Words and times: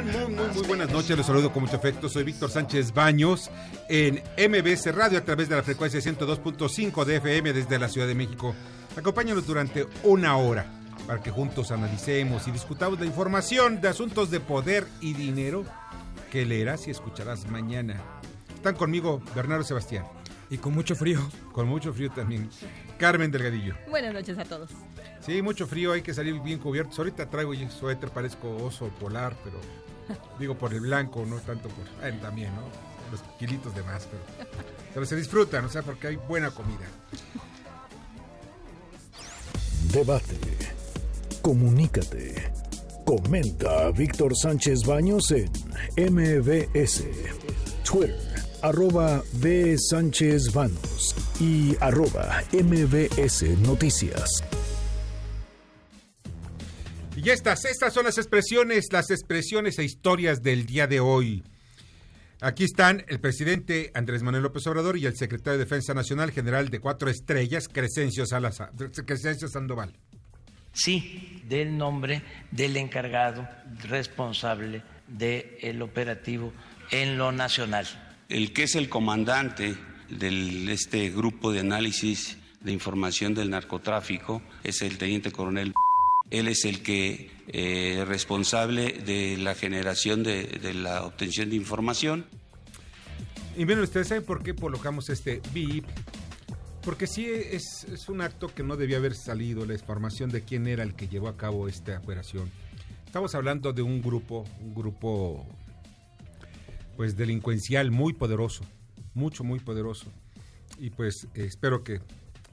Están? 0.00 0.12
Muy, 0.12 0.34
muy, 0.34 0.54
muy 0.54 0.66
buenas 0.66 0.90
noches. 0.90 1.16
Los 1.16 1.26
saludo 1.26 1.52
con 1.52 1.62
mucho 1.62 1.76
afecto. 1.76 2.08
Soy 2.08 2.24
Víctor 2.24 2.50
Sánchez 2.50 2.92
Baños 2.92 3.50
en 3.88 4.22
MBS 4.36 4.94
Radio 4.94 5.18
a 5.18 5.24
través 5.24 5.48
de 5.48 5.56
la 5.56 5.62
frecuencia 5.62 6.00
102.5 6.00 7.04
de 7.04 7.16
FM 7.16 7.52
desde 7.52 7.78
la 7.78 7.88
Ciudad 7.88 8.06
de 8.06 8.14
México. 8.14 8.54
Acompáñanos 8.96 9.46
durante 9.46 9.86
una 10.02 10.36
hora 10.36 10.66
para 11.06 11.22
que 11.22 11.30
juntos 11.30 11.70
analicemos 11.70 12.46
y 12.48 12.50
discutamos 12.50 13.00
la 13.00 13.06
información 13.06 13.80
de 13.80 13.88
asuntos 13.88 14.30
de 14.30 14.40
poder 14.40 14.86
y 15.00 15.12
dinero 15.14 15.64
que 16.30 16.44
leerás 16.44 16.86
y 16.88 16.90
escucharás 16.90 17.48
mañana. 17.48 18.00
Están 18.54 18.76
conmigo 18.76 19.22
Bernardo 19.34 19.64
Sebastián. 19.64 20.04
Y 20.50 20.58
con 20.58 20.74
mucho 20.74 20.96
frío. 20.96 21.20
Con 21.52 21.68
mucho 21.68 21.92
frío 21.92 22.10
también. 22.10 22.50
Carmen 22.98 23.30
Delgadillo. 23.30 23.76
Buenas 23.88 24.12
noches 24.12 24.36
a 24.36 24.44
todos. 24.44 24.70
Sí, 25.20 25.42
mucho 25.42 25.66
frío, 25.66 25.92
hay 25.92 26.02
que 26.02 26.12
salir 26.12 26.40
bien 26.40 26.58
cubiertos. 26.58 26.98
Ahorita 26.98 27.30
traigo 27.30 27.52
suéter, 27.68 28.10
parezco 28.10 28.56
oso 28.56 28.88
polar, 29.00 29.36
pero 29.44 29.60
digo 30.38 30.56
por 30.56 30.72
el 30.72 30.80
blanco, 30.80 31.24
no 31.26 31.36
tanto 31.38 31.68
por... 31.68 31.86
Eh, 32.06 32.18
también, 32.20 32.54
¿no? 32.54 32.62
Los 33.10 33.20
kilitos 33.38 33.74
de 33.74 33.82
más, 33.82 34.06
pero, 34.06 34.48
pero 34.94 35.06
se 35.06 35.16
disfrutan, 35.16 35.64
o 35.64 35.68
sea, 35.68 35.82
porque 35.82 36.08
hay 36.08 36.16
buena 36.16 36.50
comida. 36.50 36.86
Debate. 39.92 40.38
Comunícate. 41.42 42.52
Comenta 43.04 43.86
a 43.86 43.90
Víctor 43.90 44.36
Sánchez 44.36 44.84
Baños 44.84 45.32
en 45.32 45.50
MBS. 45.96 47.02
Twitter, 47.82 48.16
arroba 48.62 49.22
B. 49.34 49.76
Sánchez 49.78 50.52
Baños 50.52 51.16
y 51.40 51.76
arroba 51.80 52.44
MBS 52.52 53.42
Noticias. 53.66 54.44
Y 57.22 57.28
estas, 57.28 57.66
estas 57.66 57.92
son 57.92 58.06
las 58.06 58.16
expresiones, 58.16 58.86
las 58.92 59.10
expresiones 59.10 59.78
e 59.78 59.84
historias 59.84 60.42
del 60.42 60.64
día 60.64 60.86
de 60.86 61.00
hoy. 61.00 61.42
Aquí 62.40 62.64
están 62.64 63.04
el 63.08 63.20
presidente 63.20 63.90
Andrés 63.92 64.22
Manuel 64.22 64.44
López 64.44 64.66
Obrador 64.66 64.96
y 64.96 65.04
el 65.04 65.14
secretario 65.14 65.58
de 65.58 65.64
Defensa 65.64 65.92
Nacional, 65.92 66.30
general 66.30 66.70
de 66.70 66.80
cuatro 66.80 67.10
estrellas, 67.10 67.68
Crescencio, 67.68 68.24
Salazar, 68.24 68.72
Crescencio 69.04 69.48
Sandoval. 69.48 69.94
Sí, 70.72 71.42
del 71.46 71.76
nombre 71.76 72.22
del 72.52 72.78
encargado 72.78 73.46
responsable 73.82 74.82
del 75.06 75.82
operativo 75.82 76.54
en 76.90 77.18
lo 77.18 77.32
nacional. 77.32 77.86
El 78.30 78.54
que 78.54 78.62
es 78.62 78.76
el 78.76 78.88
comandante 78.88 79.76
de 80.08 80.72
este 80.72 81.10
grupo 81.10 81.52
de 81.52 81.60
análisis 81.60 82.38
de 82.62 82.72
información 82.72 83.34
del 83.34 83.50
narcotráfico 83.50 84.40
es 84.64 84.80
el 84.80 84.96
teniente 84.96 85.30
coronel 85.30 85.74
él 86.30 86.48
es 86.48 86.64
el 86.64 86.82
que 86.82 87.30
eh, 87.48 88.04
responsable 88.06 88.92
de 88.92 89.36
la 89.36 89.54
generación 89.54 90.22
de, 90.22 90.72
la 90.74 91.04
obtención 91.04 91.50
de 91.50 91.56
información. 91.56 92.24
Y 93.56 93.64
bien, 93.64 93.80
ustedes 93.80 94.08
saben 94.08 94.24
por 94.24 94.42
qué 94.42 94.54
colocamos 94.54 95.10
este 95.10 95.42
BIP. 95.52 95.84
Porque 96.82 97.06
sí 97.06 97.26
es, 97.26 97.84
un 98.08 98.22
acto 98.22 98.54
que 98.54 98.62
no 98.62 98.76
debía 98.76 98.96
haber 98.96 99.14
salido 99.14 99.66
la 99.66 99.74
información 99.74 100.30
de 100.30 100.42
quién 100.42 100.66
era 100.66 100.82
el 100.82 100.94
que 100.94 101.08
llevó 101.08 101.28
a 101.28 101.36
cabo 101.36 101.68
esta 101.68 101.98
operación. 101.98 102.50
Estamos 103.04 103.34
hablando 103.34 103.72
de 103.72 103.82
un 103.82 104.00
grupo, 104.00 104.46
un 104.60 104.74
grupo 104.74 105.46
pues 106.96 107.16
delincuencial 107.16 107.90
muy 107.90 108.12
poderoso, 108.12 108.64
mucho, 109.12 109.44
muy 109.44 109.58
poderoso. 109.58 110.06
Y 110.78 110.90
pues 110.90 111.26
espero 111.34 111.82
que, 111.82 112.00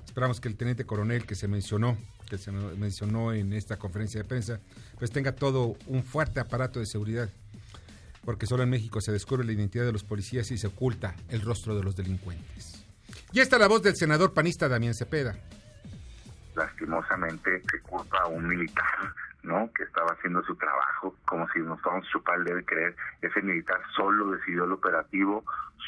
esperamos 0.05 0.41
que 0.41 0.49
el 0.49 0.57
teniente 0.57 0.85
coronel 0.85 1.25
que 1.25 1.35
se 1.35 1.47
mencionó, 1.47 1.97
que 2.29 2.37
se 2.37 2.51
mencionó 2.51 3.33
en 3.33 3.53
esta 3.53 3.77
conferencia 3.77 4.21
de 4.21 4.27
prensa, 4.27 4.59
pues 4.99 5.11
tenga 5.11 5.33
todo 5.33 5.75
un 5.87 6.03
fuerte 6.03 6.39
aparato 6.39 6.79
de 6.79 6.85
seguridad, 6.85 7.29
porque 8.25 8.45
solo 8.45 8.63
en 8.63 8.69
México 8.69 9.01
se 9.01 9.11
descubre 9.11 9.45
la 9.45 9.53
identidad 9.53 9.85
de 9.85 9.93
los 9.93 10.03
policías 10.03 10.51
y 10.51 10.57
se 10.57 10.67
oculta 10.67 11.15
el 11.29 11.41
rostro 11.41 11.75
de 11.75 11.83
los 11.83 11.95
delincuentes. 11.95 12.85
Y 13.31 13.39
esta 13.39 13.57
la 13.57 13.67
voz 13.67 13.81
del 13.81 13.95
senador 13.95 14.33
panista 14.33 14.67
Damián 14.67 14.93
Cepeda. 14.93 15.35
Lastimosamente 16.55 17.61
se 17.71 17.79
culpa 17.81 18.19
a 18.19 18.27
un 18.27 18.47
militar 18.47 19.13
¿no? 19.43 19.71
que 19.73 19.83
estaba 19.83 20.11
haciendo 20.13 20.43
su 20.43 20.55
trabajo, 20.55 21.15
como 21.25 21.47
si 21.49 21.59
nos 21.59 21.81
fuéramos 21.81 22.07
a 22.07 22.11
chupar 22.11 22.39
y 22.41 22.63
creer. 22.65 22.95
Ese 23.21 23.41
militar 23.41 23.79
solo 23.95 24.31
decidió 24.31 24.65
el 24.65 24.73
operativo, 24.73 25.43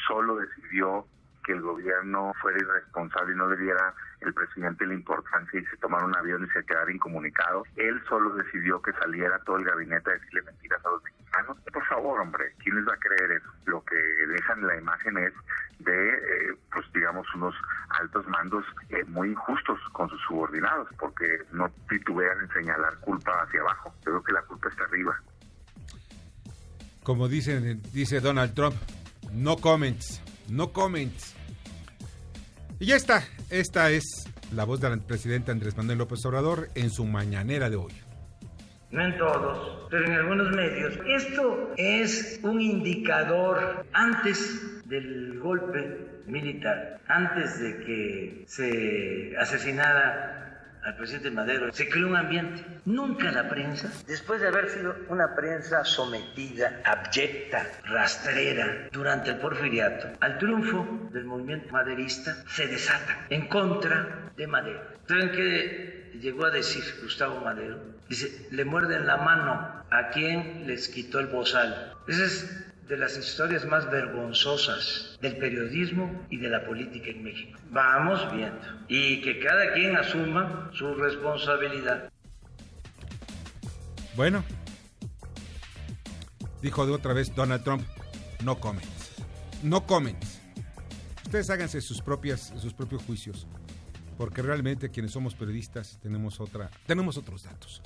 solo 0.06 0.36
decidió 0.36 1.06
que 1.44 1.52
el 1.52 1.60
gobierno 1.60 2.32
fuera 2.40 2.58
irresponsable 2.58 3.34
y 3.34 3.36
no 3.36 3.48
le 3.48 3.56
diera 3.56 3.94
el 4.20 4.34
presidente 4.34 4.86
la 4.86 4.94
importancia 4.94 5.60
y 5.60 5.64
se 5.66 5.76
tomara 5.78 6.04
un 6.04 6.16
avión 6.16 6.44
y 6.44 6.50
se 6.50 6.64
quedara 6.64 6.92
incomunicado. 6.92 7.64
Él 7.76 8.00
solo 8.08 8.34
decidió 8.34 8.80
que 8.82 8.92
saliera 8.92 9.38
todo 9.40 9.56
el 9.56 9.64
gabinete 9.64 10.10
a 10.10 10.14
decirle 10.14 10.42
mentiras 10.42 10.84
a 10.84 10.90
los 10.90 11.02
mexicanos. 11.02 11.56
Por 11.72 11.86
favor, 11.86 12.20
hombre, 12.20 12.52
¿quién 12.62 12.76
les 12.76 12.86
va 12.86 12.94
a 12.94 12.98
creer 12.98 13.32
eso? 13.32 13.50
Lo 13.66 13.84
que 13.84 13.96
dejan 13.96 14.66
la 14.66 14.76
imagen 14.76 15.18
es 15.18 15.32
de, 15.78 16.08
eh, 16.08 16.56
pues 16.72 16.86
digamos, 16.92 17.26
unos 17.34 17.54
altos 18.00 18.26
mandos 18.28 18.64
eh, 18.90 19.04
muy 19.08 19.28
injustos 19.30 19.78
con 19.92 20.08
sus 20.10 20.20
subordinados, 20.28 20.88
porque 20.98 21.26
no 21.52 21.70
titubean 21.88 22.38
en 22.40 22.48
señalar 22.52 22.98
culpa 23.00 23.32
hacia 23.42 23.60
abajo. 23.60 23.94
Creo 24.04 24.22
que 24.22 24.32
la 24.32 24.42
culpa 24.42 24.68
está 24.68 24.84
arriba. 24.84 25.18
Como 27.02 27.28
dice, 27.28 27.78
dice 27.92 28.20
Donald 28.20 28.54
Trump, 28.54 28.76
no 29.32 29.56
comments, 29.56 30.22
no 30.48 30.72
comments. 30.72 31.39
Y 32.80 32.86
ya 32.86 32.96
está, 32.96 33.22
esta 33.50 33.90
es 33.90 34.26
la 34.54 34.64
voz 34.64 34.80
del 34.80 35.02
presidente 35.02 35.50
Andrés 35.50 35.76
Manuel 35.76 35.98
López 35.98 36.24
Obrador 36.24 36.70
en 36.74 36.88
su 36.88 37.04
mañanera 37.04 37.68
de 37.68 37.76
hoy. 37.76 37.92
No 38.90 39.04
en 39.04 39.18
todos, 39.18 39.86
pero 39.90 40.06
en 40.06 40.12
algunos 40.12 40.50
medios. 40.56 40.98
Esto 41.06 41.74
es 41.76 42.40
un 42.42 42.58
indicador 42.58 43.84
antes 43.92 44.82
del 44.86 45.38
golpe 45.40 46.22
militar, 46.26 47.02
antes 47.06 47.60
de 47.60 47.84
que 47.84 48.44
se 48.46 49.36
asesinara 49.38 50.49
al 50.84 50.96
presidente 50.96 51.30
Madero, 51.30 51.72
se 51.72 51.88
creó 51.88 52.08
un 52.08 52.16
ambiente. 52.16 52.64
Nunca 52.84 53.30
la 53.30 53.48
prensa, 53.48 53.90
después 54.06 54.40
de 54.40 54.48
haber 54.48 54.70
sido 54.70 54.96
una 55.08 55.34
prensa 55.34 55.84
sometida, 55.84 56.80
abyecta, 56.84 57.66
rastrera 57.84 58.88
durante 58.92 59.30
el 59.30 59.36
porfiriato, 59.36 60.08
al 60.20 60.38
triunfo 60.38 61.08
del 61.12 61.24
movimiento 61.24 61.70
maderista, 61.70 62.34
se 62.48 62.66
desata 62.66 63.26
en 63.30 63.48
contra 63.48 64.30
de 64.36 64.46
Madero. 64.46 64.82
¿Saben 65.06 65.30
qué 65.32 66.12
llegó 66.20 66.46
a 66.46 66.50
decir 66.50 66.82
Gustavo 67.02 67.40
Madero? 67.40 67.78
Dice, 68.08 68.48
le 68.50 68.64
muerden 68.64 69.06
la 69.06 69.18
mano 69.18 69.84
a 69.90 70.08
quien 70.08 70.66
les 70.66 70.88
quitó 70.88 71.20
el 71.20 71.26
bozal. 71.26 71.94
Ese 72.08 72.24
es 72.24 72.69
de 72.90 72.96
las 72.96 73.16
historias 73.16 73.64
más 73.64 73.88
vergonzosas 73.88 75.16
del 75.22 75.36
periodismo 75.36 76.26
y 76.28 76.38
de 76.38 76.50
la 76.50 76.64
política 76.66 77.10
en 77.10 77.22
México. 77.22 77.56
Vamos 77.70 78.20
viendo. 78.34 78.60
Y 78.88 79.20
que 79.22 79.38
cada 79.38 79.72
quien 79.74 79.96
asuma 79.96 80.68
su 80.74 80.92
responsabilidad. 80.94 82.12
Bueno, 84.16 84.42
dijo 86.60 86.84
de 86.84 86.92
otra 86.92 87.12
vez 87.12 87.32
Donald 87.32 87.62
Trump, 87.62 87.86
no 88.42 88.58
comments. 88.58 89.12
No 89.62 89.86
comments. 89.86 90.40
Ustedes 91.24 91.48
háganse 91.48 91.80
sus, 91.80 92.02
propias, 92.02 92.52
sus 92.60 92.74
propios 92.74 93.04
juicios. 93.04 93.46
Porque 94.18 94.42
realmente 94.42 94.90
quienes 94.90 95.12
somos 95.12 95.36
periodistas 95.36 95.96
tenemos, 96.02 96.40
otra, 96.40 96.68
tenemos 96.86 97.16
otros 97.16 97.44
datos. 97.44 97.80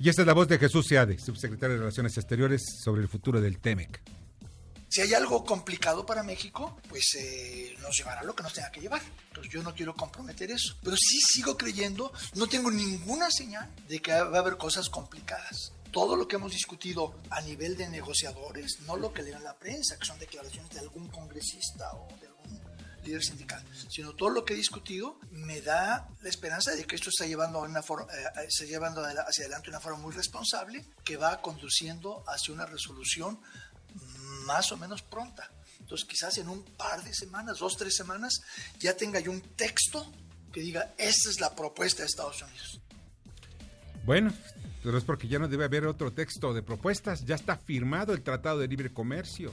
Y 0.00 0.08
esta 0.08 0.22
es 0.22 0.26
la 0.26 0.34
voz 0.34 0.48
de 0.48 0.58
Jesús 0.58 0.86
Seade, 0.88 1.16
subsecretario 1.16 1.76
de 1.76 1.80
Relaciones 1.80 2.18
Exteriores, 2.18 2.62
sobre 2.82 3.02
el 3.02 3.08
futuro 3.08 3.40
del 3.40 3.60
TEMEC. 3.60 4.15
Si 4.88 5.00
hay 5.00 5.14
algo 5.14 5.44
complicado 5.44 6.06
para 6.06 6.22
México, 6.22 6.78
pues 6.88 7.14
eh, 7.18 7.74
nos 7.80 7.96
llevará 7.96 8.22
lo 8.22 8.34
que 8.34 8.42
nos 8.42 8.52
tenga 8.52 8.70
que 8.70 8.80
llevar. 8.80 9.02
Entonces 9.28 9.52
yo 9.52 9.62
no 9.62 9.74
quiero 9.74 9.94
comprometer 9.94 10.50
eso. 10.50 10.76
Pero 10.82 10.96
sí 10.96 11.18
sigo 11.20 11.56
creyendo, 11.56 12.12
no 12.34 12.46
tengo 12.46 12.70
ninguna 12.70 13.30
señal 13.30 13.70
de 13.88 14.00
que 14.00 14.12
va 14.12 14.36
a 14.36 14.40
haber 14.40 14.56
cosas 14.56 14.88
complicadas. 14.88 15.72
Todo 15.92 16.16
lo 16.16 16.28
que 16.28 16.36
hemos 16.36 16.52
discutido 16.52 17.18
a 17.30 17.40
nivel 17.40 17.76
de 17.76 17.88
negociadores, 17.88 18.80
no 18.86 18.96
lo 18.96 19.12
que 19.12 19.22
le 19.22 19.32
la 19.40 19.58
prensa, 19.58 19.98
que 19.98 20.04
son 20.04 20.18
declaraciones 20.18 20.70
de 20.70 20.80
algún 20.80 21.08
congresista 21.08 21.92
o 21.94 22.08
de 22.20 22.26
algún 22.26 22.60
líder 23.06 23.22
sindical, 23.22 23.64
sino 23.88 24.14
todo 24.14 24.30
lo 24.30 24.44
que 24.44 24.54
he 24.54 24.56
discutido 24.56 25.18
me 25.30 25.60
da 25.60 26.08
la 26.22 26.28
esperanza 26.28 26.72
de 26.72 26.84
que 26.84 26.96
esto 26.96 27.10
está 27.10 27.26
llevando, 27.26 27.60
una 27.60 27.82
forma, 27.82 28.12
eh, 28.12 28.46
está 28.48 28.64
llevando 28.64 29.02
hacia 29.02 29.44
adelante 29.44 29.66
de 29.66 29.70
una 29.70 29.80
forma 29.80 29.98
muy 29.98 30.12
responsable 30.12 30.84
que 31.04 31.16
va 31.16 31.40
conduciendo 31.40 32.24
hacia 32.26 32.52
una 32.52 32.66
resolución 32.66 33.40
más 34.46 34.72
o 34.72 34.76
menos 34.76 35.02
pronta. 35.02 35.50
Entonces 35.80 36.06
quizás 36.08 36.38
en 36.38 36.48
un 36.48 36.64
par 36.64 37.04
de 37.04 37.12
semanas, 37.12 37.58
dos, 37.58 37.76
tres 37.76 37.94
semanas, 37.94 38.40
ya 38.78 38.96
tenga 38.96 39.20
yo 39.20 39.30
un 39.30 39.40
texto 39.40 40.10
que 40.52 40.60
diga, 40.60 40.94
esta 40.96 41.30
es 41.30 41.40
la 41.40 41.54
propuesta 41.54 42.02
de 42.02 42.06
Estados 42.06 42.40
Unidos. 42.42 42.80
Bueno, 44.04 44.32
pero 44.82 44.96
es 44.96 45.04
porque 45.04 45.28
ya 45.28 45.38
no 45.38 45.48
debe 45.48 45.64
haber 45.64 45.86
otro 45.86 46.12
texto 46.12 46.54
de 46.54 46.62
propuestas, 46.62 47.24
ya 47.24 47.34
está 47.34 47.56
firmado 47.56 48.14
el 48.14 48.22
Tratado 48.22 48.58
de 48.58 48.68
Libre 48.68 48.92
Comercio. 48.92 49.52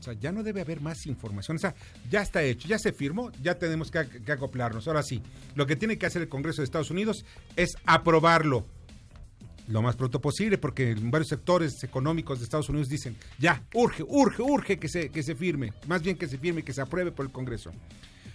O 0.00 0.02
sea, 0.02 0.14
ya 0.14 0.32
no 0.32 0.42
debe 0.42 0.60
haber 0.60 0.80
más 0.80 1.06
información. 1.06 1.56
O 1.56 1.60
sea, 1.60 1.74
ya 2.10 2.22
está 2.22 2.42
hecho, 2.42 2.68
ya 2.68 2.78
se 2.78 2.92
firmó, 2.92 3.30
ya 3.42 3.58
tenemos 3.58 3.90
que, 3.90 4.08
que 4.08 4.32
acoplarnos. 4.32 4.86
Ahora 4.88 5.02
sí, 5.02 5.22
lo 5.54 5.66
que 5.66 5.76
tiene 5.76 5.98
que 5.98 6.06
hacer 6.06 6.22
el 6.22 6.28
Congreso 6.28 6.60
de 6.60 6.64
Estados 6.64 6.90
Unidos 6.90 7.24
es 7.56 7.76
aprobarlo 7.84 8.66
lo 9.68 9.82
más 9.82 9.96
pronto 9.96 10.20
posible, 10.20 10.58
porque 10.58 10.94
varios 10.98 11.28
sectores 11.28 11.82
económicos 11.82 12.38
de 12.38 12.44
Estados 12.44 12.68
Unidos 12.68 12.88
dicen, 12.88 13.16
ya, 13.38 13.62
urge, 13.74 14.04
urge, 14.06 14.42
urge 14.42 14.78
que 14.78 14.88
se, 14.88 15.10
que 15.10 15.22
se 15.22 15.34
firme, 15.34 15.72
más 15.86 16.02
bien 16.02 16.16
que 16.16 16.28
se 16.28 16.38
firme 16.38 16.62
que 16.62 16.72
se 16.72 16.80
apruebe 16.80 17.12
por 17.12 17.26
el 17.26 17.32
Congreso. 17.32 17.72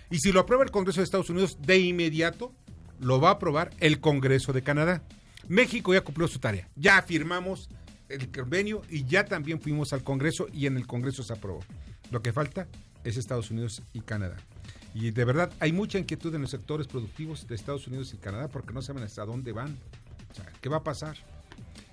Y 0.10 0.20
si 0.20 0.32
lo 0.32 0.42
aprueba 0.42 0.64
el 0.64 0.72
Congreso 0.72 1.00
de 1.00 1.06
Estados 1.06 1.30
Unidos, 1.30 1.58
de 1.62 1.80
inmediato 1.80 2.54
lo 3.00 3.20
va 3.20 3.30
a 3.30 3.34
aprobar 3.34 3.72
el 3.80 4.00
Congreso 4.00 4.54
de 4.54 4.62
Canadá. 4.62 5.04
México 5.48 5.94
ya 5.94 6.02
cumplió 6.02 6.28
su 6.28 6.40
tarea. 6.40 6.70
Ya 6.76 7.02
firmamos 7.02 7.70
el 8.10 8.30
convenio 8.32 8.82
y 8.90 9.06
ya 9.06 9.26
también 9.26 9.60
fuimos 9.62 9.94
al 9.94 10.04
Congreso 10.04 10.48
y 10.52 10.66
en 10.66 10.78
el 10.78 10.86
Congreso 10.86 11.24
se 11.24 11.34
aprobó. 11.34 11.62
Lo 12.12 12.22
que 12.22 12.34
falta 12.34 12.68
es 13.04 13.18
Estados 13.18 13.52
Unidos 13.52 13.82
y 13.94 14.02
Canadá. 14.02 14.38
Y 14.94 15.12
de 15.12 15.26
verdad 15.26 15.52
hay 15.60 15.72
mucha 15.72 15.98
inquietud 15.98 16.34
en 16.36 16.42
los 16.42 16.52
sectores 16.52 16.88
productivos 16.88 17.48
de 17.48 17.56
Estados 17.56 17.88
Unidos 17.88 18.14
y 18.14 18.18
Canadá 18.18 18.50
porque 18.50 18.74
no 18.74 18.82
saben 18.82 19.04
hasta 19.04 19.26
dónde 19.26 19.54
van. 19.54 19.78
¿Qué 20.62 20.70
va 20.70 20.78
a 20.78 20.84
pasar? 20.84 21.18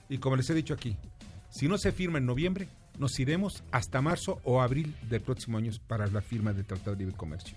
Y 0.09 0.19
como 0.19 0.37
les 0.37 0.49
he 0.51 0.55
dicho 0.55 0.75
aquí, 0.75 0.97
si 1.51 1.69
no 1.69 1.79
se 1.79 1.93
firma 1.93 2.19
en 2.19 2.27
noviembre, 2.27 2.69
nos 2.99 3.19
iremos 3.19 3.63
hasta 3.71 4.03
marzo 4.03 4.41
o 4.45 4.61
abril 4.61 4.95
del 5.09 5.21
próximo 5.21 5.59
año 5.59 5.73
para 5.87 6.07
la 6.07 6.21
firma 6.21 6.53
del 6.53 6.65
Tratado 6.65 6.93
de 6.93 7.05
Libre 7.05 7.17
Comercio. 7.17 7.57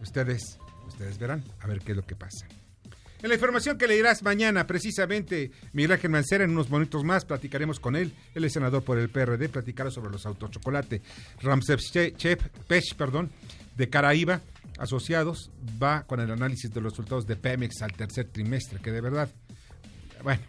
Ustedes, 0.00 0.58
ustedes 0.86 1.18
verán 1.18 1.42
a 1.60 1.66
ver 1.66 1.80
qué 1.80 1.92
es 1.92 1.96
lo 1.96 2.06
que 2.06 2.16
pasa. 2.16 2.46
En 3.22 3.30
la 3.30 3.34
información 3.34 3.78
que 3.78 3.88
leerás 3.88 4.22
mañana, 4.22 4.66
precisamente, 4.66 5.50
Miguel 5.72 5.92
Ángel 5.92 6.10
Mancera, 6.10 6.44
en 6.44 6.50
unos 6.50 6.68
momentos 6.68 7.02
más 7.02 7.24
platicaremos 7.24 7.80
con 7.80 7.96
él. 7.96 8.12
Él 8.34 8.44
es 8.44 8.52
senador 8.52 8.84
por 8.84 8.98
el 8.98 9.08
PRD, 9.08 9.48
platicará 9.48 9.90
sobre 9.90 10.12
los 10.12 10.26
autos 10.26 10.50
chocolate. 10.50 11.00
Ramsey 11.40 11.76
Pech, 12.68 12.94
perdón, 12.94 13.30
de 13.76 13.88
Caraíba, 13.88 14.42
asociados, 14.78 15.50
va 15.82 16.02
con 16.02 16.20
el 16.20 16.30
análisis 16.30 16.70
de 16.70 16.80
los 16.80 16.92
resultados 16.92 17.26
de 17.26 17.36
Pemex 17.36 17.80
al 17.80 17.92
tercer 17.92 18.26
trimestre, 18.26 18.80
que 18.80 18.92
de 18.92 19.00
verdad, 19.00 19.30
bueno, 20.22 20.42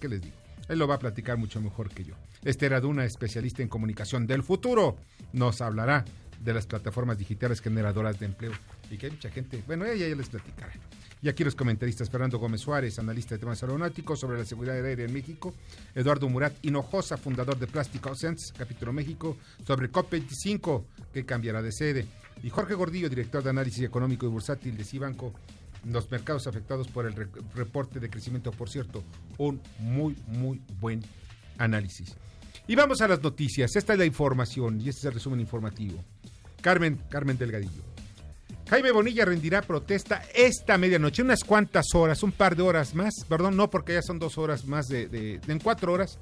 ¿qué 0.00 0.08
les 0.08 0.22
digo? 0.22 0.36
Él 0.68 0.78
lo 0.78 0.88
va 0.88 0.96
a 0.96 0.98
platicar 0.98 1.36
mucho 1.36 1.60
mejor 1.60 1.90
que 1.90 2.04
yo. 2.04 2.14
Esther 2.44 2.74
Aduna, 2.74 3.04
especialista 3.04 3.62
en 3.62 3.68
comunicación 3.68 4.26
del 4.26 4.42
futuro, 4.42 4.96
nos 5.32 5.60
hablará 5.60 6.04
de 6.40 6.54
las 6.54 6.66
plataformas 6.66 7.18
digitales 7.18 7.60
generadoras 7.60 8.18
de 8.18 8.26
empleo 8.26 8.52
y 8.90 8.98
que 8.98 9.06
hay 9.06 9.12
mucha 9.12 9.30
gente, 9.30 9.62
bueno, 9.66 9.84
ella 9.84 10.08
ya 10.08 10.14
les 10.14 10.28
platicará. 10.28 10.72
Y 11.22 11.28
aquí 11.28 11.44
los 11.44 11.54
comentaristas 11.54 12.10
Fernando 12.10 12.38
Gómez 12.38 12.60
Suárez, 12.60 12.98
analista 12.98 13.34
de 13.34 13.38
temas 13.38 13.62
aeronáuticos 13.62 14.20
sobre 14.20 14.38
la 14.38 14.44
seguridad 14.44 14.76
aérea 14.76 15.06
en 15.06 15.12
México, 15.12 15.54
Eduardo 15.94 16.28
Murat 16.28 16.54
Hinojosa, 16.62 17.16
fundador 17.16 17.58
de 17.58 17.66
Plástico 17.66 18.14
Sense, 18.14 18.52
capítulo 18.56 18.92
México, 18.92 19.36
sobre 19.66 19.90
COP25, 19.90 20.84
que 21.12 21.24
cambiará 21.24 21.62
de 21.62 21.72
sede, 21.72 22.06
y 22.42 22.50
Jorge 22.50 22.74
Gordillo, 22.74 23.08
director 23.08 23.42
de 23.42 23.50
análisis 23.50 23.82
económico 23.82 24.26
y 24.26 24.28
bursátil 24.28 24.76
de 24.76 24.84
Cibanco, 24.84 25.32
los 25.84 26.10
mercados 26.10 26.46
afectados 26.46 26.88
por 26.88 27.06
el 27.06 27.14
reporte 27.54 28.00
de 28.00 28.10
crecimiento, 28.10 28.50
por 28.50 28.68
cierto, 28.68 29.02
un 29.38 29.60
muy, 29.78 30.16
muy 30.26 30.60
buen 30.80 31.02
análisis. 31.58 32.16
Y 32.66 32.74
vamos 32.74 33.00
a 33.00 33.08
las 33.08 33.22
noticias. 33.22 33.76
Esta 33.76 33.92
es 33.92 33.98
la 33.98 34.04
información 34.04 34.80
y 34.80 34.88
este 34.88 35.00
es 35.00 35.04
el 35.04 35.14
resumen 35.14 35.40
informativo. 35.40 36.02
Carmen, 36.60 37.00
Carmen 37.08 37.38
Delgadillo. 37.38 37.82
Jaime 38.68 38.90
Bonilla 38.90 39.24
rendirá 39.24 39.62
protesta 39.62 40.24
esta 40.34 40.76
medianoche, 40.76 41.22
unas 41.22 41.44
cuantas 41.44 41.86
horas, 41.94 42.24
un 42.24 42.32
par 42.32 42.56
de 42.56 42.62
horas 42.62 42.96
más, 42.96 43.14
perdón, 43.28 43.56
no 43.56 43.70
porque 43.70 43.94
ya 43.94 44.02
son 44.02 44.18
dos 44.18 44.38
horas 44.38 44.64
más 44.64 44.88
de, 44.88 45.06
de, 45.06 45.40
en 45.46 45.60
cuatro 45.60 45.92
horas, 45.92 46.18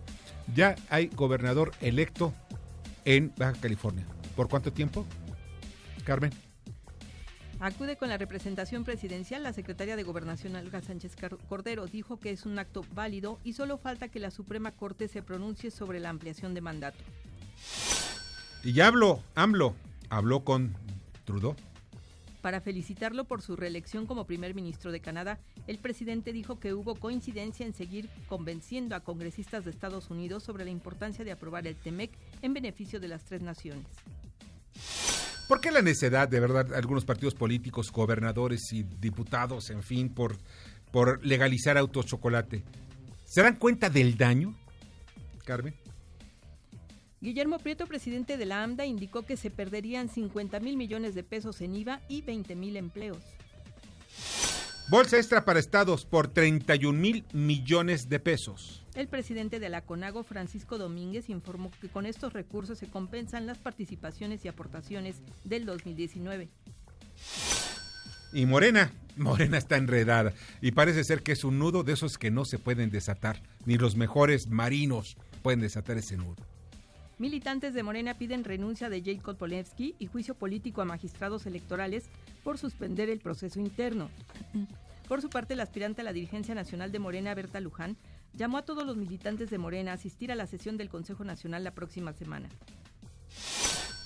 ya 0.55 0.75
hay 0.91 1.07
gobernador 1.07 1.73
electo 1.81 2.35
en 3.07 3.33
Baja 3.39 3.55
California. 3.59 4.05
¿Por 4.37 4.49
cuánto 4.51 4.73
tiempo? 4.73 5.07
Carmen. 6.05 6.33
Acude 7.61 7.97
con 7.97 8.09
la 8.09 8.19
representación 8.19 8.85
presidencial. 8.85 9.43
La 9.43 9.53
secretaria 9.53 9.97
de 9.97 10.03
Gobernación, 10.03 10.57
Alga 10.57 10.83
Sánchez 10.83 11.17
Cordero, 11.49 11.87
dijo 11.87 12.19
que 12.19 12.31
es 12.31 12.47
un 12.47 12.59
acto 12.59 12.85
válido 12.95 13.39
y 13.45 13.53
solo 13.53 13.79
falta 13.79 14.09
que 14.09 14.21
la 14.21 14.31
Suprema 14.31 14.73
Corte 14.73 15.09
se 15.09 15.23
pronuncie 15.23 15.71
sobre 15.71 16.01
la 16.01 16.11
ampliación 16.11 16.55
de 16.55 16.61
mandato. 16.61 16.99
Y 18.63 18.73
ya 18.73 18.89
habló, 18.89 19.23
AMLO, 19.35 19.75
habló 20.11 20.45
con 20.45 20.75
Trudeau. 21.25 21.55
Para 22.43 22.61
felicitarlo 22.61 23.25
por 23.25 23.41
su 23.41 23.57
reelección 23.57 24.05
como 24.05 24.27
primer 24.27 24.55
ministro 24.55 24.93
de 24.93 25.01
Canadá, 25.01 25.39
el 25.67 25.79
presidente 25.79 26.33
dijo 26.33 26.61
que 26.61 26.75
hubo 26.75 26.95
coincidencia 26.95 27.65
en 27.65 27.73
seguir 27.73 28.11
convenciendo 28.29 28.95
a 28.97 29.01
congresistas 29.01 29.65
de 29.65 29.71
Estados 29.71 30.11
Unidos 30.11 30.43
sobre 30.43 30.65
la 30.65 30.71
importancia 30.71 31.25
de 31.25 31.33
aprobar 31.33 31.67
el 31.67 31.77
TEMEC 31.77 32.11
en 32.43 32.53
beneficio 32.53 33.01
de 33.01 33.09
las 33.09 33.25
tres 33.25 33.41
naciones. 33.41 33.87
¿Por 35.49 35.61
qué 35.61 35.71
la 35.71 35.83
necedad, 35.83 36.27
de 36.27 36.41
verdad, 36.41 36.73
algunos 36.75 37.05
partidos 37.05 37.35
políticos, 37.35 37.93
gobernadores 37.93 38.73
y 38.73 38.83
diputados, 38.83 39.71
en 39.71 39.83
fin, 39.83 40.09
por, 40.09 40.39
por 40.91 41.25
legalizar 41.25 41.77
autos 41.77 42.07
chocolate? 42.07 42.63
¿Se 43.27 43.43
dan 43.43 43.57
cuenta 43.57 43.91
del 43.91 44.17
daño, 44.17 44.55
Carmen? 45.45 45.75
Guillermo 47.21 47.59
Prieto, 47.59 47.87
presidente 47.87 48.37
de 48.37 48.47
la 48.47 48.63
AMDA, 48.63 48.87
indicó 48.87 49.23
que 49.23 49.37
se 49.37 49.51
perderían 49.51 50.09
50 50.09 50.61
mil 50.61 50.77
millones 50.77 51.15
de 51.15 51.23
pesos 51.23 51.61
en 51.61 51.75
IVA 51.75 52.01
y 52.09 52.23
20 52.23 52.55
mil 52.55 52.77
empleos. 52.77 53.19
Bolsa 54.89 55.17
extra 55.17 55.45
para 55.45 55.59
estados 55.59 56.05
por 56.05 56.29
31 56.29 56.99
mil 56.99 57.25
millones 57.33 58.11
de 58.11 58.21
pesos. 58.21 58.84
El 58.95 59.09
presidente 59.09 59.59
de 59.59 59.69
la 59.69 59.81
CONAGO, 59.81 60.23
Francisco 60.23 60.79
Domínguez, 60.79 61.29
informó 61.29 61.73
que 61.81 61.89
con 61.89 62.07
estos 62.07 62.33
recursos 62.33 62.79
se 62.79 62.87
compensan 62.87 63.45
las 63.45 63.59
participaciones 63.59 64.45
y 64.45 64.49
aportaciones 64.49 65.17
del 65.43 65.67
2019. 65.67 66.49
Y 68.33 68.47
Morena, 68.47 68.93
Morena 69.17 69.59
está 69.59 69.77
enredada 69.77 70.33
y 70.61 70.73
parece 70.73 71.03
ser 71.03 71.23
que 71.23 71.33
es 71.33 71.43
un 71.43 71.59
nudo 71.59 71.83
de 71.83 71.93
esos 71.93 72.19
que 72.19 72.31
no 72.31 72.45
se 72.45 72.59
pueden 72.59 72.91
desatar, 72.91 73.43
ni 73.67 73.79
los 73.79 73.97
mejores 73.97 74.49
marinos 74.49 75.17
pueden 75.43 75.61
desatar 75.61 75.99
ese 75.99 76.17
nudo. 76.17 76.37
Militantes 77.19 77.75
de 77.75 77.83
Morena 77.83 78.15
piden 78.15 78.45
renuncia 78.45 78.89
de 78.89 79.03
Jacob 79.03 79.37
Polensky 79.37 79.97
y 79.99 80.07
juicio 80.07 80.35
político 80.35 80.83
a 80.83 80.85
magistrados 80.85 81.47
electorales 81.47 82.05
por 82.45 82.59
suspender 82.59 83.09
el 83.09 83.21
proceso 83.21 83.59
interno. 83.61 84.09
Por 85.09 85.21
su 85.21 85.29
parte, 85.29 85.53
el 85.53 85.61
aspirante 85.61 86.01
a 86.01 86.05
la 86.05 86.15
dirigencia 86.15 86.55
nacional 86.55 86.91
de 86.91 86.99
Morena, 86.99 87.35
Berta 87.35 87.61
Luján, 87.61 87.99
llamó 88.37 88.59
a 88.59 88.65
todos 88.65 88.87
los 88.87 88.97
militantes 88.97 89.51
de 89.51 89.59
Morena 89.59 89.93
a 89.93 89.95
asistir 89.95 90.33
a 90.33 90.35
la 90.35 90.47
sesión 90.47 90.77
del 90.77 90.89
Consejo 90.89 91.25
Nacional 91.25 91.65
la 91.65 91.75
próxima 91.75 92.13
semana. 92.13 92.49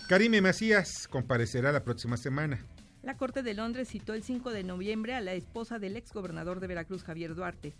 Karime 0.08 0.40
Macías 0.40 1.06
comparecerá 1.08 1.72
la 1.72 1.84
próxima 1.84 2.16
semana. 2.16 2.64
La 3.02 3.16
Corte 3.16 3.42
de 3.42 3.54
Londres 3.54 3.88
citó 3.88 4.14
el 4.14 4.22
5 4.22 4.50
de 4.50 4.64
noviembre 4.64 5.14
a 5.14 5.20
la 5.20 5.34
esposa 5.34 5.78
del 5.78 5.96
exgobernador 5.96 6.60
de 6.60 6.66
Veracruz, 6.66 7.04
Javier 7.04 7.34
Duarte. 7.34 7.74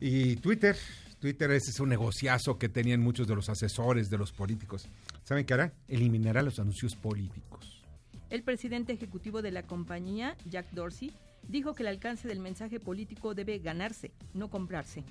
Y 0.00 0.36
Twitter 0.36 0.76
Twitter 1.24 1.50
ese 1.52 1.70
es 1.70 1.80
un 1.80 1.88
negociazo 1.88 2.58
que 2.58 2.68
tenían 2.68 3.00
muchos 3.00 3.26
de 3.26 3.34
los 3.34 3.48
asesores 3.48 4.10
de 4.10 4.18
los 4.18 4.30
políticos. 4.30 4.90
¿Saben 5.22 5.46
qué 5.46 5.54
hará? 5.54 5.72
Eliminará 5.88 6.42
los 6.42 6.58
anuncios 6.58 6.94
políticos. 6.96 7.82
El 8.28 8.42
presidente 8.42 8.92
ejecutivo 8.92 9.40
de 9.40 9.50
la 9.50 9.62
compañía, 9.62 10.36
Jack 10.44 10.70
Dorsey, 10.72 11.14
dijo 11.48 11.74
que 11.74 11.82
el 11.82 11.88
alcance 11.88 12.28
del 12.28 12.40
mensaje 12.40 12.80
político 12.80 13.34
debe 13.34 13.58
ganarse, 13.58 14.12
no 14.32 14.50
comprarse. 14.50 15.04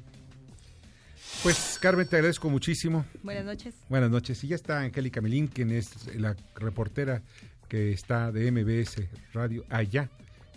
Pues 1.42 1.78
Carmen, 1.80 2.08
te 2.08 2.18
agradezco 2.18 2.50
muchísimo. 2.50 3.06
Buenas 3.24 3.46
noches. 3.46 3.76
Buenas 3.90 4.12
noches. 4.12 4.44
Y 4.44 4.50
ya 4.50 4.56
está 4.56 4.80
Angélica 4.80 5.22
Melín, 5.22 5.48
quien 5.48 5.72
es 5.72 6.16
la 6.16 6.36
reportera 6.56 7.22
que 7.68 7.92
está 7.92 8.32
de 8.32 8.52
MBS 8.52 9.08
Radio 9.34 9.66
allá 9.70 10.10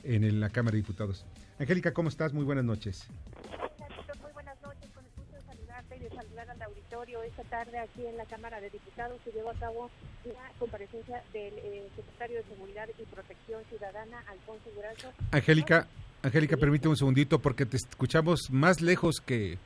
en 0.02 0.38
la 0.40 0.50
Cámara 0.50 0.72
de 0.72 0.82
Diputados. 0.82 1.24
Angélica, 1.58 1.92
¿cómo 1.92 2.08
estás? 2.08 2.32
Muy 2.32 2.44
buenas 2.44 2.64
noches. 2.64 3.06
Esta 7.22 7.44
tarde 7.44 7.78
aquí 7.78 8.04
en 8.04 8.16
la 8.16 8.24
Cámara 8.24 8.60
de 8.60 8.68
Diputados 8.70 9.18
se 9.24 9.30
llevó 9.30 9.50
a 9.50 9.54
cabo 9.54 9.90
la 10.24 10.50
comparecencia 10.58 11.22
del 11.32 11.54
eh, 11.58 11.88
secretario 11.94 12.38
de 12.38 12.44
Seguridad 12.44 12.88
y 12.98 13.02
Protección 13.04 13.62
Ciudadana, 13.68 14.24
Alfonso 14.28 14.70
Durazo. 14.74 15.12
Angélica, 15.30 15.86
Angélica, 16.22 16.56
permíteme 16.56 16.90
un 16.90 16.96
segundito 16.96 17.38
porque 17.38 17.64
te 17.64 17.76
escuchamos 17.76 18.50
más 18.50 18.80
lejos 18.80 19.20
que 19.20 19.58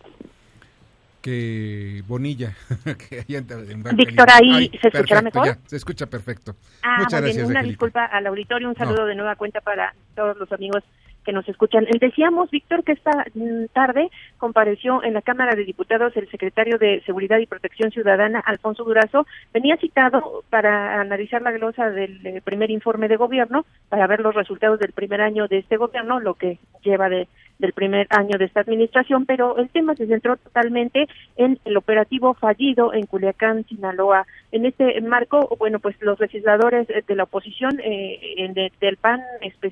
que 1.22 2.02
Bonilla. 2.06 2.56
que 2.84 3.24
Víctor, 3.26 4.28
ahí 4.30 4.70
se 4.80 4.88
escuchará 4.88 5.22
mejor. 5.22 5.58
se 5.66 5.76
escucha 5.76 6.06
perfecto. 6.06 6.56
Ah, 6.82 6.98
Muchas 7.00 7.20
gracias. 7.20 7.48
Una 7.48 7.62
disculpa 7.62 8.04
al 8.06 8.26
auditorio, 8.26 8.68
un 8.68 8.74
saludo 8.74 9.06
de 9.06 9.14
nueva 9.14 9.36
cuenta 9.36 9.60
para 9.60 9.94
todos 10.14 10.36
los 10.38 10.50
amigos 10.52 10.82
que 11.24 11.32
nos 11.32 11.48
escuchan. 11.48 11.86
Decíamos, 12.00 12.50
Víctor, 12.50 12.84
que 12.84 12.92
esta 12.92 13.26
mm, 13.34 13.66
tarde 13.72 14.10
compareció 14.38 15.02
en 15.02 15.14
la 15.14 15.22
Cámara 15.22 15.54
de 15.54 15.64
Diputados 15.64 16.16
el 16.16 16.30
secretario 16.30 16.78
de 16.78 17.02
Seguridad 17.06 17.38
y 17.38 17.46
Protección 17.46 17.90
Ciudadana, 17.90 18.40
Alfonso 18.40 18.84
Durazo. 18.84 19.26
Venía 19.52 19.76
citado 19.76 20.44
para 20.50 21.00
analizar 21.00 21.42
la 21.42 21.52
glosa 21.52 21.90
del 21.90 22.24
eh, 22.26 22.40
primer 22.42 22.70
informe 22.70 23.08
de 23.08 23.16
gobierno, 23.16 23.64
para 23.88 24.06
ver 24.06 24.20
los 24.20 24.34
resultados 24.34 24.78
del 24.78 24.92
primer 24.92 25.20
año 25.20 25.48
de 25.48 25.58
este 25.58 25.76
gobierno, 25.76 26.20
lo 26.20 26.34
que 26.34 26.58
lleva 26.82 27.08
de 27.08 27.28
del 27.60 27.72
primer 27.72 28.06
año 28.10 28.38
de 28.38 28.46
esta 28.46 28.60
administración, 28.60 29.26
pero 29.26 29.56
el 29.58 29.68
tema 29.68 29.94
se 29.94 30.06
centró 30.06 30.36
totalmente 30.36 31.06
en 31.36 31.58
el 31.64 31.76
operativo 31.76 32.34
fallido 32.34 32.92
en 32.92 33.06
Culiacán, 33.06 33.64
Sinaloa. 33.66 34.26
En 34.52 34.66
este 34.66 35.00
marco, 35.02 35.56
bueno, 35.58 35.78
pues 35.78 35.94
los 36.00 36.18
legisladores 36.18 36.88
de 36.88 37.14
la 37.14 37.24
oposición 37.24 37.80
eh, 37.84 38.70
del 38.80 38.96
PAN 38.96 39.20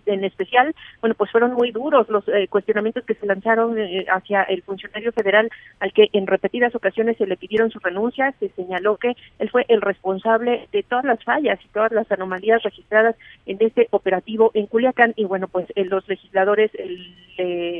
en 0.06 0.24
especial, 0.24 0.74
bueno, 1.00 1.14
pues 1.16 1.30
fueron 1.32 1.54
muy 1.54 1.72
duros 1.72 2.08
los 2.08 2.28
eh, 2.28 2.46
cuestionamientos 2.48 3.04
que 3.04 3.14
se 3.14 3.26
lanzaron 3.26 3.78
eh, 3.78 4.06
hacia 4.08 4.42
el 4.42 4.62
funcionario 4.62 5.10
federal 5.12 5.50
al 5.80 5.92
que 5.92 6.08
en 6.12 6.26
repetidas 6.26 6.74
ocasiones 6.74 7.16
se 7.16 7.26
le 7.26 7.36
pidieron 7.36 7.70
su 7.70 7.78
renuncia, 7.80 8.32
se 8.38 8.50
señaló 8.50 8.98
que 8.98 9.16
él 9.38 9.50
fue 9.50 9.64
el 9.68 9.80
responsable 9.80 10.68
de 10.72 10.82
todas 10.82 11.04
las 11.04 11.22
fallas 11.24 11.58
y 11.64 11.68
todas 11.68 11.90
las 11.90 12.10
anomalías 12.12 12.62
registradas 12.62 13.16
en 13.46 13.56
este 13.60 13.88
operativo 13.90 14.50
en 14.54 14.66
Culiacán 14.66 15.14
y 15.16 15.24
bueno, 15.24 15.48
pues 15.48 15.66
los 15.74 16.06
legisladores 16.08 16.70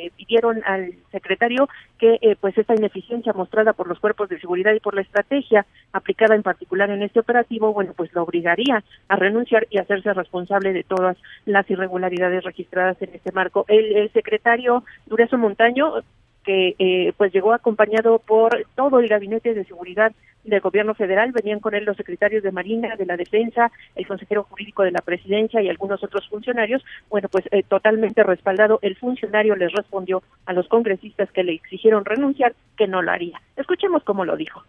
le 0.02 0.11
pidieron 0.11 0.62
al 0.64 0.95
secretario 1.11 1.69
que 1.99 2.19
eh, 2.21 2.37
pues 2.40 2.57
esta 2.57 2.75
ineficiencia 2.75 3.33
mostrada 3.33 3.73
por 3.73 3.88
los 3.88 3.99
cuerpos 3.99 4.28
de 4.28 4.40
seguridad 4.40 4.73
y 4.73 4.81
por 4.81 4.95
la 4.95 5.02
estrategia 5.02 5.67
aplicada 5.93 6.35
en 6.35 6.43
particular 6.43 6.90
en 6.90 7.02
este 7.02 7.21
operativo, 7.21 7.73
bueno, 7.73 7.93
pues 7.97 8.12
lo 8.14 8.23
obligaría 8.23 8.85
a 9.09 9.17
renunciar 9.17 9.67
y 9.71 9.78
hacerse 9.78 10.12
responsable 10.12 10.73
de 10.73 10.85
todas 10.85 11.17
las 11.47 11.69
irregularidades 11.71 12.45
registradas 12.45 13.00
en 13.02 13.14
este 13.14 13.33
marco. 13.33 13.64
El, 13.69 13.97
el 13.97 14.12
secretario 14.12 14.85
Durazo 15.07 15.38
Montaño 15.38 15.95
que 16.45 16.75
eh, 16.78 17.12
pues 17.19 17.31
llegó 17.31 17.52
acompañado 17.52 18.21
por 18.21 18.64
todo 18.75 19.00
el 19.00 19.09
gabinete 19.09 19.52
de 19.52 19.67
seguridad 19.67 20.12
del 20.49 20.61
gobierno 20.61 20.95
federal, 20.95 21.33
venían 21.33 21.61
con 21.61 21.75
él 21.75 21.85
los 21.85 21.97
secretarios 21.97 22.43
de 22.43 22.52
Marina, 22.52 22.97
de 22.97 23.07
la 23.07 23.17
Defensa, 23.17 23.71
el 23.95 24.07
consejero 24.07 24.45
jurídico 24.45 24.83
de 24.83 24.90
la 24.90 25.00
presidencia 25.00 25.62
y 25.62 25.69
algunos 25.69 26.02
otros 26.02 26.28
funcionarios. 26.28 26.85
Bueno, 27.09 27.28
pues 27.28 27.45
eh, 27.50 27.62
totalmente 27.62 28.23
respaldado, 28.23 28.78
el 28.83 28.97
funcionario 28.97 29.57
les 29.57 29.73
respondió 29.73 30.23
a 30.47 30.52
los 30.52 30.69
congresistas 30.69 31.31
que 31.33 31.45
le 31.45 31.55
exigieron 31.55 32.05
renunciar 32.05 32.55
que 32.76 32.87
no 32.87 33.02
lo 33.02 33.11
haría. 33.11 33.40
Escuchemos 33.57 34.02
cómo 34.05 34.25
lo 34.25 34.37
dijo. 34.37 34.62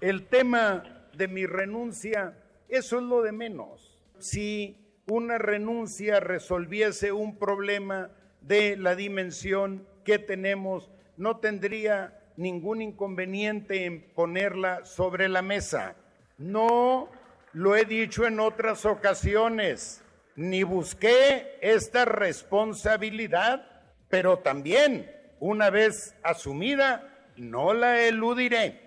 El 0.00 0.26
tema 0.26 0.84
de 1.16 1.28
mi 1.28 1.46
renuncia, 1.46 2.34
eso 2.68 2.98
es 2.98 3.04
lo 3.04 3.22
de 3.22 3.32
menos. 3.32 3.98
Si 4.18 4.76
una 5.06 5.38
renuncia 5.38 6.20
resolviese 6.20 7.12
un 7.12 7.38
problema 7.38 8.10
de 8.40 8.76
la 8.76 8.94
dimensión 8.94 9.86
que 10.04 10.18
tenemos, 10.18 10.90
no 11.16 11.38
tendría 11.38 12.18
ningún 12.36 12.82
inconveniente 12.82 13.84
en 13.84 14.02
ponerla 14.14 14.84
sobre 14.84 15.28
la 15.28 15.42
mesa. 15.42 15.96
No 16.38 17.08
lo 17.52 17.76
he 17.76 17.84
dicho 17.84 18.26
en 18.26 18.40
otras 18.40 18.84
ocasiones, 18.84 20.04
ni 20.36 20.62
busqué 20.62 21.58
esta 21.62 22.04
responsabilidad, 22.04 23.66
pero 24.08 24.38
también, 24.38 25.10
una 25.38 25.70
vez 25.70 26.16
asumida, 26.24 27.08
no 27.36 27.72
la 27.72 28.00
eludiré. 28.00 28.84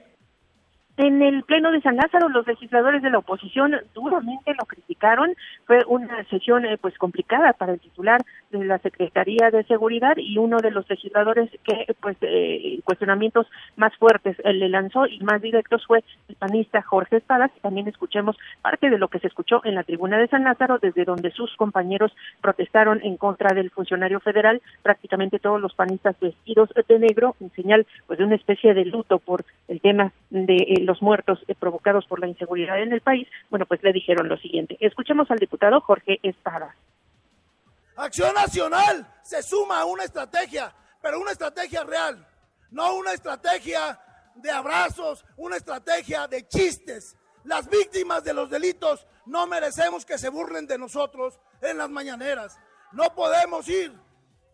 En 0.97 1.21
el 1.21 1.43
Pleno 1.43 1.71
de 1.71 1.79
San 1.81 1.95
Lázaro, 1.95 2.27
los 2.27 2.47
legisladores 2.47 3.03
de 3.03 3.11
la 3.11 3.19
oposición 3.19 3.75
duramente 3.93 4.55
lo 4.55 4.65
criticaron. 4.65 5.35
Fue 5.65 5.85
una 5.85 6.23
sesión 6.25 6.65
eh, 6.65 6.79
pues 6.81 6.97
complicada 6.97 7.53
para 7.53 7.73
el 7.73 7.79
titular 7.79 8.19
de 8.51 8.65
la 8.65 8.79
Secretaría 8.79 9.51
de 9.51 9.63
Seguridad 9.63 10.15
y 10.17 10.37
uno 10.37 10.57
de 10.57 10.71
los 10.71 10.89
legisladores 10.89 11.49
que 11.63 11.93
pues 12.01 12.17
eh, 12.21 12.79
cuestionamientos 12.83 13.47
más 13.75 13.95
fuertes 13.97 14.37
eh, 14.43 14.53
le 14.53 14.69
lanzó 14.69 15.05
y 15.05 15.19
más 15.19 15.41
directos 15.41 15.85
fue 15.85 16.03
el 16.27 16.35
panista 16.35 16.81
Jorge 16.81 17.17
Espadas. 17.17 17.51
También 17.61 17.87
escuchemos 17.87 18.37
parte 18.61 18.89
de 18.89 18.97
lo 18.97 19.07
que 19.07 19.19
se 19.19 19.27
escuchó 19.27 19.61
en 19.63 19.75
la 19.75 19.83
tribuna 19.83 20.17
de 20.17 20.27
San 20.27 20.43
Lázaro, 20.43 20.79
desde 20.79 21.05
donde 21.05 21.31
sus 21.31 21.55
compañeros 21.55 22.15
protestaron 22.41 23.01
en 23.03 23.17
contra 23.17 23.53
del 23.53 23.71
funcionario 23.71 24.19
federal. 24.19 24.61
Prácticamente 24.83 25.39
todos 25.39 25.61
los 25.61 25.73
panistas 25.73 26.19
vestidos 26.19 26.69
de 26.87 26.99
negro, 26.99 27.35
en 27.39 27.51
señal 27.51 27.85
pues 28.05 28.19
de 28.19 28.25
una 28.25 28.35
especie 28.35 28.73
de 28.73 28.85
luto 28.85 29.19
por 29.19 29.45
el 29.67 29.81
tema 29.81 30.11
de 30.29 30.81
los 30.81 31.01
muertos 31.01 31.43
eh, 31.47 31.55
provocados 31.59 32.05
por 32.05 32.19
la 32.19 32.27
inseguridad 32.27 32.81
en 32.81 32.93
el 32.93 33.01
país, 33.01 33.27
bueno, 33.49 33.65
pues 33.65 33.83
le 33.83 33.93
dijeron 33.93 34.29
lo 34.29 34.37
siguiente. 34.37 34.77
Escuchemos 34.79 35.29
al 35.31 35.39
diputado 35.39 35.81
Jorge 35.81 36.19
Espada. 36.23 36.75
Acción 37.97 38.33
Nacional 38.35 39.11
se 39.23 39.41
suma 39.41 39.81
a 39.81 39.85
una 39.85 40.03
estrategia, 40.03 40.73
pero 41.01 41.19
una 41.19 41.31
estrategia 41.31 41.83
real, 41.83 42.27
no 42.71 42.95
una 42.95 43.11
estrategia 43.11 43.99
de 44.35 44.51
abrazos, 44.51 45.25
una 45.35 45.57
estrategia 45.57 46.27
de 46.27 46.47
chistes. 46.47 47.15
Las 47.43 47.67
víctimas 47.67 48.23
de 48.23 48.33
los 48.33 48.49
delitos 48.49 49.05
no 49.25 49.47
merecemos 49.47 50.05
que 50.05 50.17
se 50.17 50.29
burlen 50.29 50.67
de 50.67 50.77
nosotros 50.77 51.39
en 51.61 51.77
las 51.77 51.89
mañaneras. 51.89 52.57
No 52.91 53.13
podemos 53.15 53.67
ir 53.67 53.97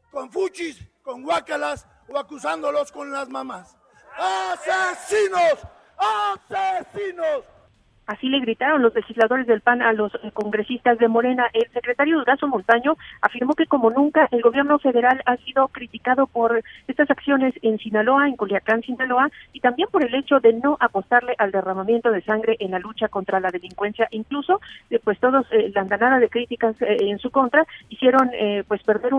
con 0.09 0.31
fuchis, 0.31 0.79
con 1.03 1.21
guácalas 1.21 1.85
o 2.07 2.17
acusándolos 2.17 2.91
con 2.91 3.11
las 3.11 3.27
mamás. 3.29 3.75
¡Asesinos! 4.17 5.59
asesinos. 5.97 7.43
Así 8.05 8.27
le 8.27 8.41
gritaron 8.41 8.81
los 8.81 8.93
legisladores 8.93 9.47
del 9.47 9.61
PAN 9.61 9.81
a 9.81 9.93
los 9.93 10.13
eh, 10.15 10.31
congresistas 10.33 10.97
de 10.97 11.07
Morena. 11.07 11.47
El 11.53 11.69
secretario 11.71 12.19
Durazo 12.19 12.47
Montaño 12.47 12.97
afirmó 13.21 13.53
que 13.53 13.65
como 13.65 13.91
nunca 13.91 14.27
el 14.31 14.41
gobierno 14.41 14.77
federal 14.79 15.21
ha 15.25 15.37
sido 15.37 15.69
criticado 15.69 16.27
por 16.27 16.61
estas 16.87 17.09
acciones 17.09 17.53
en 17.61 17.77
Sinaloa, 17.77 18.27
en 18.27 18.35
Culiacán, 18.35 18.81
Sinaloa, 18.81 19.29
y 19.53 19.61
también 19.61 19.87
por 19.89 20.03
el 20.03 20.13
hecho 20.15 20.41
de 20.41 20.53
no 20.53 20.77
apostarle 20.81 21.35
al 21.37 21.51
derramamiento 21.51 22.11
de 22.11 22.21
sangre 22.23 22.57
en 22.59 22.71
la 22.71 22.79
lucha 22.79 23.07
contra 23.07 23.39
la 23.39 23.51
delincuencia. 23.51 24.07
Incluso, 24.11 24.59
eh, 24.89 24.99
pues 25.01 25.17
todos, 25.19 25.45
eh, 25.51 25.71
la 25.73 25.81
andanada 25.81 26.19
de 26.19 26.29
críticas 26.29 26.75
en 26.81 27.19
su 27.19 27.31
contra, 27.31 27.65
hicieron 27.89 28.31
pues 28.67 28.81
perder 28.83 29.13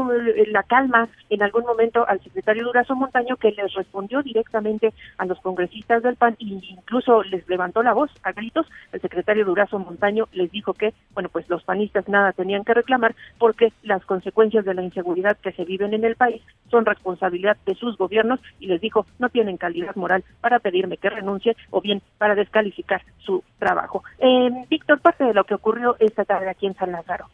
la 0.48 0.62
calma 0.62 1.08
en 1.30 1.42
algún 1.42 1.64
momento 1.64 2.06
al 2.06 2.20
secretario 2.22 2.64
Durazo 2.64 2.94
Montaño, 2.94 3.36
que 3.36 3.52
les 3.52 3.72
respondió 3.74 4.22
directamente 4.22 4.92
a 5.18 5.24
los 5.24 5.40
congresistas 5.40 6.02
del 6.02 6.16
PAN 6.16 6.36
e 6.40 6.44
incluso 6.44 7.22
les 7.22 7.48
levantó 7.48 7.82
la 7.82 7.92
voz 7.92 8.10
a 8.22 8.32
gritos 8.32 8.66
el 8.92 9.00
secretario 9.00 9.44
Durazo 9.44 9.78
Montaño 9.78 10.28
les 10.32 10.50
dijo 10.50 10.74
que, 10.74 10.94
bueno, 11.12 11.28
pues 11.28 11.48
los 11.48 11.62
panistas 11.64 12.08
nada 12.08 12.32
tenían 12.32 12.64
que 12.64 12.74
reclamar 12.74 13.14
porque 13.38 13.72
las 13.82 14.04
consecuencias 14.04 14.64
de 14.64 14.74
la 14.74 14.82
inseguridad 14.82 15.36
que 15.38 15.52
se 15.52 15.64
viven 15.64 15.94
en 15.94 16.04
el 16.04 16.16
país 16.16 16.42
son 16.70 16.86
responsabilidad 16.86 17.56
de 17.66 17.74
sus 17.74 17.96
gobiernos 17.96 18.40
y 18.60 18.66
les 18.66 18.80
dijo 18.80 19.06
no 19.18 19.28
tienen 19.28 19.56
calidad 19.56 19.94
moral 19.96 20.24
para 20.40 20.58
pedirme 20.58 20.96
que 20.96 21.10
renuncie 21.10 21.56
o 21.70 21.80
bien 21.80 22.02
para 22.18 22.34
descalificar 22.34 23.02
su 23.18 23.42
trabajo. 23.58 24.02
Eh, 24.18 24.50
Víctor, 24.68 25.00
parte 25.00 25.24
de 25.24 25.34
lo 25.34 25.44
que 25.44 25.54
ocurrió 25.54 25.96
esta 25.98 26.24
tarde 26.24 26.50
aquí 26.50 26.66
en 26.66 26.74
San 26.74 26.92
Lázaro. 26.92 27.26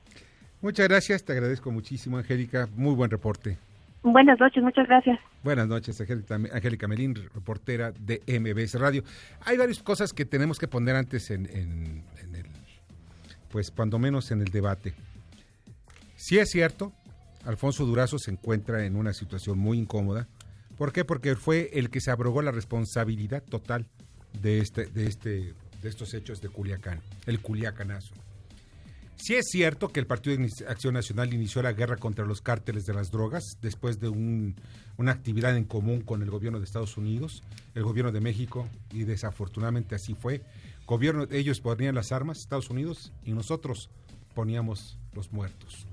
Muchas 0.63 0.89
gracias, 0.89 1.25
te 1.25 1.33
agradezco 1.33 1.71
muchísimo, 1.71 2.19
Angélica. 2.19 2.69
Muy 2.77 2.95
buen 2.95 3.11
reporte. 3.11 3.57
Buenas 4.03 4.41
noches, 4.41 4.63
muchas 4.63 4.87
gracias. 4.87 5.19
Buenas 5.43 5.69
noches, 5.69 6.01
Angélica 6.01 6.89
Melín, 6.89 7.15
reportera 7.15 7.93
de 7.93 8.23
MBS 8.27 8.81
Radio. 8.81 9.05
Hay 9.45 9.59
varias 9.59 9.83
cosas 9.83 10.15
que 10.15 10.25
tenemos 10.25 10.59
que 10.59 10.69
poner 10.69 10.97
antes 10.97 11.31
en, 11.31 11.47
el, 11.47 12.03
pues 13.51 13.71
cuando 13.71 13.99
menos 13.99 14.31
en 14.31 14.41
el 14.41 14.49
debate. 14.49 14.95
Sí 16.17 16.39
es 16.39 16.49
cierto, 16.51 16.93
Alfonso 17.45 17.85
Durazo 17.85 18.19
se 18.19 18.31
encuentra 18.31 18.87
en 18.87 18.97
una 18.97 19.13
situación 19.13 19.59
muy 19.59 19.79
incómoda. 19.79 20.29
¿Por 20.79 20.93
qué? 20.93 21.05
Porque 21.05 21.37
fue 21.37 21.71
el 21.75 21.91
que 21.91 22.01
se 22.01 22.11
abrogó 22.11 22.41
la 22.41 22.53
responsabilidad 22.53 23.43
total 23.43 23.87
de 24.41 24.61
este, 24.61 24.87
de 24.87 25.07
este, 25.07 25.55
de 25.83 25.89
estos 25.89 26.15
hechos 26.15 26.41
de 26.41 26.49
Culiacán, 26.49 27.01
el 27.27 27.41
Culiacanazo. 27.41 28.15
Sí 29.21 29.35
es 29.35 29.49
cierto 29.51 29.89
que 29.89 30.01
el 30.01 30.07
Partido 30.07 30.35
de 30.35 30.51
Acción 30.67 30.95
Nacional 30.95 31.35
inició 31.35 31.63
la 31.63 31.75
guerra 31.75 31.99
contra 31.99 32.25
los 32.25 32.41
cárteles 32.41 32.87
de 32.87 32.95
las 32.95 33.11
drogas 33.11 33.59
después 33.61 34.01
de 34.01 34.09
una 34.09 35.13
actividad 35.13 35.55
en 35.59 35.65
común 35.65 36.01
con 36.01 36.23
el 36.23 36.31
gobierno 36.31 36.59
de 36.59 36.65
Estados 36.65 36.97
Unidos, 36.97 37.43
el 37.75 37.83
gobierno 37.83 38.13
de 38.13 38.21
México, 38.23 38.67
y 38.91 39.05
desafortunadamente 39.05 39.95
así 39.95 40.15
fue. 40.15 40.41
Gobierno, 40.87 41.27
ellos 41.31 41.61
ponían 41.61 41.95
las 41.95 42.13
armas, 42.13 42.39
Estados 42.39 42.71
Unidos, 42.71 43.13
y 43.23 43.33
nosotros 43.33 43.91
poníamos 44.35 44.97
los 45.13 45.31
muertos. 45.33 45.87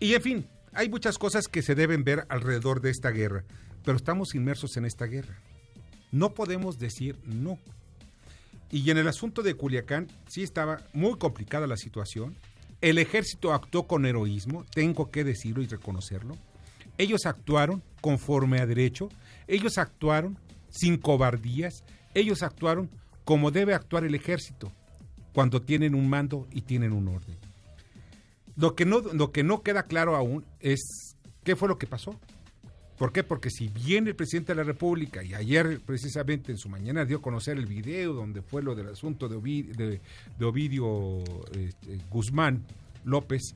Y 0.00 0.14
en 0.14 0.22
fin, 0.22 0.46
hay 0.72 0.88
muchas 0.88 1.18
cosas 1.18 1.46
que 1.46 1.62
se 1.62 1.76
deben 1.76 2.02
ver 2.02 2.26
alrededor 2.28 2.80
de 2.80 2.90
esta 2.90 3.10
guerra, 3.10 3.44
pero 3.84 3.96
estamos 3.96 4.34
inmersos 4.34 4.76
en 4.76 4.86
esta 4.86 5.06
guerra. 5.06 5.38
No 6.10 6.34
podemos 6.34 6.80
decir 6.80 7.16
no. 7.24 7.60
Y 8.72 8.90
en 8.90 8.96
el 8.96 9.06
asunto 9.06 9.42
de 9.42 9.54
Culiacán 9.54 10.08
sí 10.26 10.42
estaba 10.42 10.80
muy 10.94 11.18
complicada 11.18 11.66
la 11.66 11.76
situación. 11.76 12.34
El 12.80 12.96
ejército 12.96 13.52
actuó 13.52 13.86
con 13.86 14.06
heroísmo, 14.06 14.64
tengo 14.74 15.10
que 15.10 15.24
decirlo 15.24 15.62
y 15.62 15.66
reconocerlo. 15.66 16.36
Ellos 16.96 17.26
actuaron 17.26 17.82
conforme 18.00 18.60
a 18.60 18.66
derecho, 18.66 19.10
ellos 19.46 19.76
actuaron 19.76 20.38
sin 20.70 20.96
cobardías, 20.96 21.84
ellos 22.14 22.42
actuaron 22.42 22.88
como 23.24 23.50
debe 23.50 23.74
actuar 23.74 24.04
el 24.04 24.14
ejército 24.14 24.72
cuando 25.34 25.60
tienen 25.60 25.94
un 25.94 26.08
mando 26.08 26.48
y 26.50 26.62
tienen 26.62 26.92
un 26.92 27.08
orden. 27.08 27.36
Lo 28.56 28.74
que 28.74 28.86
no, 28.86 29.00
lo 29.00 29.32
que 29.32 29.44
no 29.44 29.62
queda 29.62 29.82
claro 29.82 30.16
aún 30.16 30.46
es 30.60 31.14
qué 31.44 31.56
fue 31.56 31.68
lo 31.68 31.76
que 31.76 31.86
pasó. 31.86 32.18
¿Por 32.98 33.12
qué? 33.12 33.24
Porque 33.24 33.50
si 33.50 33.68
bien 33.68 34.06
el 34.06 34.14
presidente 34.14 34.52
de 34.52 34.56
la 34.56 34.62
República, 34.62 35.22
y 35.24 35.34
ayer 35.34 35.80
precisamente 35.84 36.52
en 36.52 36.58
su 36.58 36.68
mañana 36.68 37.04
dio 37.04 37.18
a 37.18 37.22
conocer 37.22 37.58
el 37.58 37.66
video 37.66 38.12
donde 38.12 38.42
fue 38.42 38.62
lo 38.62 38.74
del 38.74 38.88
asunto 38.88 39.28
de 39.28 39.36
Ovidio, 40.40 41.18
este, 41.58 41.98
Guzmán 42.10 42.62
López, 43.04 43.54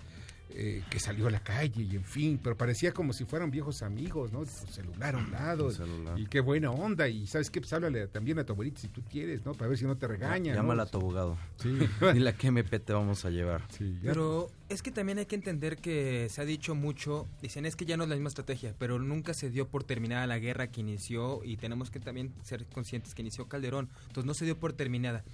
eh, 0.50 0.82
que 0.88 1.00
salió 1.00 1.26
a 1.26 1.30
la 1.30 1.40
calle 1.40 1.82
y 1.82 1.96
en 1.96 2.04
fin, 2.04 2.38
pero 2.42 2.56
parecía 2.56 2.92
como 2.92 3.12
si 3.12 3.24
fueran 3.24 3.50
viejos 3.50 3.82
amigos, 3.82 4.32
¿no? 4.32 4.46
Celular 4.46 5.16
a 5.16 5.18
un 5.18 5.30
lado. 5.32 5.70
Y 6.16 6.26
qué 6.26 6.40
buena 6.40 6.70
onda. 6.70 7.08
Y 7.08 7.26
sabes 7.26 7.50
qué, 7.50 7.60
pues 7.60 7.72
háblale 7.72 8.06
también 8.06 8.38
a 8.38 8.44
tu 8.44 8.52
abuelita 8.52 8.80
si 8.80 8.88
tú 8.88 9.02
quieres, 9.10 9.44
¿no? 9.44 9.52
Para 9.52 9.68
ver 9.68 9.78
si 9.78 9.84
no 9.84 9.96
te 9.96 10.06
regaña. 10.06 10.54
Llámala 10.54 10.84
a 10.84 10.86
tu 10.86 10.98
abogado. 10.98 11.36
Sí. 11.56 11.78
Dile 12.14 12.30
a 12.30 12.36
qué 12.36 12.46
MP 12.46 12.78
te 12.78 12.92
vamos 12.92 13.24
a 13.24 13.30
llevar. 13.30 13.62
pero 14.02 14.48
es 14.68 14.82
que 14.82 14.90
también 14.90 15.18
hay 15.18 15.26
que 15.26 15.34
entender 15.34 15.76
que 15.78 16.28
se 16.30 16.40
ha 16.40 16.44
dicho 16.44 16.74
mucho, 16.74 17.26
dicen 17.42 17.66
es 17.66 17.76
que 17.76 17.84
ya 17.84 17.96
no 17.96 18.04
es 18.04 18.08
la 18.08 18.16
misma 18.16 18.28
estrategia, 18.28 18.74
pero 18.78 18.98
nunca 18.98 19.34
se 19.34 19.50
dio 19.50 19.68
por 19.68 19.84
terminada 19.84 20.26
la 20.26 20.38
guerra 20.38 20.68
que 20.68 20.80
inició 20.80 21.42
y 21.44 21.56
tenemos 21.56 21.90
que 21.90 22.00
también 22.00 22.32
ser 22.42 22.66
conscientes 22.66 23.14
que 23.14 23.22
inició 23.22 23.48
Calderón. 23.48 23.90
Entonces 24.08 24.24
no 24.24 24.34
se 24.34 24.44
dio 24.44 24.58
por 24.58 24.72
terminada. 24.72 25.24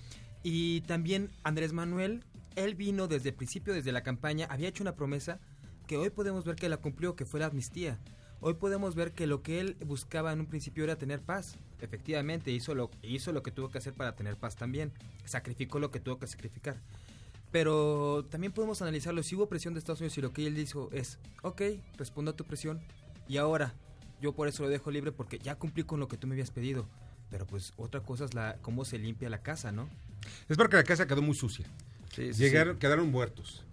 Y 0.42 0.80
también 0.82 1.30
Andrés 1.44 1.72
Manuel 1.72 2.24
él 2.56 2.74
vino 2.74 3.08
desde 3.08 3.30
el 3.30 3.34
principio, 3.34 3.74
desde 3.74 3.92
la 3.92 4.02
campaña, 4.02 4.46
había 4.50 4.68
hecho 4.68 4.84
una 4.84 4.94
promesa 4.94 5.40
que 5.86 5.96
hoy 5.96 6.10
podemos 6.10 6.44
ver 6.44 6.56
que 6.56 6.68
la 6.68 6.76
cumplió, 6.76 7.16
que 7.16 7.24
fue 7.24 7.40
la 7.40 7.46
amnistía. 7.46 7.98
Hoy 8.40 8.54
podemos 8.54 8.94
ver 8.94 9.12
que 9.12 9.26
lo 9.26 9.42
que 9.42 9.60
él 9.60 9.76
buscaba 9.86 10.32
en 10.32 10.40
un 10.40 10.46
principio 10.46 10.82
era 10.82 10.96
tener 10.96 11.20
paz. 11.20 11.58
Efectivamente, 11.80 12.50
hizo 12.50 12.74
lo, 12.74 12.90
hizo 13.02 13.32
lo 13.32 13.42
que 13.42 13.52
tuvo 13.52 13.70
que 13.70 13.78
hacer 13.78 13.94
para 13.94 14.16
tener 14.16 14.36
paz 14.36 14.56
también. 14.56 14.92
Sacrificó 15.24 15.78
lo 15.78 15.90
que 15.90 16.00
tuvo 16.00 16.18
que 16.18 16.26
sacrificar. 16.26 16.80
Pero 17.52 18.24
también 18.30 18.52
podemos 18.52 18.82
analizarlo. 18.82 19.22
Si 19.22 19.36
hubo 19.36 19.48
presión 19.48 19.74
de 19.74 19.78
Estados 19.78 20.00
Unidos 20.00 20.18
y 20.18 20.22
lo 20.22 20.32
que 20.32 20.46
él 20.46 20.56
dijo 20.56 20.88
es, 20.92 21.18
ok, 21.42 21.62
respondo 21.96 22.32
a 22.32 22.36
tu 22.36 22.44
presión. 22.44 22.80
Y 23.28 23.36
ahora, 23.36 23.74
yo 24.20 24.32
por 24.32 24.48
eso 24.48 24.64
lo 24.64 24.68
dejo 24.68 24.90
libre 24.90 25.12
porque 25.12 25.38
ya 25.38 25.54
cumplí 25.54 25.84
con 25.84 26.00
lo 26.00 26.08
que 26.08 26.16
tú 26.16 26.26
me 26.26 26.34
habías 26.34 26.50
pedido. 26.50 26.88
Pero 27.30 27.46
pues 27.46 27.72
otra 27.76 28.00
cosa 28.00 28.24
es 28.24 28.32
cómo 28.60 28.84
se 28.84 28.98
limpia 28.98 29.30
la 29.30 29.42
casa, 29.42 29.70
¿no? 29.70 29.88
Es 30.48 30.56
porque 30.56 30.76
la 30.76 30.84
casa 30.84 31.06
quedó 31.06 31.22
muy 31.22 31.34
sucia. 31.34 31.66
Llegaron, 32.16 32.78
Quedaron 32.78 33.10
muertos, 33.10 33.64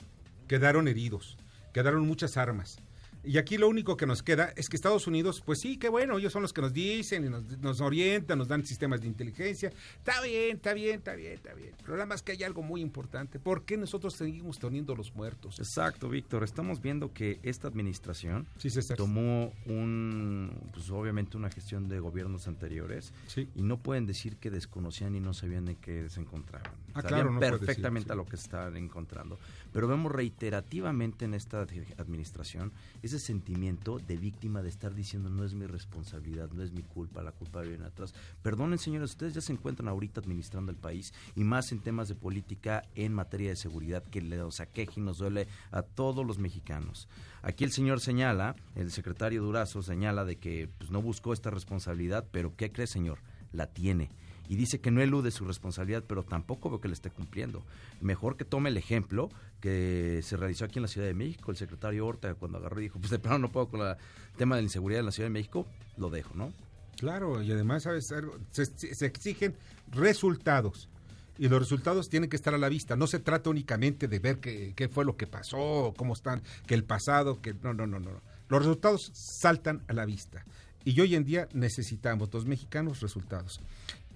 quedaron 0.47 0.87
heridos, 0.87 1.37
quedaron 1.73 2.07
muchas 2.07 2.37
armas. 2.37 2.79
Y 3.23 3.37
aquí 3.37 3.57
lo 3.57 3.67
único 3.67 3.97
que 3.97 4.05
nos 4.05 4.23
queda 4.23 4.53
es 4.55 4.69
que 4.69 4.77
Estados 4.77 5.05
Unidos, 5.05 5.41
pues 5.45 5.59
sí, 5.59 5.77
qué 5.77 5.89
bueno, 5.89 6.17
ellos 6.17 6.31
son 6.31 6.41
los 6.41 6.53
que 6.53 6.61
nos 6.61 6.73
dicen 6.73 7.25
y 7.25 7.57
nos, 7.57 7.81
orientan, 7.81 8.37
nos 8.37 8.47
dan 8.47 8.65
sistemas 8.65 9.01
de 9.01 9.07
inteligencia. 9.07 9.71
Está 9.97 10.21
bien, 10.21 10.55
está 10.55 10.73
bien, 10.73 10.95
está 10.95 11.15
bien, 11.15 11.33
está 11.33 11.53
bien. 11.53 11.75
Pero 11.81 11.93
nada 11.93 12.05
más 12.05 12.23
que 12.23 12.31
hay 12.31 12.43
algo 12.43 12.61
muy 12.61 12.81
importante. 12.81 13.39
¿Por 13.39 13.65
qué 13.65 13.77
nosotros 13.77 14.13
seguimos 14.13 14.57
teniendo 14.59 14.95
los 14.95 15.13
muertos? 15.13 15.59
Exacto, 15.59 16.09
Víctor. 16.09 16.43
Estamos 16.43 16.81
viendo 16.81 17.13
que 17.13 17.39
esta 17.43 17.67
administración 17.67 18.47
tomó 18.95 19.53
un, 19.65 20.51
pues 20.73 20.89
obviamente 20.89 21.35
una 21.35 21.49
gestión 21.49 21.89
de 21.89 21.99
gobiernos 21.99 22.47
anteriores 22.47 23.13
y 23.55 23.61
no 23.63 23.77
pueden 23.77 24.05
decir 24.05 24.37
que 24.37 24.49
desconocían 24.49 25.15
y 25.15 25.19
no 25.19 25.33
sabían 25.33 25.65
de 25.65 25.75
qué 25.75 26.09
se 26.09 26.21
encontraban. 26.21 26.71
Ah, 26.93 27.01
Sabían 27.01 27.39
perfectamente 27.39 28.13
a 28.13 28.15
lo 28.15 28.25
que 28.25 28.37
se 28.37 28.43
estaban 28.43 28.77
encontrando. 28.77 29.37
Pero 29.71 29.87
vemos 29.87 30.11
reiterativamente 30.11 31.25
en 31.25 31.33
esta 31.33 31.65
administración 31.97 32.71
ese 33.09 33.19
sentimiento 33.19 33.97
de 33.97 34.17
víctima 34.17 34.61
de 34.61 34.69
estar 34.69 34.93
diciendo 34.93 35.29
no 35.29 35.43
es 35.43 35.55
mi 35.55 35.65
responsabilidad, 35.65 36.51
no 36.51 36.61
es 36.61 36.71
mi 36.71 36.83
culpa, 36.83 37.23
la 37.23 37.31
culpa 37.31 37.61
viene 37.61 37.85
atrás. 37.85 38.13
Perdonen 38.43 38.77
señores, 38.77 39.11
ustedes 39.11 39.33
ya 39.33 39.41
se 39.41 39.51
encuentran 39.51 39.87
ahorita 39.87 40.21
administrando 40.21 40.71
el 40.71 40.77
país 40.77 41.13
y 41.35 41.43
más 41.43 41.71
en 41.71 41.79
temas 41.79 42.07
de 42.07 42.15
política 42.15 42.83
en 42.93 43.13
materia 43.13 43.49
de 43.49 43.55
seguridad 43.55 44.03
que 44.03 44.21
los 44.21 44.59
aqueje 44.59 44.99
y 44.99 45.03
nos 45.03 45.17
duele 45.17 45.47
a 45.71 45.81
todos 45.81 46.25
los 46.25 46.37
mexicanos. 46.37 47.07
Aquí 47.41 47.63
el 47.63 47.71
señor 47.71 47.99
señala, 47.99 48.55
el 48.75 48.91
secretario 48.91 49.41
Durazo 49.41 49.81
señala 49.81 50.23
de 50.23 50.37
que 50.37 50.69
pues, 50.77 50.91
no 50.91 51.01
buscó 51.01 51.33
esta 51.33 51.49
responsabilidad, 51.49 52.27
pero 52.31 52.55
¿qué 52.55 52.71
cree 52.71 52.87
señor? 52.87 53.19
La 53.51 53.67
tiene 53.67 54.11
y 54.49 54.55
dice 54.55 54.81
que 54.81 54.89
no 54.89 54.99
elude 54.99 55.29
su 55.29 55.45
responsabilidad, 55.45 56.03
pero 56.05 56.23
tampoco 56.23 56.71
veo 56.71 56.81
que 56.81 56.87
le 56.87 56.95
esté 56.95 57.11
cumpliendo. 57.11 57.63
Mejor 58.01 58.35
que 58.35 58.45
tome 58.45 58.69
el 58.69 58.77
ejemplo 58.77 59.29
que 59.61 60.21
se 60.23 60.37
realizó 60.37 60.65
aquí 60.65 60.79
en 60.79 60.81
la 60.81 60.87
Ciudad 60.87 61.05
de 61.05 61.13
México, 61.13 61.51
el 61.51 61.57
secretario 61.57 62.05
Horta 62.07 62.33
cuando 62.33 62.57
agarró 62.57 62.79
y 62.79 62.83
dijo, 62.83 62.99
pues 62.99 63.11
de 63.11 63.19
plano 63.19 63.37
no 63.37 63.51
puedo 63.51 63.69
con 63.69 63.81
el 63.81 63.95
tema 64.37 64.55
de 64.55 64.63
la 64.63 64.65
inseguridad 64.65 65.01
en 65.01 65.05
la 65.05 65.11
Ciudad 65.11 65.27
de 65.29 65.33
México, 65.33 65.67
lo 65.97 66.09
dejo, 66.09 66.33
¿no? 66.33 66.51
Claro, 66.97 67.43
y 67.43 67.51
además, 67.51 67.83
¿sabes? 67.83 68.11
Se, 68.51 69.05
exigen 69.05 69.55
resultados 69.91 70.89
y 71.37 71.47
los 71.47 71.59
resultados 71.59 72.09
tienen 72.09 72.27
que 72.27 72.35
estar 72.35 72.55
a 72.55 72.57
la 72.57 72.69
vista. 72.69 72.95
No 72.95 73.05
se 73.05 73.19
trata 73.19 73.51
únicamente 73.51 74.07
de 74.07 74.17
ver 74.17 74.39
qué, 74.39 74.73
qué, 74.75 74.89
fue 74.89 75.05
lo 75.05 75.15
que 75.15 75.27
pasó, 75.27 75.93
cómo 75.95 76.13
están, 76.13 76.41
que 76.65 76.73
el 76.73 76.83
pasado, 76.83 77.39
que 77.39 77.53
no, 77.53 77.75
no, 77.75 77.85
no, 77.85 77.99
no. 77.99 78.19
Los 78.49 78.63
resultados 78.63 79.11
saltan 79.13 79.83
a 79.87 79.93
la 79.93 80.05
vista. 80.05 80.43
Y 80.85 80.99
hoy 81.01 81.15
en 81.15 81.23
día 81.23 81.47
necesitamos, 81.53 82.33
los 82.33 82.45
mexicanos, 82.45 83.01
resultados 83.01 83.59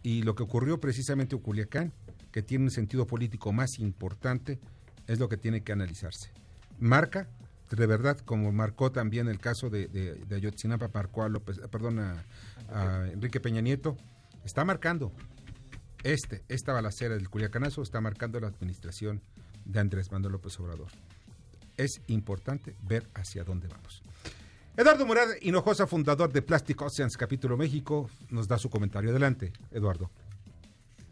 y 0.03 0.21
lo 0.21 0.35
que 0.35 0.43
ocurrió 0.43 0.79
precisamente 0.79 1.35
en 1.35 1.41
Culiacán, 1.41 1.93
que 2.31 2.43
tiene 2.43 2.65
un 2.65 2.71
sentido 2.71 3.07
político 3.07 3.53
más 3.53 3.79
importante, 3.79 4.59
es 5.07 5.19
lo 5.19 5.29
que 5.29 5.37
tiene 5.37 5.63
que 5.63 5.71
analizarse. 5.71 6.31
Marca, 6.79 7.27
de 7.71 7.85
verdad, 7.87 8.19
como 8.19 8.51
marcó 8.51 8.91
también 8.91 9.27
el 9.27 9.39
caso 9.39 9.69
de, 9.69 10.25
Ayotzinapa, 10.29 10.89
marcó 10.93 11.23
a 11.23 11.29
López, 11.29 11.59
perdón, 11.71 11.99
a, 11.99 12.23
Enrique 13.11 13.39
Peña 13.39 13.61
Nieto, 13.61 13.97
está 14.43 14.65
marcando 14.65 15.11
este, 16.03 16.43
esta 16.49 16.73
balacera 16.73 17.15
del 17.15 17.29
Culiacanazo, 17.29 17.81
está 17.81 18.01
marcando 18.01 18.39
la 18.39 18.47
administración 18.47 19.21
de 19.65 19.79
Andrés 19.79 20.11
Manuel 20.11 20.33
López 20.33 20.59
Obrador. 20.59 20.87
Es 21.77 22.01
importante 22.07 22.75
ver 22.81 23.07
hacia 23.13 23.43
dónde 23.43 23.67
vamos. 23.67 24.03
Eduardo 24.75 25.05
Murad 25.05 25.27
Hinojosa, 25.39 25.85
fundador 25.85 26.33
de 26.33 26.41
Plastic 26.41 26.81
Oceans 26.81 27.15
Capítulo 27.15 27.55
México, 27.57 28.09
nos 28.31 28.47
da 28.47 28.57
su 28.57 28.71
comentario. 28.71 29.11
Adelante, 29.11 29.53
Eduardo. 29.69 30.09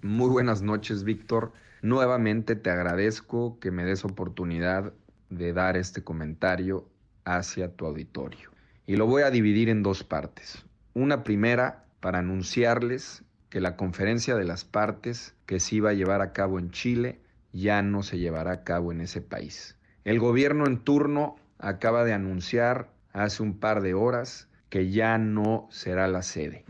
Muy 0.02 0.30
buenas 0.30 0.64
noches, 0.64 1.04
Víctor. 1.04 1.54
Nuevamente 1.84 2.56
te 2.56 2.72
agradezco 2.72 3.60
que 3.60 3.70
me 3.70 3.86
des 3.86 4.04
oportunidad 4.04 4.94
de 5.30 5.54
dar 5.54 5.78
este 5.78 6.04
comentario 6.04 6.90
hacia 7.24 7.72
tu 7.72 7.86
auditorio. 7.86 8.50
Y 8.88 8.96
lo 8.96 9.06
voy 9.06 9.22
a 9.22 9.30
dividir 9.30 9.70
en 9.70 9.84
dos 9.84 10.04
partes. 10.04 10.66
Una 10.96 11.24
primera 11.24 11.86
para 12.00 12.18
anunciarles 12.18 13.22
que 13.52 13.62
la 13.62 13.78
conferencia 13.78 14.34
de 14.34 14.46
las 14.46 14.66
partes 14.66 15.36
que 15.46 15.60
se 15.60 15.76
iba 15.76 15.92
a 15.92 15.94
llevar 15.94 16.22
a 16.22 16.34
cabo 16.34 16.58
en 16.58 16.72
Chile 16.72 17.20
ya 17.54 17.84
no 17.84 18.02
se 18.02 18.18
llevará 18.18 18.54
a 18.54 18.64
cabo 18.64 18.92
en 18.92 19.02
ese 19.02 19.22
país. 19.22 19.78
El 20.04 20.18
gobierno 20.18 20.66
en 20.66 20.80
turno 20.80 21.36
acaba 21.60 22.04
de 22.04 22.14
anunciar 22.14 22.90
hace 23.14 23.44
un 23.44 23.60
par 23.60 23.82
de 23.82 23.94
horas 23.94 24.48
que 24.70 24.90
ya 24.90 25.18
no 25.18 25.68
será 25.72 26.08
la 26.08 26.22
sede. 26.22 26.66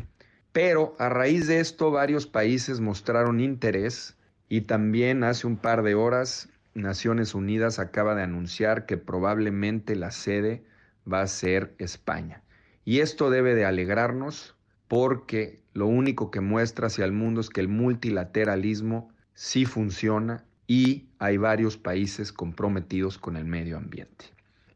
Pero 0.52 0.96
a 1.00 1.10
raíz 1.10 1.48
de 1.48 1.60
esto 1.60 1.92
varios 1.92 2.28
países 2.28 2.80
mostraron 2.80 3.40
interés 3.40 4.18
y 4.50 4.62
también 4.62 5.24
hace 5.24 5.48
un 5.48 5.58
par 5.58 5.84
de 5.84 5.96
horas 5.96 6.50
Naciones 6.74 7.36
Unidas 7.36 7.80
acaba 7.80 8.16
de 8.16 8.24
anunciar 8.24 8.86
que 8.86 8.98
probablemente 8.98 9.96
la 9.96 10.12
sede 10.12 10.64
va 11.12 11.22
a 11.22 11.28
ser 11.28 11.76
España. 11.80 12.44
Y 12.86 13.00
esto 13.00 13.30
debe 13.30 13.56
de 13.56 13.66
alegrarnos 13.66 14.56
porque 14.88 15.62
lo 15.74 15.88
único 15.88 16.32
que 16.32 16.42
muestra 16.42 16.88
hacia 16.88 17.06
el 17.06 17.12
mundo 17.12 17.42
es 17.42 17.50
que 17.50 17.62
el 17.62 17.68
multilateralismo 17.68 19.10
sí 19.34 19.66
funciona 19.66 20.46
y 20.68 21.08
hay 21.20 21.38
varios 21.38 21.78
países 21.78 22.32
comprometidos 22.32 23.18
con 23.18 23.38
el 23.38 23.46
medio 23.46 23.78
ambiente. 23.78 24.26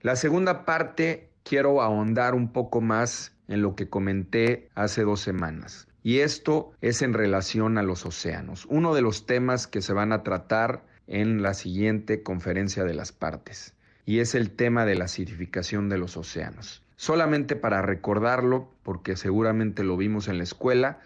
La 0.02 0.16
segunda 0.16 0.66
parte 0.66 1.30
quiero 1.46 1.82
ahondar 1.82 2.34
un 2.34 2.52
poco 2.52 2.82
más 2.82 3.32
en 3.48 3.62
lo 3.62 3.76
que 3.76 3.88
comenté 3.88 4.68
hace 4.74 5.04
dos 5.04 5.22
semanas. 5.22 5.88
Y 6.04 6.20
esto 6.20 6.74
es 6.82 7.02
en 7.02 7.14
relación 7.14 7.78
a 7.78 7.84
los 7.84 8.06
océanos, 8.06 8.66
uno 8.70 8.94
de 8.94 9.02
los 9.02 9.26
temas 9.26 9.68
que 9.68 9.82
se 9.82 9.94
van 9.94 10.12
a 10.12 10.24
tratar 10.24 10.84
en 11.08 11.42
la 11.42 11.54
siguiente 11.54 12.24
conferencia 12.24 12.84
de 12.84 12.96
las 12.96 13.12
partes, 13.12 13.74
y 14.06 14.20
es 14.20 14.36
el 14.36 14.52
tema 14.52 14.86
de 14.86 14.96
la 14.96 15.06
acidificación 15.06 15.88
de 15.88 16.00
los 16.00 16.18
océanos. 16.18 16.84
Solamente 16.96 17.56
para 17.56 17.82
recordarlo, 17.82 18.70
porque 18.84 19.16
seguramente 19.16 19.84
lo 19.84 19.98
vimos 19.98 20.28
en 20.28 20.38
la 20.38 20.44
escuela, 20.44 21.00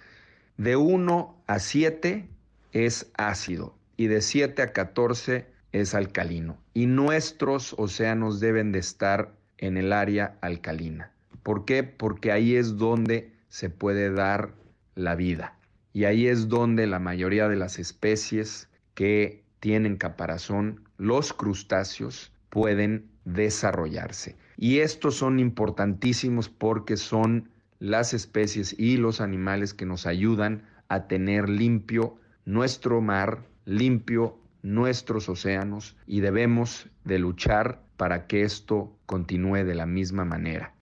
de 0.58 0.75
1 0.75 1.36
a 1.47 1.60
7 1.60 2.28
es 2.71 3.12
ácido 3.17 3.75
y 3.97 4.08
de 4.08 4.21
7 4.21 4.62
a 4.62 4.73
14 4.73 5.47
es 5.71 5.95
alcalino. 5.95 6.58
Y 6.73 6.86
nuestros 6.86 7.73
océanos 7.78 8.39
deben 8.39 8.71
de 8.71 8.80
estar 8.80 9.38
en 9.59 9.77
el 9.77 9.93
área 9.93 10.37
alcalina. 10.41 11.11
¿Por 11.43 11.65
qué? 11.65 11.83
Porque 11.83 12.31
ahí 12.31 12.55
es 12.55 12.77
donde 12.77 13.31
se 13.47 13.69
puede 13.69 14.11
dar 14.11 14.53
la 14.95 15.15
vida. 15.15 15.57
Y 15.93 16.05
ahí 16.05 16.27
es 16.27 16.49
donde 16.49 16.87
la 16.87 16.99
mayoría 16.99 17.47
de 17.47 17.55
las 17.55 17.79
especies 17.79 18.69
que 18.93 19.43
tienen 19.59 19.97
caparazón, 19.97 20.83
los 20.97 21.33
crustáceos, 21.33 22.31
pueden 22.49 23.09
desarrollarse. 23.25 24.35
Y 24.57 24.79
estos 24.79 25.15
son 25.15 25.39
importantísimos 25.39 26.49
porque 26.49 26.97
son 26.97 27.49
las 27.79 28.13
especies 28.13 28.77
y 28.77 28.97
los 28.97 29.21
animales 29.21 29.73
que 29.73 29.85
nos 29.85 30.05
ayudan 30.05 30.63
a 30.89 31.07
tener 31.07 31.49
limpio 31.49 32.17
nuestro 32.45 33.01
mar, 33.01 33.45
limpio 33.65 34.37
nuestros 34.61 35.29
océanos 35.29 35.95
y 36.07 36.21
debemos 36.21 36.87
de 37.03 37.19
luchar 37.19 37.81
para 37.97 38.27
que 38.27 38.43
esto 38.43 38.93
continúe 39.05 39.63
de 39.65 39.75
la 39.75 39.85
misma 39.85 40.25
manera. 40.25 40.73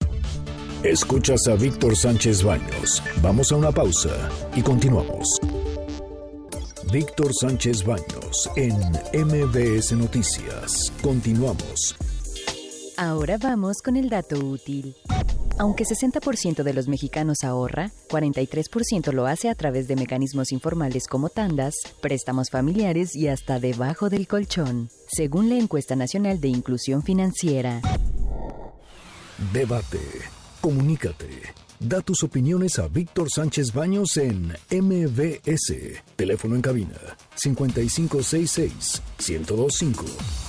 Escuchas 0.82 1.48
a 1.48 1.54
Víctor 1.56 1.96
Sánchez 1.96 2.44
Baños. 2.44 3.02
Vamos 3.20 3.50
a 3.50 3.56
una 3.56 3.72
pausa 3.72 4.30
y 4.54 4.62
continuamos. 4.62 5.26
Víctor 6.92 7.34
Sánchez 7.34 7.84
Baños 7.84 8.48
en 8.56 8.74
MBS 9.12 9.92
Noticias. 9.92 10.92
Continuamos. 11.02 11.96
Ahora 12.96 13.36
vamos 13.38 13.82
con 13.82 13.96
el 13.96 14.08
dato 14.08 14.38
útil. 14.38 14.94
Aunque 15.58 15.84
60% 15.84 16.62
de 16.62 16.72
los 16.72 16.86
mexicanos 16.86 17.38
ahorra, 17.42 17.90
43% 18.08 19.12
lo 19.12 19.26
hace 19.26 19.48
a 19.48 19.56
través 19.56 19.88
de 19.88 19.96
mecanismos 19.96 20.52
informales 20.52 21.08
como 21.08 21.30
tandas, 21.30 21.74
préstamos 22.00 22.50
familiares 22.50 23.16
y 23.16 23.26
hasta 23.26 23.58
debajo 23.58 24.08
del 24.08 24.28
colchón, 24.28 24.88
según 25.10 25.48
la 25.48 25.56
encuesta 25.56 25.96
nacional 25.96 26.40
de 26.40 26.48
inclusión 26.48 27.02
financiera. 27.02 27.80
Debate. 29.52 30.00
Comunícate. 30.60 31.28
Da 31.80 32.00
tus 32.00 32.22
opiniones 32.22 32.78
a 32.78 32.88
Víctor 32.88 33.28
Sánchez 33.30 33.72
Baños 33.72 34.16
en 34.16 34.52
MBS. 34.70 36.02
Teléfono 36.16 36.54
en 36.56 36.62
cabina 36.62 36.98
5566 37.36 39.02
1025. 39.18 40.47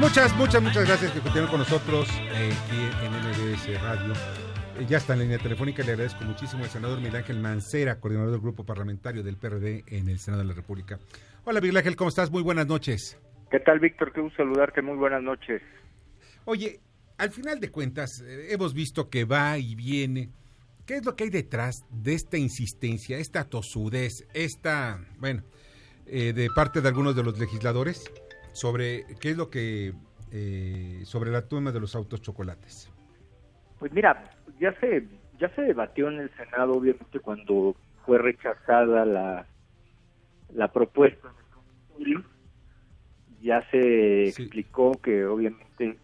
Muchas, 0.00 0.34
muchas, 0.38 0.62
muchas 0.62 0.86
gracias 0.86 1.12
que 1.12 1.20
continúen 1.20 1.50
con 1.50 1.58
nosotros 1.58 2.08
eh, 2.32 2.50
aquí 2.64 3.04
en 3.04 3.12
MBS 3.12 3.82
Radio. 3.82 4.14
Eh, 4.78 4.86
ya 4.88 4.96
está 4.96 5.12
en 5.12 5.20
línea 5.20 5.36
telefónica, 5.36 5.82
le 5.82 5.92
agradezco 5.92 6.24
muchísimo 6.24 6.64
al 6.64 6.70
senador 6.70 6.96
Miguel 6.96 7.16
Ángel 7.16 7.38
Mancera, 7.38 8.00
coordinador 8.00 8.32
del 8.32 8.40
grupo 8.40 8.64
parlamentario 8.64 9.22
del 9.22 9.36
PRD 9.36 9.84
en 9.88 10.08
el 10.08 10.18
Senado 10.18 10.42
de 10.42 10.48
la 10.48 10.54
República. 10.54 10.98
Hola 11.44 11.60
Miguel 11.60 11.76
Ángel, 11.76 11.96
¿cómo 11.96 12.08
estás? 12.08 12.30
Muy 12.30 12.42
buenas 12.42 12.66
noches. 12.66 13.20
¿Qué 13.50 13.60
tal, 13.60 13.78
Víctor? 13.78 14.10
Qué 14.14 14.22
gusto 14.22 14.38
saludarte, 14.38 14.80
muy 14.80 14.96
buenas 14.96 15.22
noches. 15.22 15.60
Oye, 16.46 16.80
al 17.18 17.30
final 17.30 17.60
de 17.60 17.70
cuentas, 17.70 18.22
eh, 18.22 18.54
hemos 18.54 18.72
visto 18.72 19.10
que 19.10 19.26
va 19.26 19.58
y 19.58 19.74
viene. 19.74 20.30
¿Qué 20.86 20.94
es 20.94 21.04
lo 21.04 21.14
que 21.14 21.24
hay 21.24 21.30
detrás 21.30 21.84
de 21.90 22.14
esta 22.14 22.38
insistencia, 22.38 23.18
esta 23.18 23.44
tosudez, 23.44 24.26
esta, 24.32 24.98
bueno, 25.18 25.42
de 26.06 26.48
parte 26.56 26.80
de 26.80 26.88
algunos 26.88 27.14
de 27.14 27.22
los 27.22 27.38
legisladores? 27.38 28.10
Sobre 28.52 29.04
qué 29.20 29.30
es 29.30 29.36
lo 29.36 29.50
que 29.50 29.92
eh, 30.32 31.00
sobre 31.04 31.30
la 31.30 31.48
toma 31.48 31.72
de 31.72 31.80
los 31.80 31.94
autos 31.96 32.22
chocolates. 32.22 32.90
Pues 33.78 33.92
mira, 33.92 34.30
ya 34.58 34.72
se 34.80 35.06
ya 35.38 35.48
se 35.54 35.62
debatió 35.62 36.08
en 36.08 36.20
el 36.20 36.30
Senado 36.36 36.74
obviamente 36.74 37.20
cuando 37.20 37.74
fue 38.04 38.18
rechazada 38.18 39.04
la 39.04 39.46
la 40.54 40.72
propuesta 40.72 41.32
ya 43.40 43.62
se 43.70 44.28
explicó 44.28 44.92
que 45.02 45.24
obviamente 45.24 45.98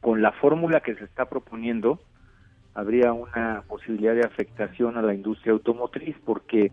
con 0.00 0.22
la 0.22 0.32
fórmula 0.32 0.80
que 0.80 0.94
se 0.94 1.04
está 1.04 1.28
proponiendo 1.28 2.00
habría 2.74 3.12
una 3.12 3.62
posibilidad 3.68 4.14
de 4.14 4.24
afectación 4.24 4.96
a 4.96 5.02
la 5.02 5.14
industria 5.14 5.52
automotriz 5.52 6.16
porque 6.24 6.72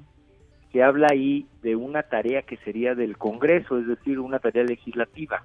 se 0.71 0.83
habla 0.83 1.07
ahí 1.11 1.47
de 1.61 1.75
una 1.75 2.03
tarea 2.03 2.41
que 2.41 2.57
sería 2.57 2.95
del 2.95 3.17
Congreso, 3.17 3.77
es 3.77 3.87
decir, 3.87 4.19
una 4.19 4.39
tarea 4.39 4.63
legislativa. 4.63 5.43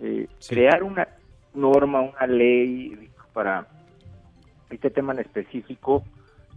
Eh, 0.00 0.28
crear 0.48 0.82
una 0.82 1.08
norma, 1.54 2.00
una 2.00 2.26
ley 2.26 3.10
para 3.32 3.66
este 4.70 4.90
tema 4.90 5.12
en 5.12 5.20
específico, 5.20 6.04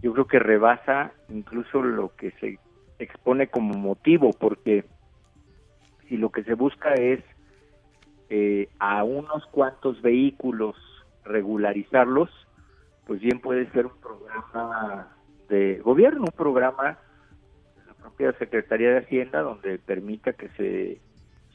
yo 0.02 0.12
creo 0.12 0.26
que 0.26 0.38
rebasa 0.38 1.12
incluso 1.28 1.82
lo 1.82 2.14
que 2.14 2.30
se 2.32 2.58
expone 2.98 3.48
como 3.48 3.74
motivo, 3.74 4.30
porque 4.32 4.84
si 6.08 6.16
lo 6.16 6.30
que 6.30 6.44
se 6.44 6.54
busca 6.54 6.94
es 6.94 7.22
eh, 8.30 8.68
a 8.78 9.04
unos 9.04 9.46
cuantos 9.46 10.00
vehículos 10.02 10.76
regularizarlos, 11.24 12.30
pues 13.06 13.20
bien 13.20 13.40
puede 13.40 13.70
ser 13.70 13.86
un 13.86 13.98
programa 14.00 15.08
de 15.48 15.78
gobierno, 15.78 16.22
un 16.22 16.36
programa 16.36 16.98
propia 18.08 18.32
Secretaría 18.38 18.90
de 18.90 18.98
Hacienda 18.98 19.40
donde 19.42 19.78
permita 19.78 20.32
que 20.32 20.48
se 20.56 20.98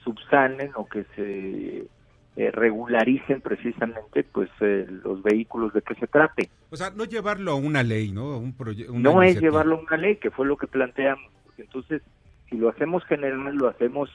subsanen 0.03 0.71
o 0.75 0.85
que 0.85 1.05
se 1.15 1.87
eh, 2.35 2.51
regularicen 2.51 3.41
precisamente 3.41 4.23
pues 4.23 4.49
eh, 4.59 4.85
los 5.03 5.23
vehículos 5.23 5.73
de 5.73 5.81
que 5.81 5.95
se 5.95 6.07
trate. 6.07 6.49
O 6.69 6.75
sea, 6.75 6.91
no 6.91 7.05
llevarlo 7.05 7.51
a 7.51 7.55
una 7.55 7.83
ley, 7.83 8.11
¿no? 8.11 8.37
Un 8.37 8.55
no 8.93 9.23
es 9.23 9.39
llevarlo 9.39 9.77
a 9.77 9.79
una 9.79 9.97
ley, 9.97 10.17
que 10.17 10.31
fue 10.31 10.45
lo 10.45 10.57
que 10.57 10.67
planteamos. 10.67 11.31
Porque 11.45 11.63
entonces, 11.63 12.01
si 12.49 12.57
lo 12.57 12.69
hacemos 12.69 13.03
general, 13.05 13.55
lo 13.55 13.67
hacemos 13.67 14.09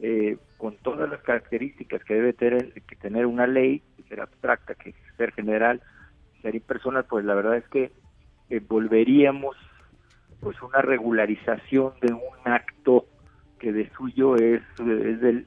eh, 0.00 0.36
con 0.56 0.76
todas 0.76 1.08
las 1.08 1.20
características 1.22 2.02
que 2.04 2.14
debe 2.14 2.32
tener, 2.32 2.72
que 2.72 2.96
tener 2.96 3.26
una 3.26 3.46
ley, 3.46 3.82
que 3.96 4.02
ser 4.04 4.20
abstracta, 4.20 4.74
que 4.74 4.94
ser 5.16 5.32
general, 5.32 5.80
ser 6.42 6.54
impersonal, 6.54 7.04
pues 7.04 7.24
la 7.24 7.34
verdad 7.34 7.56
es 7.56 7.68
que 7.68 7.92
volveríamos 8.68 9.56
pues 10.44 10.60
una 10.62 10.82
regularización 10.82 11.94
de 12.02 12.12
un 12.12 12.52
acto 12.52 13.06
que 13.58 13.72
de 13.72 13.90
suyo 13.96 14.36
es, 14.36 14.62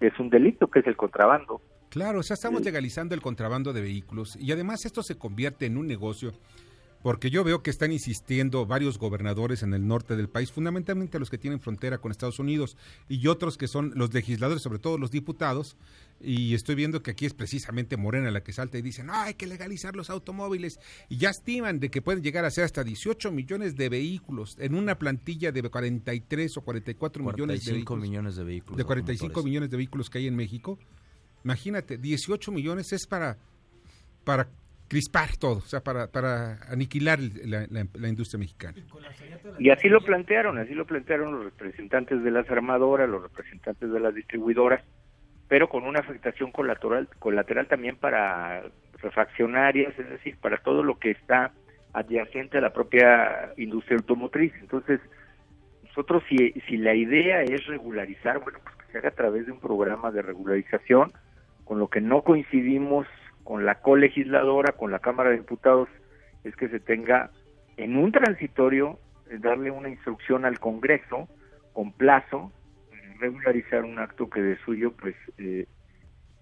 es, 0.02 0.20
un 0.20 0.30
delito, 0.30 0.68
que 0.68 0.80
es 0.80 0.88
el 0.88 0.98
contrabando. 0.98 1.62
Claro, 1.90 2.20
o 2.20 2.24
sea, 2.24 2.34
estamos 2.34 2.64
legalizando 2.64 3.14
el 3.14 3.22
contrabando 3.22 3.72
de 3.74 3.82
vehículos 3.82 4.36
y 4.36 4.52
además 4.52 4.86
esto 4.86 5.04
se 5.04 5.18
convierte 5.18 5.68
en 5.68 5.78
un 5.78 5.88
negocio 5.88 6.32
porque 7.08 7.30
yo 7.30 7.46
veo 7.46 7.64
que 7.64 7.70
están 7.70 7.94
insistiendo 7.94 8.66
varios 8.66 8.98
gobernadores 8.98 9.64
en 9.64 9.74
el 9.74 9.88
norte 9.88 10.18
del 10.18 10.28
país, 10.28 10.52
fundamentalmente 10.52 11.20
los 11.20 11.30
que 11.30 11.38
tienen 11.38 11.62
frontera 11.62 12.00
con 12.00 12.12
Estados 12.12 12.38
Unidos 12.38 12.76
y 13.08 13.28
otros 13.28 13.58
que 13.58 13.70
son 13.70 13.94
los 13.96 14.14
legisladores, 14.14 14.62
sobre 14.62 14.78
todo 14.78 14.98
los 14.98 15.10
diputados, 15.10 15.78
y 16.20 16.54
estoy 16.54 16.76
viendo 16.76 17.02
que 17.02 17.12
aquí 17.12 17.26
es 17.26 17.34
precisamente 17.34 17.96
Morena 17.96 18.30
la 18.30 18.44
que 18.44 18.52
salta 18.52 18.78
y 18.78 18.82
dice, 18.82 19.06
no, 19.06 19.14
hay 19.14 19.36
que 19.36 19.48
legalizar 19.48 19.96
los 19.96 20.10
automóviles, 20.10 20.82
y 21.08 21.16
ya 21.16 21.30
estiman 21.30 21.80
de 21.80 21.90
que 21.90 22.02
pueden 22.02 22.22
llegar 22.22 22.44
a 22.44 22.52
ser 22.52 22.66
hasta 22.66 22.84
18 22.84 23.32
millones 23.32 23.78
de 23.78 23.88
vehículos 23.88 24.58
en 24.60 24.76
una 24.76 25.00
plantilla 25.00 25.54
de 25.54 25.64
43 25.64 26.58
o 26.58 26.62
44 26.62 27.24
millones 27.24 27.64
de 27.64 27.72
vehículos. 27.72 28.04
millones 28.04 28.36
de 28.36 28.44
vehículos. 28.44 28.78
De 28.78 28.84
45 28.84 29.44
millones 29.44 29.70
de 29.70 29.78
vehículos 29.78 30.10
que 30.10 30.18
hay 30.18 30.28
en 30.28 30.36
México. 30.36 30.78
Imagínate, 31.46 31.98
18 31.98 32.52
millones 32.52 32.92
es 32.92 33.08
para, 33.08 33.38
para 34.26 34.50
crispar 34.88 35.30
todo, 35.40 35.58
o 35.58 35.62
sea, 35.62 35.82
para, 35.82 36.08
para 36.08 36.60
aniquilar 36.70 37.20
la, 37.20 38.08
industria 38.08 38.40
mexicana. 38.40 38.78
Y 39.60 39.70
así 39.70 39.90
lo 39.90 40.02
plantearon, 40.02 40.58
así 40.58 40.74
lo 40.74 40.86
plantearon 40.86 41.34
los 41.34 41.46
representantes 41.46 42.24
de 42.24 42.32
las 42.32 42.50
armadoras, 42.50 43.10
los 43.10 43.22
representantes 43.22 43.92
de 43.92 44.00
las 44.00 44.16
distribuidoras, 44.16 44.82
pero 45.48 45.70
con 45.70 45.84
una 45.84 46.00
afectación 46.00 46.52
colateral, 46.52 47.08
colateral 47.20 47.68
también 47.68 47.98
para 47.98 48.64
refaccionarias, 49.02 49.98
es 49.98 50.10
decir, 50.10 50.38
para 50.38 50.58
todo 50.58 50.84
lo 50.84 50.98
que 50.98 51.12
está 51.12 51.52
adyacente 51.94 52.58
a 52.58 52.62
la 52.62 52.74
propia 52.74 53.54
industria 53.58 53.98
automotriz. 53.98 54.54
Entonces, 54.62 55.00
nosotros 55.84 56.24
si, 56.30 56.52
si 56.68 56.78
la 56.78 56.94
idea 56.94 57.42
es 57.42 57.66
regularizar, 57.66 58.40
bueno, 58.40 58.60
pues 58.64 58.76
que 58.76 58.92
se 58.92 58.98
haga 59.00 59.10
a 59.10 59.16
través 59.16 59.46
de 59.46 59.52
un 59.52 59.60
programa 59.60 60.12
de 60.12 60.22
regularización, 60.22 61.12
con 61.64 61.80
lo 61.80 61.90
que 61.90 62.02
no 62.02 62.22
coincidimos 62.22 63.08
con 63.48 63.66
la 63.66 63.76
colegisladora, 63.76 64.74
con 64.74 64.92
la 64.92 65.00
Cámara 65.00 65.30
de 65.30 65.38
Diputados, 65.38 65.88
es 66.44 66.54
que 66.58 66.68
se 66.68 66.82
tenga 66.82 67.32
en 67.78 67.96
un 67.96 68.12
transitorio 68.12 69.00
eh, 69.30 69.38
darle 69.40 69.72
una 69.72 69.88
instrucción 69.88 70.44
al 70.44 70.60
Congreso 70.60 71.30
con 71.72 71.94
plazo 71.94 72.52
regularizar 73.22 73.86
un 73.86 74.00
acto 74.00 74.30
que 74.30 74.42
de 74.42 74.58
suyo 74.66 74.92
pues 74.92 75.16
eh, 75.38 75.66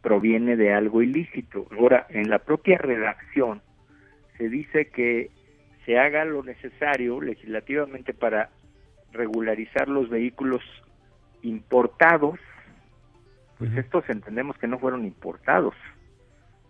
proviene 0.01 0.55
de 0.55 0.73
algo 0.73 1.03
ilícito. 1.03 1.67
Ahora, 1.77 2.07
en 2.09 2.27
la 2.27 2.39
propia 2.39 2.79
redacción 2.79 3.61
se 4.39 4.49
dice 4.49 4.87
que 4.87 5.29
se 5.85 5.99
haga 5.99 6.25
lo 6.25 6.41
necesario 6.41 7.21
legislativamente 7.21 8.15
para 8.15 8.49
regularizar 9.11 9.89
los 9.89 10.09
vehículos 10.09 10.63
importados, 11.43 12.39
pues 13.59 13.77
estos 13.77 14.09
entendemos 14.09 14.57
que 14.57 14.67
no 14.67 14.79
fueron 14.79 15.05
importados, 15.05 15.75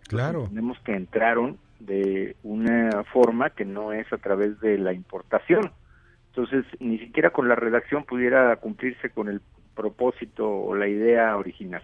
Claro. 0.08 0.46
Tenemos 0.48 0.78
que 0.80 0.94
entraron 0.94 1.58
de 1.80 2.36
una 2.42 3.04
forma 3.12 3.50
que 3.50 3.64
no 3.64 3.92
es 3.92 4.10
a 4.12 4.18
través 4.18 4.60
de 4.60 4.78
la 4.78 4.92
importación. 4.92 5.72
Entonces, 6.28 6.64
ni 6.80 6.98
siquiera 6.98 7.30
con 7.30 7.48
la 7.48 7.54
redacción 7.54 8.04
pudiera 8.04 8.54
cumplirse 8.56 9.10
con 9.10 9.28
el 9.28 9.40
propósito 9.74 10.48
o 10.48 10.74
la 10.74 10.88
idea 10.88 11.36
original. 11.36 11.82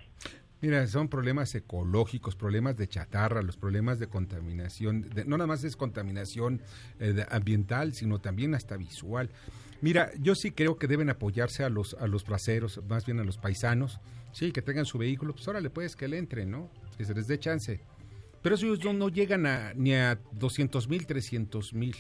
Mira, 0.61 0.87
son 0.87 1.09
problemas 1.09 1.55
ecológicos, 1.57 2.37
problemas 2.37 2.77
de 2.77 2.87
chatarra, 2.87 3.43
los 3.43 3.57
problemas 3.57 3.99
de 3.99 4.07
contaminación, 4.07 5.11
no 5.27 5.37
nada 5.37 5.49
más 5.49 5.65
es 5.65 5.77
contaminación 5.77 6.61
eh, 7.01 7.27
ambiental, 7.31 7.95
sino 7.95 8.21
también 8.21 8.55
hasta 8.55 8.77
visual. 8.77 9.31
Mira, 9.81 10.11
yo 10.21 10.37
sí 10.37 10.53
creo 10.53 10.79
que 10.79 10.87
deben 10.87 11.11
apoyarse 11.11 11.65
a 11.65 11.69
los 11.69 11.95
a 11.95 12.07
los 12.07 12.25
braceros, 12.25 12.81
más 12.89 13.05
bien 13.05 13.19
a 13.19 13.25
los 13.25 13.39
paisanos, 13.39 14.01
sí, 14.31 14.53
que 14.53 14.63
tengan 14.63 14.85
su 14.85 14.99
vehículo, 14.99 15.33
pues 15.33 15.49
ahora 15.49 15.61
le 15.61 15.71
puedes 15.71 15.97
que 15.97 16.07
le 16.07 16.19
entre, 16.19 16.47
¿no? 16.47 16.71
Que 16.97 17.05
se 17.05 17.15
les 17.15 17.27
dé 17.27 17.41
chance. 17.41 17.81
Pero 18.43 18.57
ellos 18.57 18.95
no, 18.95 19.09
llegan 19.09 19.47
a, 19.47 19.73
ni 19.75 19.95
a 19.95 20.19
200 20.33 20.89
mil, 20.89 21.07
300 21.07 21.75
mil. 21.75 21.95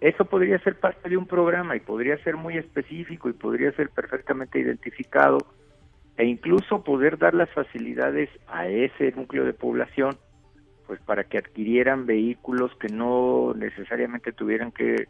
Eso 0.00 0.24
podría 0.24 0.58
ser 0.58 0.78
parte 0.78 1.08
de 1.08 1.16
un 1.16 1.26
programa 1.26 1.76
y 1.76 1.80
podría 1.80 2.22
ser 2.22 2.36
muy 2.36 2.58
específico 2.58 3.28
y 3.28 3.32
podría 3.32 3.72
ser 3.72 3.88
perfectamente 3.90 4.58
identificado 4.58 5.38
e 6.16 6.26
incluso 6.26 6.82
poder 6.82 7.18
dar 7.18 7.34
las 7.34 7.50
facilidades 7.50 8.28
a 8.46 8.68
ese 8.68 9.12
núcleo 9.12 9.44
de 9.44 9.52
población 9.52 10.16
pues 10.86 11.00
para 11.00 11.24
que 11.24 11.38
adquirieran 11.38 12.06
vehículos 12.06 12.70
que 12.78 12.88
no 12.88 13.54
necesariamente 13.54 14.32
tuvieran 14.32 14.70
que 14.70 15.08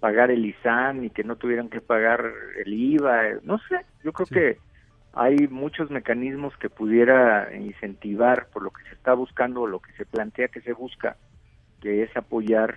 pagar 0.00 0.30
el 0.30 0.44
ISAN 0.44 1.04
y 1.04 1.10
que 1.10 1.24
no 1.24 1.36
tuvieran 1.36 1.68
que 1.68 1.80
pagar 1.80 2.32
el 2.64 2.72
IVA, 2.72 3.40
no 3.42 3.58
sé, 3.58 3.84
yo 4.04 4.12
creo 4.12 4.26
que 4.26 4.58
hay 5.12 5.48
muchos 5.48 5.90
mecanismos 5.90 6.56
que 6.58 6.70
pudiera 6.70 7.54
incentivar 7.56 8.48
por 8.52 8.62
lo 8.62 8.70
que 8.70 8.82
se 8.84 8.94
está 8.94 9.14
buscando 9.14 9.62
o 9.62 9.66
lo 9.66 9.80
que 9.80 9.92
se 9.92 10.04
plantea 10.04 10.48
que 10.48 10.60
se 10.60 10.72
busca, 10.72 11.16
que 11.80 12.02
es 12.02 12.16
apoyar 12.16 12.76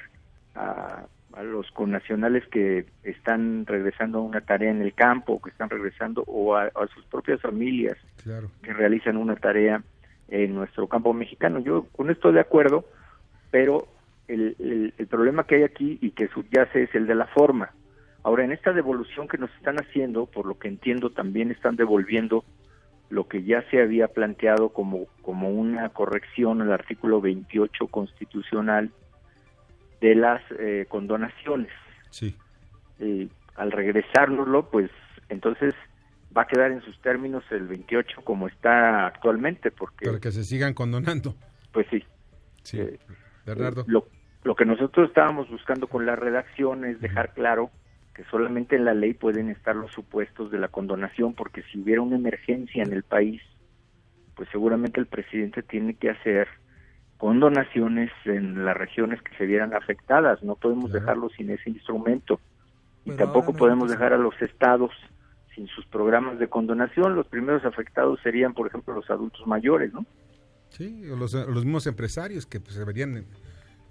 a, 0.55 1.05
a 1.33 1.43
los 1.43 1.69
connacionales 1.71 2.45
que 2.47 2.85
están 3.03 3.65
regresando 3.65 4.19
a 4.19 4.21
una 4.21 4.41
tarea 4.41 4.71
en 4.71 4.81
el 4.81 4.93
campo, 4.93 5.41
que 5.41 5.49
están 5.49 5.69
regresando, 5.69 6.23
o 6.27 6.55
a, 6.55 6.69
sus 6.93 7.05
propias 7.05 7.41
familias 7.41 7.97
que 8.61 8.73
realizan 8.73 9.17
una 9.17 9.35
tarea 9.35 9.81
en 10.27 10.55
nuestro 10.55 10.87
campo 10.87 11.13
mexicano. 11.13 11.59
Yo 11.59 11.85
con 11.91 12.09
esto 12.09 12.29
estoy 12.29 12.33
de 12.33 12.41
acuerdo, 12.41 12.85
pero 13.49 13.87
el, 14.27 14.93
el, 14.97 15.07
problema 15.07 15.45
que 15.45 15.55
hay 15.55 15.63
aquí 15.63 15.97
y 16.01 16.11
que 16.11 16.27
subyace 16.27 16.83
es 16.83 16.95
el 16.95 17.07
de 17.07 17.15
la 17.15 17.27
forma. 17.27 17.71
Ahora, 18.23 18.43
en 18.43 18.51
esta 18.51 18.71
devolución 18.71 19.27
que 19.27 19.37
nos 19.37 19.49
están 19.55 19.77
haciendo, 19.77 20.27
por 20.27 20.45
lo 20.45 20.59
que 20.59 20.67
entiendo, 20.67 21.09
también 21.09 21.51
están 21.51 21.75
devolviendo 21.75 22.43
lo 23.09 23.27
que 23.27 23.43
ya 23.43 23.63
se 23.69 23.81
había 23.81 24.07
planteado 24.07 24.69
como, 24.69 25.07
como 25.21 25.49
una 25.49 25.89
corrección 25.89 26.61
al 26.61 26.71
artículo 26.71 27.19
28 27.19 27.87
constitucional 27.87 28.91
de 29.99 30.15
las 30.15 30.41
eh, 30.57 30.85
condonaciones. 30.87 31.71
Sí. 32.09 32.35
al 33.55 33.71
regresárnoslo, 33.71 34.69
pues 34.69 34.91
entonces 35.29 35.73
va 36.35 36.43
a 36.43 36.47
quedar 36.47 36.71
en 36.71 36.81
sus 36.81 36.99
términos 37.01 37.43
el 37.51 37.67
28 37.67 38.21
como 38.23 38.47
está 38.47 39.07
actualmente, 39.07 39.71
porque... 39.71 40.05
Para 40.05 40.19
que 40.19 40.31
se 40.31 40.43
sigan 40.43 40.73
condonando. 40.73 41.35
Pues 41.71 41.87
sí. 41.89 42.03
Sí, 42.63 42.79
eh, 42.79 42.99
Bernardo. 43.45 43.85
lo, 43.87 44.07
lo 44.43 44.55
que 44.55 44.65
nosotros 44.65 45.09
estábamos 45.09 45.49
buscando 45.49 45.87
con 45.87 46.05
la 46.05 46.15
redacción 46.15 46.85
es 46.85 46.99
dejar 47.01 47.33
claro 47.33 47.71
que 48.13 48.23
solamente 48.25 48.75
en 48.75 48.85
la 48.85 48.93
ley 48.93 49.13
pueden 49.13 49.49
estar 49.49 49.75
los 49.75 49.91
supuestos 49.91 50.51
de 50.51 50.59
la 50.59 50.67
condonación, 50.67 51.33
porque 51.33 51.63
si 51.63 51.79
hubiera 51.79 52.01
una 52.01 52.17
emergencia 52.17 52.83
en 52.83 52.93
el 52.93 53.03
país, 53.03 53.41
pues 54.35 54.49
seguramente 54.51 54.99
el 54.99 55.07
presidente 55.07 55.63
tiene 55.63 55.95
que 55.95 56.09
hacer 56.09 56.47
con 57.17 57.39
donaciones 57.39 58.11
en 58.25 58.65
las 58.65 58.75
regiones 58.75 59.21
que 59.21 59.35
se 59.37 59.45
vieran 59.45 59.73
afectadas. 59.75 60.41
No 60.43 60.55
podemos 60.55 60.91
dejarlo 60.91 61.29
sin 61.29 61.51
ese 61.51 61.69
instrumento. 61.69 62.39
Y 63.05 63.11
tampoco 63.11 63.53
podemos 63.53 63.89
dejar 63.89 64.13
a 64.13 64.17
los 64.17 64.39
estados 64.41 64.91
sin 65.55 65.67
sus 65.67 65.85
programas 65.85 66.39
de 66.39 66.47
condonación. 66.47 67.15
Los 67.15 67.27
primeros 67.27 67.63
afectados 67.65 68.19
serían, 68.23 68.53
por 68.53 68.67
ejemplo, 68.67 68.93
los 68.93 69.09
adultos 69.09 69.45
mayores, 69.45 69.93
¿no? 69.93 70.05
Sí, 70.69 71.03
los, 71.03 71.33
los 71.33 71.65
mismos 71.65 71.85
empresarios 71.85 72.45
que 72.45 72.59
pues, 72.59 72.75
se 72.75 72.83
verían 72.85 73.25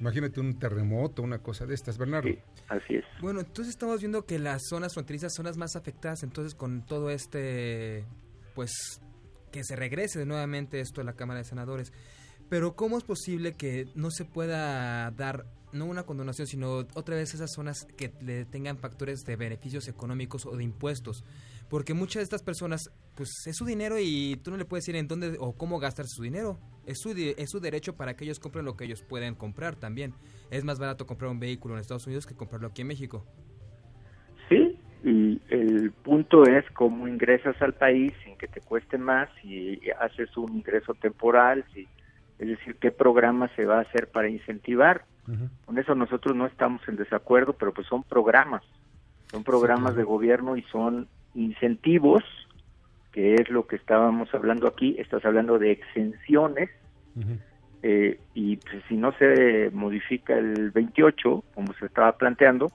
Imagínate 0.01 0.41
un 0.41 0.59
terremoto, 0.59 1.23
una 1.23 1.39
cosa 1.39 1.67
de 1.67 1.75
estas, 1.75 1.99
Bernardo. 1.99 2.31
así 2.69 2.97
es. 2.97 3.05
Bueno, 3.21 3.41
entonces 3.41 3.75
estamos 3.75 4.01
viendo 4.01 4.25
que 4.25 4.39
las 4.39 4.63
zonas 4.69 4.95
fronterizas 4.95 5.35
son 5.35 5.45
las 5.45 5.59
más 5.59 5.77
afectadas, 5.77 6.23
entonces 6.23 6.55
con 6.55 6.87
todo 6.87 7.11
este, 7.11 8.07
pues, 8.55 8.73
que 9.53 9.63
se 9.63 9.77
regrese 9.77 10.25
nuevamente 10.25 10.81
esto 10.81 11.03
a 11.03 11.05
la 11.05 11.13
Cámara 11.13 11.41
de 11.41 11.45
Senadores. 11.45 11.93
Pero 12.49 12.75
¿cómo 12.75 12.99
es 12.99 13.05
posible 13.05 13.53
que 13.53 13.87
no 13.95 14.11
se 14.11 14.25
pueda 14.25 15.11
dar 15.13 15.47
no 15.73 15.85
una 15.85 16.03
condonación, 16.03 16.49
sino 16.49 16.79
otra 16.95 17.15
vez 17.15 17.35
esas 17.35 17.53
zonas 17.55 17.87
que 17.97 18.13
le 18.21 18.45
tengan 18.45 18.79
factores 18.79 19.21
de 19.21 19.37
beneficios 19.37 19.87
económicos 19.87 20.47
o 20.47 20.57
de 20.57 20.65
impuestos? 20.65 21.25
Porque 21.71 21.95
muchas 21.95 22.17
de 22.17 22.25
estas 22.25 22.43
personas, 22.43 22.91
pues 23.15 23.31
es 23.47 23.57
su 23.57 23.65
dinero 23.65 23.97
y 23.99 24.39
tú 24.43 24.51
no 24.51 24.57
le 24.57 24.65
puedes 24.65 24.85
decir 24.85 24.97
en 24.97 25.07
dónde 25.07 25.37
o 25.39 25.57
cómo 25.57 25.79
gastar 25.79 26.07
su 26.07 26.23
dinero. 26.23 26.59
Es 26.85 26.99
su, 26.99 27.11
es 27.11 27.49
su 27.49 27.61
derecho 27.61 27.97
para 27.97 28.15
que 28.15 28.25
ellos 28.25 28.41
compren 28.41 28.65
lo 28.65 28.77
que 28.77 28.85
ellos 28.85 29.03
pueden 29.03 29.37
comprar 29.37 29.77
también. 29.77 30.13
Es 30.51 30.65
más 30.65 30.81
barato 30.81 31.07
comprar 31.07 31.31
un 31.31 31.39
vehículo 31.39 31.75
en 31.75 31.81
Estados 31.81 32.07
Unidos 32.07 32.27
que 32.27 32.35
comprarlo 32.35 32.67
aquí 32.67 32.83
en 32.83 32.89
México. 32.89 33.25
Sí, 34.49 34.77
y 35.05 35.41
el 35.49 35.93
punto 35.93 36.43
es 36.43 36.69
cómo 36.73 37.07
ingresas 37.07 37.55
al 37.63 37.73
país 37.73 38.13
sin 38.25 38.37
que 38.37 38.49
te 38.49 38.61
cueste 38.61 38.99
más, 38.99 39.29
si 39.41 39.81
haces 40.01 40.37
un 40.37 40.57
ingreso 40.57 40.95
temporal, 40.95 41.65
si 41.73 41.87
es 42.41 42.49
decir, 42.49 42.77
qué 42.81 42.91
programa 42.91 43.49
se 43.55 43.65
va 43.65 43.79
a 43.79 43.83
hacer 43.83 44.09
para 44.09 44.29
incentivar. 44.29 45.05
Con 45.65 45.79
eso 45.79 45.95
nosotros 45.95 46.35
no 46.35 46.47
estamos 46.47 46.81
en 46.89 46.97
desacuerdo, 46.97 47.53
pero 47.53 47.73
pues 47.73 47.87
son 47.87 48.03
programas, 48.03 48.65
son 49.31 49.45
programas 49.45 49.95
de 49.95 50.03
gobierno 50.03 50.57
y 50.57 50.63
son 50.63 51.07
incentivos, 51.35 52.23
que 53.13 53.35
es 53.35 53.49
lo 53.51 53.67
que 53.67 53.77
estábamos 53.77 54.33
hablando 54.35 54.67
aquí, 54.67 54.97
estás 54.99 55.25
hablando 55.25 55.59
de 55.59 55.73
exenciones, 55.73 56.71
eh, 57.83 58.21
y 58.35 58.57
pues, 58.57 58.83
si 58.89 58.97
no 58.97 59.13
se 59.19 59.71
modifica 59.73 60.39
el 60.39 60.71
28, 60.71 61.45
como 61.55 61.73
se 61.75 61.87
estaba 61.87 62.17
planteando, 62.17 62.71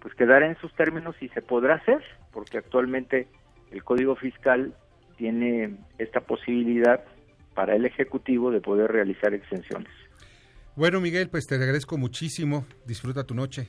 pues 0.00 0.14
quedará 0.14 0.46
en 0.46 0.56
sus 0.58 0.72
términos 0.74 1.16
y 1.20 1.28
se 1.28 1.42
podrá 1.42 1.76
hacer, 1.76 2.02
porque 2.32 2.58
actualmente 2.58 3.28
el 3.70 3.84
Código 3.84 4.16
Fiscal 4.16 4.74
tiene 5.16 5.76
esta 5.98 6.20
posibilidad 6.20 7.04
para 7.54 7.74
el 7.74 7.84
Ejecutivo 7.84 8.50
de 8.50 8.60
poder 8.60 8.90
realizar 8.90 9.34
exenciones. 9.34 9.90
Bueno, 10.76 11.00
Miguel, 11.00 11.28
pues 11.28 11.46
te 11.46 11.56
agradezco 11.56 11.98
muchísimo. 11.98 12.64
Disfruta 12.86 13.24
tu 13.24 13.34
noche. 13.34 13.68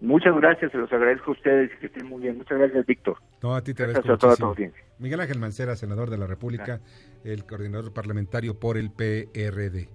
Muchas 0.00 0.34
gracias, 0.36 0.72
se 0.72 0.78
los 0.78 0.92
agradezco 0.92 1.30
a 1.30 1.34
ustedes 1.34 1.70
y 1.74 1.78
que 1.78 1.86
estén 1.86 2.06
muy 2.06 2.22
bien. 2.22 2.36
Muchas 2.36 2.58
gracias, 2.58 2.84
Víctor. 2.86 3.18
No, 3.42 3.54
a 3.54 3.62
ti 3.62 3.72
te 3.72 3.84
agradezco 3.84 4.46
muchísimo. 4.46 4.74
Miguel 4.98 5.20
Ángel 5.20 5.38
Mancera, 5.38 5.74
senador 5.76 6.10
de 6.10 6.18
la 6.18 6.26
República, 6.26 6.80
el 7.24 7.44
coordinador 7.46 7.92
parlamentario 7.92 8.58
por 8.58 8.76
el 8.76 8.90
PRD. 8.90 9.88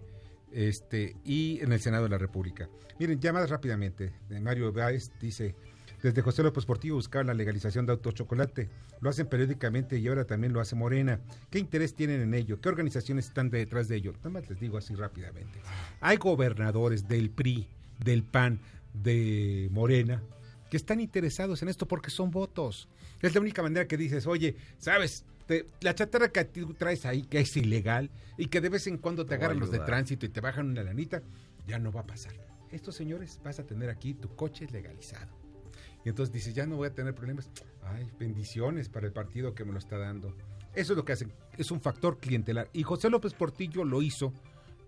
Este, 0.51 1.15
y 1.23 1.59
en 1.61 1.71
el 1.71 1.79
Senado 1.79 2.03
de 2.03 2.09
la 2.09 2.17
República. 2.17 2.67
Miren, 2.99 3.19
ya 3.19 3.31
más 3.31 3.49
rápidamente, 3.49 4.11
Mario 4.41 4.73
Báez 4.73 5.11
dice, 5.19 5.55
desde 6.01 6.21
José 6.21 6.43
López 6.43 6.65
Portillo 6.65 6.95
buscaban 6.95 7.27
la 7.27 7.33
legalización 7.33 7.85
de 7.85 7.93
autochocolate. 7.93 8.69
Lo 9.01 9.09
hacen 9.09 9.27
periódicamente 9.27 9.97
y 9.97 10.07
ahora 10.07 10.25
también 10.25 10.51
lo 10.51 10.59
hace 10.59 10.75
Morena. 10.75 11.19
¿Qué 11.49 11.59
interés 11.59 11.95
tienen 11.95 12.21
en 12.21 12.33
ello? 12.33 12.59
¿Qué 12.59 12.69
organizaciones 12.69 13.27
están 13.27 13.49
detrás 13.49 13.87
de 13.87 13.97
ello? 13.97 14.13
Nada 14.17 14.31
más 14.31 14.49
les 14.49 14.59
digo 14.59 14.77
así 14.77 14.95
rápidamente. 14.95 15.59
Hay 15.99 16.17
gobernadores 16.17 17.07
del 17.07 17.29
PRI, 17.29 17.67
del 18.03 18.23
PAN, 18.23 18.59
de 18.93 19.69
Morena, 19.71 20.21
que 20.69 20.77
están 20.77 20.99
interesados 20.99 21.61
en 21.61 21.69
esto 21.69 21.87
porque 21.87 22.09
son 22.09 22.31
votos. 22.31 22.87
Es 23.21 23.33
la 23.33 23.41
única 23.41 23.61
manera 23.61 23.87
que 23.87 23.97
dices, 23.97 24.27
oye, 24.27 24.55
¿sabes? 24.77 25.25
la 25.81 25.93
chatarra 25.93 26.29
que 26.29 26.45
tú 26.45 26.73
traes 26.75 27.05
ahí, 27.05 27.23
que 27.23 27.41
es 27.41 27.57
ilegal, 27.57 28.09
y 28.37 28.47
que 28.47 28.61
de 28.61 28.69
vez 28.69 28.87
en 28.87 28.97
cuando 28.97 29.25
te 29.25 29.33
agarran 29.33 29.59
los 29.59 29.69
de 29.69 29.79
tránsito 29.79 30.25
y 30.25 30.29
te 30.29 30.39
bajan 30.39 30.69
una 30.69 30.83
lanita, 30.83 31.21
ya 31.67 31.77
no 31.77 31.91
va 31.91 32.01
a 32.01 32.07
pasar. 32.07 32.33
Estos 32.71 32.95
señores 32.95 33.41
vas 33.43 33.59
a 33.59 33.65
tener 33.65 33.89
aquí 33.89 34.13
tu 34.13 34.33
coche 34.33 34.65
legalizado 34.71 35.41
y 36.03 36.09
entonces 36.09 36.33
dice, 36.33 36.53
ya 36.53 36.65
no 36.65 36.77
voy 36.77 36.87
a 36.87 36.93
tener 36.93 37.13
problemas. 37.13 37.49
Ay, 37.83 38.09
bendiciones 38.19 38.89
para 38.89 39.07
el 39.07 39.13
partido 39.13 39.53
que 39.53 39.65
me 39.65 39.71
lo 39.71 39.79
está 39.79 39.97
dando. 39.97 40.35
Eso 40.73 40.93
es 40.93 40.97
lo 40.97 41.05
que 41.05 41.13
hacen, 41.13 41.31
es 41.57 41.69
un 41.69 41.81
factor 41.81 42.17
clientelar. 42.19 42.69
Y 42.73 42.83
José 42.83 43.09
López 43.09 43.33
Portillo 43.33 43.83
lo 43.83 44.01
hizo 44.01 44.33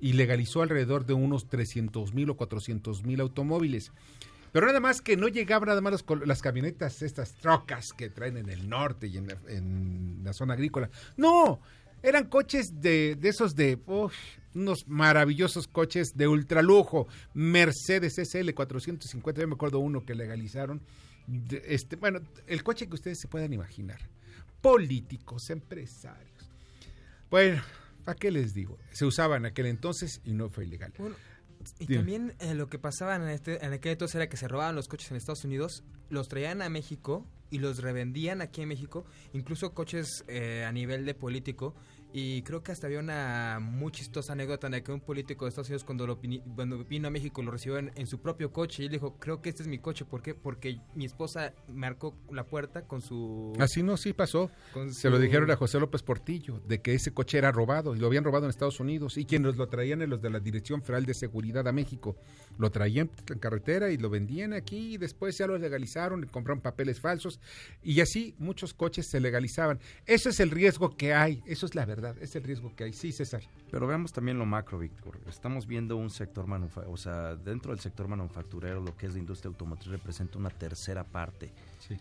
y 0.03 0.11
legalizó 0.11 0.61
alrededor 0.61 1.05
de 1.05 1.13
unos 1.13 1.47
300 1.47 2.13
mil 2.13 2.29
o 2.29 2.35
400 2.35 3.05
mil 3.05 3.21
automóviles. 3.21 3.93
Pero 4.51 4.67
nada 4.67 4.81
más 4.81 4.99
que 5.01 5.15
no 5.15 5.29
llegaban 5.29 5.69
nada 5.69 5.79
más 5.79 6.03
las 6.25 6.41
camionetas, 6.41 7.01
estas 7.01 7.35
trocas 7.35 7.93
que 7.93 8.09
traen 8.09 8.35
en 8.35 8.49
el 8.49 8.67
norte 8.67 9.07
y 9.07 9.15
en 9.15 10.21
la, 10.25 10.33
zona 10.33 10.55
agrícola. 10.55 10.89
No, 11.15 11.61
eran 12.01 12.25
coches 12.27 12.81
de, 12.81 13.15
de 13.15 13.29
esos 13.29 13.55
de 13.55 13.79
unos 14.53 14.89
maravillosos 14.89 15.69
coches 15.69 16.17
de 16.17 16.27
ultralujo. 16.27 17.07
Mercedes 17.33 18.15
SL 18.17 18.53
450, 18.53 19.39
yo 19.39 19.47
me 19.47 19.53
acuerdo 19.53 19.79
uno 19.79 20.05
que 20.05 20.15
legalizaron. 20.15 20.81
Este, 21.65 21.95
bueno, 21.95 22.19
el 22.45 22.61
coche 22.61 22.87
que 22.87 22.95
ustedes 22.95 23.21
se 23.21 23.29
puedan 23.29 23.53
imaginar. 23.53 24.01
Políticos, 24.61 25.49
empresarios. 25.49 26.51
Bueno, 27.31 27.63
¿para 28.03 28.17
qué 28.17 28.31
les 28.31 28.53
digo? 28.53 28.77
Se 28.91 29.05
usaba 29.05 29.37
en 29.37 29.45
aquel 29.45 29.65
entonces 29.65 30.21
y 30.23 30.33
no 30.33 30.49
fue 30.49 30.65
ilegal. 30.65 30.93
y 31.79 31.87
también 31.87 32.33
eh, 32.39 32.53
lo 32.53 32.67
que 32.67 32.79
pasaba 32.79 33.15
en, 33.15 33.23
este, 33.29 33.65
en 33.65 33.73
aquel 33.73 33.93
entonces 33.93 34.15
era 34.15 34.29
que 34.29 34.37
se 34.37 34.47
robaban 34.47 34.75
los 34.75 34.87
coches 34.87 35.11
en 35.11 35.17
Estados 35.17 35.43
Unidos, 35.45 35.83
los 36.09 36.27
traían 36.27 36.61
a 36.61 36.69
México 36.69 37.27
y 37.49 37.59
los 37.59 37.77
revendían 37.79 38.41
aquí 38.41 38.61
en 38.61 38.69
México, 38.69 39.05
incluso 39.31 39.73
coches 39.73 40.23
eh, 40.27 40.65
a 40.67 40.71
nivel 40.71 41.05
de 41.05 41.13
político 41.13 41.75
Y 42.15 42.43
creo 42.43 42.61
que 42.61 42.71
hasta 42.71 42.85
había 42.85 42.99
una 42.99 43.57
muy 43.59 43.91
chistosa 43.91 44.33
anécdota 44.33 44.67
en 44.67 44.73
la 44.73 44.81
que 44.81 44.91
un 44.91 45.01
político 45.01 45.45
de 45.45 45.49
Estados 45.49 45.69
Unidos 45.69 45.83
cuando, 45.83 46.05
lo, 46.05 46.19
cuando 46.53 46.85
vino 46.85 47.07
a 47.07 47.11
México 47.11 47.41
lo 47.41 47.49
recibió 47.49 47.79
en, 47.79 48.05
su 48.05 48.19
propio 48.21 48.53
coche 48.53 48.83
y 48.83 48.85
él 48.85 48.91
dijo, 48.91 49.17
creo 49.17 49.41
que 49.41 49.49
este 49.49 49.63
es 49.63 49.67
mi 49.67 49.79
coche. 49.79 50.05
¿Por 50.05 50.21
qué? 50.21 50.35
Porque 50.35 50.79
mi 50.93 51.05
esposa 51.05 51.53
marcó 51.67 52.15
la 52.31 52.45
puerta 52.45 52.83
con 52.83 53.01
su... 53.01 53.53
Así 53.59 53.81
no, 53.81 53.97
sí 53.97 54.13
pasó. 54.13 54.51
Se 54.91 55.09
lo 55.09 55.17
dijeron 55.17 55.49
a 55.49 55.55
José 55.55 55.79
López 55.79 56.03
Portillo, 56.03 56.61
de 56.67 56.81
que 56.83 56.93
ese 56.93 57.15
coche 57.15 57.39
era 57.39 57.51
robado 57.51 57.95
y 57.95 57.99
lo 57.99 58.05
habían 58.05 58.23
robado 58.23 58.45
en 58.45 58.51
Estados 58.51 58.79
Unidos. 58.79 59.17
Y 59.17 59.25
quienes 59.25 59.55
lo 59.55 59.67
traían 59.67 60.03
en 60.03 60.11
los 60.11 60.21
de 60.21 60.29
la 60.29 60.39
Dirección 60.39 60.83
Federal 60.83 61.07
de 61.07 61.15
Seguridad 61.15 61.67
a 61.67 61.71
México. 61.71 62.15
Lo 62.59 62.69
traían 62.69 63.09
en 63.27 63.39
carretera 63.39 63.89
y 63.89 63.97
lo 63.97 64.11
vendían 64.11 64.53
aquí 64.53 64.93
y 64.93 64.97
después 64.97 65.35
ya 65.39 65.47
lo 65.47 65.57
legalizaron 65.57 66.23
y 66.23 66.27
compraron 66.27 66.61
papeles 66.61 66.99
falsos. 66.99 67.39
Y 67.81 68.01
así 68.01 68.35
muchos 68.37 68.75
coches 68.75 69.07
se 69.07 69.19
legalizaban. 69.19 69.79
Eso 70.05 70.29
es 70.29 70.39
el 70.39 70.51
riesgo 70.51 70.95
que 70.95 71.15
hay, 71.15 71.41
eso 71.47 71.65
es 71.65 71.73
la 71.73 71.85
verdad 71.87 72.02
es 72.19 72.35
el 72.35 72.43
riesgo 72.43 72.75
que 72.75 72.85
hay. 72.85 72.93
Sí, 72.93 73.11
César. 73.11 73.41
Pero 73.71 73.87
veamos 73.87 74.13
también 74.13 74.37
lo 74.37 74.45
macro, 74.45 74.79
Víctor. 74.79 75.19
Estamos 75.27 75.67
viendo 75.67 75.97
un 75.97 76.09
sector 76.09 76.47
manufacturero, 76.47 76.93
o 76.93 76.97
sea, 76.97 77.35
dentro 77.35 77.71
del 77.71 77.79
sector 77.79 78.07
manufacturero, 78.07 78.81
lo 78.81 78.95
que 78.95 79.07
es 79.07 79.13
la 79.13 79.19
industria 79.19 79.49
automotriz 79.49 79.91
representa 79.91 80.37
una 80.37 80.49
tercera 80.49 81.03
parte. 81.03 81.51
Sí. 81.79 81.97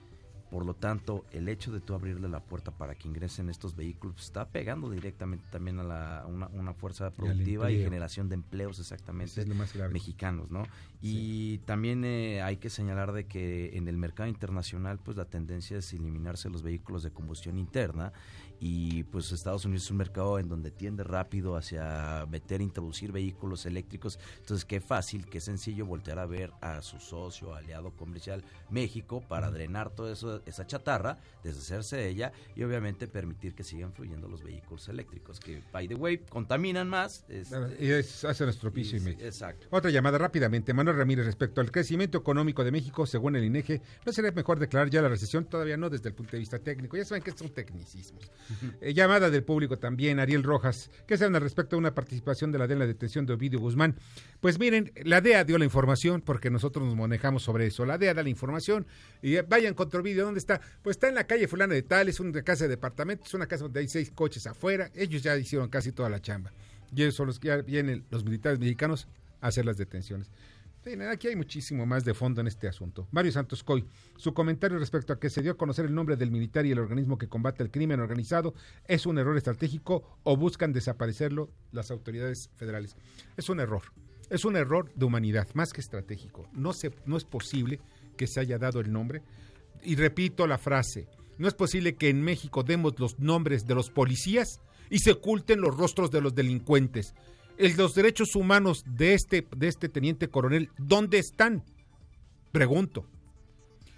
Por 0.53 0.67
lo 0.67 0.75
tanto, 0.75 1.25
el 1.33 1.49
hecho 1.49 1.73
de 1.73 1.81
tú 1.81 1.95
abrirle 1.95 2.29
la 2.29 2.41
puerta 2.41 2.71
para 2.71 2.95
que 2.95 3.09
ingresen 3.09 3.49
estos 3.49 3.75
vehículos 3.75 4.21
está 4.21 4.47
pegando 4.47 4.91
directamente 4.91 5.47
también 5.51 5.79
a 5.79 5.83
la, 5.83 6.27
una, 6.27 6.75
fuerza 6.75 7.11
productiva 7.11 7.71
y, 7.71 7.83
generación 7.83 8.29
de 8.29 8.35
empleos 8.35 8.79
exactamente 8.79 9.47
mexicanos, 9.91 10.51
¿no? 10.51 10.65
Y 11.01 11.57
también 11.65 12.05
eh, 12.05 12.43
hay 12.43 12.59
que 12.59 12.69
señalar 12.69 13.13
de 13.13 13.25
que 13.25 13.79
en 13.79 13.89
el 13.89 13.97
mercado 13.97 14.29
internacional, 14.29 14.99
pues 15.03 15.17
la 15.17 15.25
tendencia 15.25 15.79
es 15.79 15.91
eliminarse 15.95 16.51
los 16.51 16.63
vehículos 16.63 17.03
de 17.03 17.13
combustión 17.13 17.57
interna 17.57 18.13
y 18.65 19.03
pues 19.03 19.33
Estados 19.33 19.65
Unidos 19.65 19.83
es 19.83 19.91
un 19.91 19.97
mercado 19.97 20.39
en 20.39 20.49
donde 20.49 20.71
tiende 20.71 21.03
rápido 21.03 21.57
hacia 21.57 22.27
meter, 22.31 22.61
introducir 22.61 23.11
vehículos 23.11 23.67
eléctricos, 23.67 24.21
entonces 24.39 24.65
qué 24.65 24.81
fácil, 24.81 25.27
qué 25.27 25.41
sencillo 25.41 25.85
voltear 25.85 26.21
a 26.21 26.27
ver 26.27 26.53
a 26.61 26.81
su 26.81 27.01
socio, 27.01 27.57
aliado 27.57 27.91
comercial 27.91 28.45
México 28.71 29.21
para 29.21 29.51
drenar 29.51 29.91
toda 29.91 30.13
esa 30.47 30.65
chatarra, 30.65 31.19
deshacerse 31.43 31.97
de 31.97 32.09
ella 32.09 32.33
y 32.55 32.63
obviamente 32.63 33.09
permitir 33.09 33.57
que 33.57 33.65
sigan 33.65 33.93
fluyendo 33.93 34.29
los 34.29 34.45
vehículos 34.45 34.89
eléctricos, 34.89 35.41
que 35.41 35.61
by 35.73 35.89
the 35.89 35.97
way 35.97 36.19
contaminan 36.19 36.89
más. 36.89 37.25
y 37.81 37.91
es, 37.91 38.25
hacen 38.25 38.49
estropicio 38.49 38.97
y, 38.97 39.11
Exacto. 39.25 39.67
Otra 39.71 39.91
llamada 39.91 40.19
rápidamente, 40.19 40.73
Manuel 40.73 40.99
Ramírez, 40.99 41.27
respecto 41.27 41.61
al 41.61 41.73
crecimiento 41.73 42.17
económico 42.17 42.63
de 42.63 42.71
México, 42.71 43.07
según 43.07 43.35
el 43.35 43.43
INEGE, 43.43 43.83
¿no 44.07 44.13
sería 44.13 44.31
mejor 44.31 44.61
declarar 44.61 44.89
ya 44.89 45.03
la 45.03 45.09
recesión? 45.09 45.47
Todavía 45.47 45.77
no 45.77 45.91
desde 45.91 46.11
el 46.11 46.15
punto 46.15 46.31
de 46.31 46.39
vista 46.39 46.61
técnico, 46.61 46.97
ya 46.97 47.05
saben 47.05 47.25
que 47.25 47.33
son 47.33 47.49
tecnicismos. 47.49 48.31
Eh, 48.81 48.95
llamada 48.95 49.31
del 49.31 49.45
público 49.45 49.79
también, 49.79 50.19
Ariel 50.19 50.43
Rojas. 50.43 50.91
¿Qué 51.07 51.17
saben 51.17 51.41
respecto 51.41 51.77
de 51.77 51.81
una 51.81 51.95
participación 51.95 52.53
de 52.53 52.59
la 52.59 52.67
DEA 52.67 52.75
en 52.75 52.79
la 52.81 52.87
detención 52.87 53.27
de 53.27 53.33
Ovidio 53.33 53.61
Guzmán? 53.61 53.97
Pues 54.41 54.59
miren, 54.59 54.93
la 55.05 55.21
DEA 55.21 55.45
dio 55.45 55.59
la 55.59 55.65
información 55.65 56.21
porque 56.21 56.51
nosotros 56.51 56.87
nos 56.87 56.97
manejamos 56.97 57.43
sobre 57.43 57.67
eso. 57.67 57.85
La 57.87 57.99
DEA 57.99 58.15
da 58.15 58.23
la 58.23 58.29
información 58.29 58.87
y 59.23 59.37
eh, 59.37 59.43
vayan 59.43 59.75
contra 59.75 60.01
Ovidio. 60.01 60.25
¿Dónde 60.25 60.39
está? 60.39 60.61
Pues 60.83 60.97
está 60.97 61.09
en 61.09 61.15
la 61.15 61.25
calle 61.25 61.49
fulana 61.49 61.75
de 61.75 61.83
tal, 61.83 62.09
es 62.09 62.21
una 62.21 62.43
casa 62.43 62.65
de 62.65 62.71
departamentos, 62.71 63.29
es 63.29 63.35
una 63.35 63.47
casa 63.47 63.65
donde 63.65 63.81
hay 63.81 63.89
seis 63.89 64.11
coches 64.11 64.47
afuera. 64.47 64.91
Ellos 64.95 65.23
ya 65.23 65.37
hicieron 65.37 65.69
casi 65.69 65.93
toda 65.93 66.09
la 66.09 66.21
chamba. 66.21 66.53
Y 66.95 67.03
ellos 67.03 67.15
son 67.15 67.27
los 67.27 67.39
que 67.39 67.49
ya 67.49 67.57
vienen 67.57 68.05
los 68.11 68.25
militares 68.25 68.59
mexicanos 68.59 69.09
a 69.41 69.49
hacer 69.49 69.65
las 69.65 69.77
detenciones 69.77 70.31
aquí 71.11 71.29
hay 71.29 71.37
muchísimo 71.37 71.87
más 71.87 72.05
de 72.05 72.15
fondo 72.15 72.41
en 72.41 72.47
este 72.47 72.69
asunto. 72.69 73.07
Mario 73.13 73.33
Santos 73.33 73.63
Coy, 73.63 73.85
su 74.17 74.35
comentario 74.35 74.79
respecto 74.79 75.13
a 75.13 75.21
que 75.21 75.31
se 75.31 75.43
dio 75.43 75.53
a 75.53 75.57
conocer 75.57 75.87
el 75.87 75.95
nombre 75.95 76.17
del 76.17 76.31
militar 76.31 76.67
y 76.67 76.73
el 76.73 76.79
organismo 76.79 77.19
que 77.19 77.29
combate 77.29 77.63
el 77.63 77.71
crimen 77.71 78.01
organizado 78.01 78.55
es 78.87 79.07
un 79.07 79.19
error 79.19 79.37
estratégico 79.37 80.19
o 80.25 80.37
buscan 80.37 80.73
desaparecerlo 80.73 81.51
las 81.71 81.91
autoridades 81.91 82.51
federales. 82.57 82.97
Es 83.37 83.49
un 83.49 83.61
error. 83.61 83.83
Es 84.29 84.45
un 84.45 84.57
error 84.57 84.91
de 84.95 85.05
humanidad, 85.05 85.49
más 85.55 85.73
que 85.73 85.81
estratégico. 85.81 86.49
No, 86.53 86.73
se, 86.73 86.91
no 87.05 87.17
es 87.17 87.25
posible 87.25 87.81
que 88.17 88.27
se 88.27 88.41
haya 88.41 88.59
dado 88.59 88.81
el 88.81 88.93
nombre. 88.93 89.23
Y 89.83 89.97
repito 89.97 90.47
la 90.47 90.59
frase, 90.59 91.07
no 91.39 91.49
es 91.49 91.55
posible 91.55 91.97
que 91.97 92.09
en 92.09 92.23
México 92.23 92.63
demos 92.63 92.99
los 92.99 93.19
nombres 93.19 93.67
de 93.67 93.75
los 93.75 93.91
policías 93.91 94.61
y 94.91 94.99
se 94.99 95.13
oculten 95.13 95.61
los 95.61 95.77
rostros 95.77 96.11
de 96.11 96.21
los 96.21 96.35
delincuentes 96.35 97.15
los 97.59 97.95
derechos 97.95 98.35
humanos 98.37 98.85
de 98.87 99.15
este, 99.15 99.47
de 99.57 99.69
este 99.69 99.89
teniente 99.89 100.29
coronel, 100.29 100.71
¿dónde 100.79 101.19
están? 101.19 101.65
Pregunto. 102.53 103.07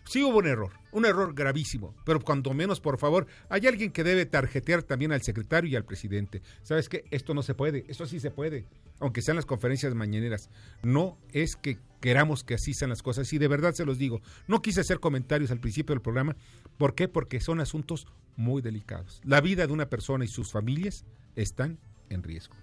Sí 0.06 0.22
hubo 0.22 0.38
un 0.38 0.46
error, 0.46 0.70
un 0.92 1.06
error 1.06 1.34
gravísimo, 1.34 1.94
pero 2.04 2.20
cuando 2.20 2.52
menos, 2.52 2.78
por 2.78 2.98
favor, 2.98 3.26
hay 3.48 3.66
alguien 3.66 3.90
que 3.90 4.04
debe 4.04 4.26
tarjetear 4.26 4.82
también 4.82 5.12
al 5.12 5.22
secretario 5.22 5.70
y 5.70 5.76
al 5.76 5.86
presidente. 5.86 6.42
¿Sabes 6.62 6.90
qué? 6.90 7.04
Esto 7.10 7.32
no 7.32 7.42
se 7.42 7.54
puede, 7.54 7.86
esto 7.88 8.04
sí 8.04 8.20
se 8.20 8.30
puede, 8.30 8.66
aunque 9.00 9.22
sean 9.22 9.36
las 9.36 9.46
conferencias 9.46 9.94
mañaneras. 9.94 10.50
No 10.82 11.16
es 11.32 11.56
que 11.56 11.78
queramos 12.02 12.44
que 12.44 12.54
así 12.54 12.74
sean 12.74 12.90
las 12.90 13.02
cosas, 13.02 13.32
y 13.32 13.38
de 13.38 13.48
verdad 13.48 13.72
se 13.72 13.86
los 13.86 13.96
digo, 13.96 14.20
no 14.46 14.60
quise 14.60 14.82
hacer 14.82 15.00
comentarios 15.00 15.50
al 15.50 15.60
principio 15.60 15.94
del 15.94 16.02
programa. 16.02 16.36
¿Por 16.76 16.94
qué? 16.94 17.08
Porque 17.08 17.40
son 17.40 17.60
asuntos 17.60 18.06
muy 18.36 18.60
delicados. 18.60 19.22
La 19.24 19.40
vida 19.40 19.66
de 19.66 19.72
una 19.72 19.88
persona 19.88 20.26
y 20.26 20.28
sus 20.28 20.52
familias 20.52 21.06
están 21.34 21.78
en 22.10 22.22
riesgo. 22.22 22.56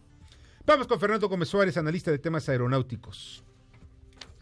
Vamos 0.63 0.85
con 0.85 0.99
Fernando 0.99 1.27
Gómez 1.27 1.49
Suárez, 1.49 1.75
analista 1.77 2.11
de 2.11 2.19
temas 2.19 2.47
aeronáuticos. 2.47 3.43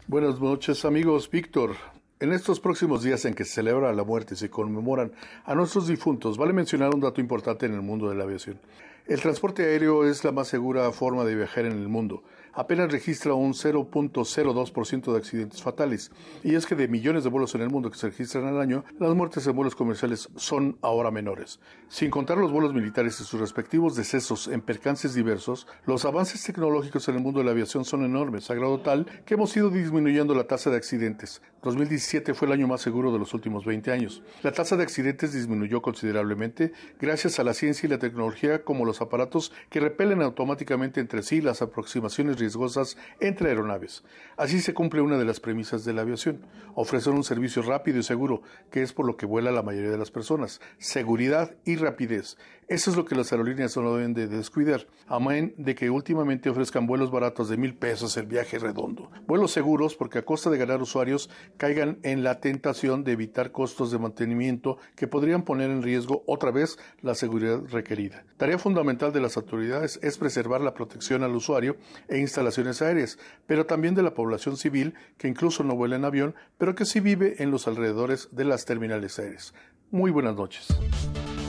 Buenas 0.06 0.38
noches, 0.38 0.84
amigos. 0.84 1.30
Víctor, 1.30 1.76
en 2.20 2.32
estos 2.32 2.60
próximos 2.60 3.02
días 3.02 3.24
en 3.24 3.32
que 3.32 3.46
se 3.46 3.54
celebra 3.54 3.92
la 3.94 4.04
muerte 4.04 4.34
y 4.34 4.36
se 4.36 4.50
conmemoran 4.50 5.12
a 5.46 5.54
nuestros 5.54 5.86
difuntos, 5.86 6.36
vale 6.36 6.52
mencionar 6.52 6.94
un 6.94 7.00
dato 7.00 7.22
importante 7.22 7.64
en 7.64 7.72
el 7.72 7.80
mundo 7.80 8.10
de 8.10 8.16
la 8.16 8.24
aviación. 8.24 8.60
El 9.06 9.20
transporte 9.20 9.64
aéreo 9.64 10.04
es 10.04 10.22
la 10.22 10.30
más 10.30 10.48
segura 10.48 10.90
forma 10.92 11.24
de 11.24 11.36
viajar 11.36 11.64
en 11.64 11.72
el 11.72 11.88
mundo 11.88 12.22
apenas 12.52 12.90
registra 12.90 13.34
un 13.34 13.52
0.02% 13.52 15.12
de 15.12 15.18
accidentes 15.18 15.62
fatales. 15.62 16.10
Y 16.42 16.54
es 16.54 16.66
que 16.66 16.74
de 16.74 16.88
millones 16.88 17.24
de 17.24 17.30
vuelos 17.30 17.54
en 17.54 17.62
el 17.62 17.70
mundo 17.70 17.90
que 17.90 17.98
se 17.98 18.08
registran 18.08 18.46
al 18.46 18.60
año, 18.60 18.84
las 18.98 19.14
muertes 19.14 19.46
en 19.46 19.56
vuelos 19.56 19.74
comerciales 19.74 20.28
son 20.36 20.78
ahora 20.82 21.10
menores. 21.10 21.60
Sin 21.88 22.10
contar 22.10 22.38
los 22.38 22.52
vuelos 22.52 22.74
militares 22.74 23.20
y 23.20 23.24
sus 23.24 23.40
respectivos 23.40 23.96
decesos 23.96 24.48
en 24.48 24.60
percances 24.60 25.14
diversos, 25.14 25.66
los 25.86 26.04
avances 26.04 26.42
tecnológicos 26.42 27.08
en 27.08 27.16
el 27.16 27.22
mundo 27.22 27.40
de 27.40 27.44
la 27.44 27.52
aviación 27.52 27.84
son 27.84 28.04
enormes, 28.04 28.50
a 28.50 28.54
grado 28.54 28.80
tal 28.80 29.06
que 29.24 29.34
hemos 29.34 29.56
ido 29.56 29.70
disminuyendo 29.70 30.34
la 30.34 30.46
tasa 30.46 30.70
de 30.70 30.76
accidentes. 30.76 31.42
2017 31.62 32.32
fue 32.34 32.48
el 32.48 32.52
año 32.52 32.66
más 32.66 32.80
seguro 32.80 33.12
de 33.12 33.18
los 33.18 33.34
últimos 33.34 33.64
20 33.64 33.92
años. 33.92 34.22
La 34.42 34.52
tasa 34.52 34.76
de 34.76 34.82
accidentes 34.82 35.32
disminuyó 35.32 35.82
considerablemente 35.82 36.72
gracias 36.98 37.38
a 37.38 37.44
la 37.44 37.54
ciencia 37.54 37.86
y 37.86 37.90
la 37.90 37.98
tecnología 37.98 38.64
como 38.64 38.84
los 38.84 39.00
aparatos 39.00 39.52
que 39.68 39.80
repelen 39.80 40.22
automáticamente 40.22 41.00
entre 41.00 41.22
sí 41.22 41.40
las 41.40 41.62
aproximaciones 41.62 42.38
riesgosas 42.40 42.96
entre 43.20 43.50
aeronaves. 43.50 44.02
Así 44.36 44.60
se 44.60 44.74
cumple 44.74 45.02
una 45.02 45.18
de 45.18 45.24
las 45.24 45.38
premisas 45.38 45.84
de 45.84 45.92
la 45.92 46.02
aviación, 46.02 46.46
ofrecer 46.74 47.12
un 47.12 47.24
servicio 47.24 47.62
rápido 47.62 47.98
y 47.98 48.02
seguro, 48.02 48.42
que 48.70 48.82
es 48.82 48.92
por 48.92 49.06
lo 49.06 49.16
que 49.16 49.26
vuela 49.26 49.52
la 49.52 49.62
mayoría 49.62 49.90
de 49.90 49.98
las 49.98 50.10
personas, 50.10 50.60
seguridad 50.78 51.54
y 51.64 51.76
rapidez. 51.76 52.36
Eso 52.70 52.90
es 52.90 52.96
lo 52.96 53.04
que 53.04 53.16
las 53.16 53.32
aerolíneas 53.32 53.76
no 53.76 53.96
deben 53.96 54.14
de 54.14 54.28
descuidar, 54.28 54.86
amén 55.08 55.54
de 55.56 55.74
que 55.74 55.90
últimamente 55.90 56.48
ofrezcan 56.48 56.86
vuelos 56.86 57.10
baratos 57.10 57.48
de 57.48 57.56
mil 57.56 57.74
pesos 57.74 58.16
el 58.16 58.26
viaje 58.26 58.60
redondo. 58.60 59.10
Vuelos 59.26 59.50
seguros 59.50 59.96
porque 59.96 60.20
a 60.20 60.24
costa 60.24 60.50
de 60.50 60.58
ganar 60.58 60.80
usuarios 60.80 61.28
caigan 61.56 61.98
en 62.04 62.22
la 62.22 62.40
tentación 62.40 63.02
de 63.02 63.10
evitar 63.10 63.50
costos 63.50 63.90
de 63.90 63.98
mantenimiento 63.98 64.78
que 64.94 65.08
podrían 65.08 65.42
poner 65.42 65.68
en 65.68 65.82
riesgo 65.82 66.22
otra 66.28 66.52
vez 66.52 66.78
la 67.02 67.16
seguridad 67.16 67.60
requerida. 67.70 68.24
Tarea 68.36 68.56
fundamental 68.56 69.12
de 69.12 69.20
las 69.20 69.36
autoridades 69.36 69.98
es 70.00 70.16
preservar 70.16 70.60
la 70.60 70.72
protección 70.72 71.24
al 71.24 71.34
usuario 71.34 71.76
e 72.06 72.18
instalaciones 72.30 72.80
aéreas, 72.80 73.18
pero 73.46 73.66
también 73.66 73.94
de 73.94 74.02
la 74.02 74.14
población 74.14 74.56
civil 74.56 74.94
que 75.18 75.28
incluso 75.28 75.62
no 75.64 75.76
vuela 75.76 75.96
en 75.96 76.04
avión, 76.04 76.34
pero 76.58 76.74
que 76.74 76.86
sí 76.86 77.00
vive 77.00 77.42
en 77.42 77.50
los 77.50 77.68
alrededores 77.68 78.28
de 78.32 78.44
las 78.44 78.64
terminales 78.64 79.18
aéreas. 79.18 79.52
Muy 79.90 80.10
buenas 80.10 80.36
noches. 80.36 80.68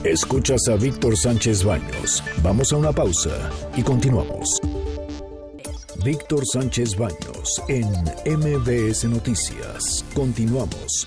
Escuchas 0.04 0.68
a 0.68 0.76
Víctor 0.76 1.16
Sánchez 1.16 1.64
Baños. 1.64 2.24
Vamos 2.42 2.72
a 2.72 2.76
una 2.76 2.92
pausa 2.92 3.50
y 3.76 3.82
continuamos. 3.82 4.60
Víctor 6.04 6.44
Sánchez 6.44 6.96
Baños 6.96 7.62
en 7.68 7.86
MBS 8.26 9.04
Noticias. 9.04 10.04
Continuamos. 10.12 11.06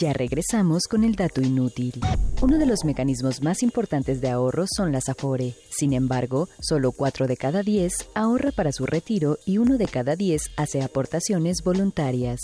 Ya 0.00 0.12
regresamos 0.12 0.84
con 0.88 1.04
el 1.04 1.14
dato 1.14 1.40
inútil. 1.40 1.92
Uno 2.40 2.58
de 2.58 2.66
los 2.66 2.84
mecanismos 2.84 3.42
más 3.42 3.62
importantes 3.62 4.20
de 4.20 4.30
ahorro 4.30 4.64
son 4.66 4.92
las 4.92 5.08
Afore. 5.08 5.54
Sin 5.70 5.92
embargo, 5.92 6.48
solo 6.60 6.92
4 6.92 7.26
de 7.26 7.36
cada 7.36 7.62
10 7.62 7.92
ahorra 8.14 8.50
para 8.50 8.72
su 8.72 8.86
retiro 8.86 9.38
y 9.44 9.58
uno 9.58 9.76
de 9.76 9.86
cada 9.86 10.16
10 10.16 10.42
hace 10.56 10.82
aportaciones 10.82 11.62
voluntarias. 11.62 12.40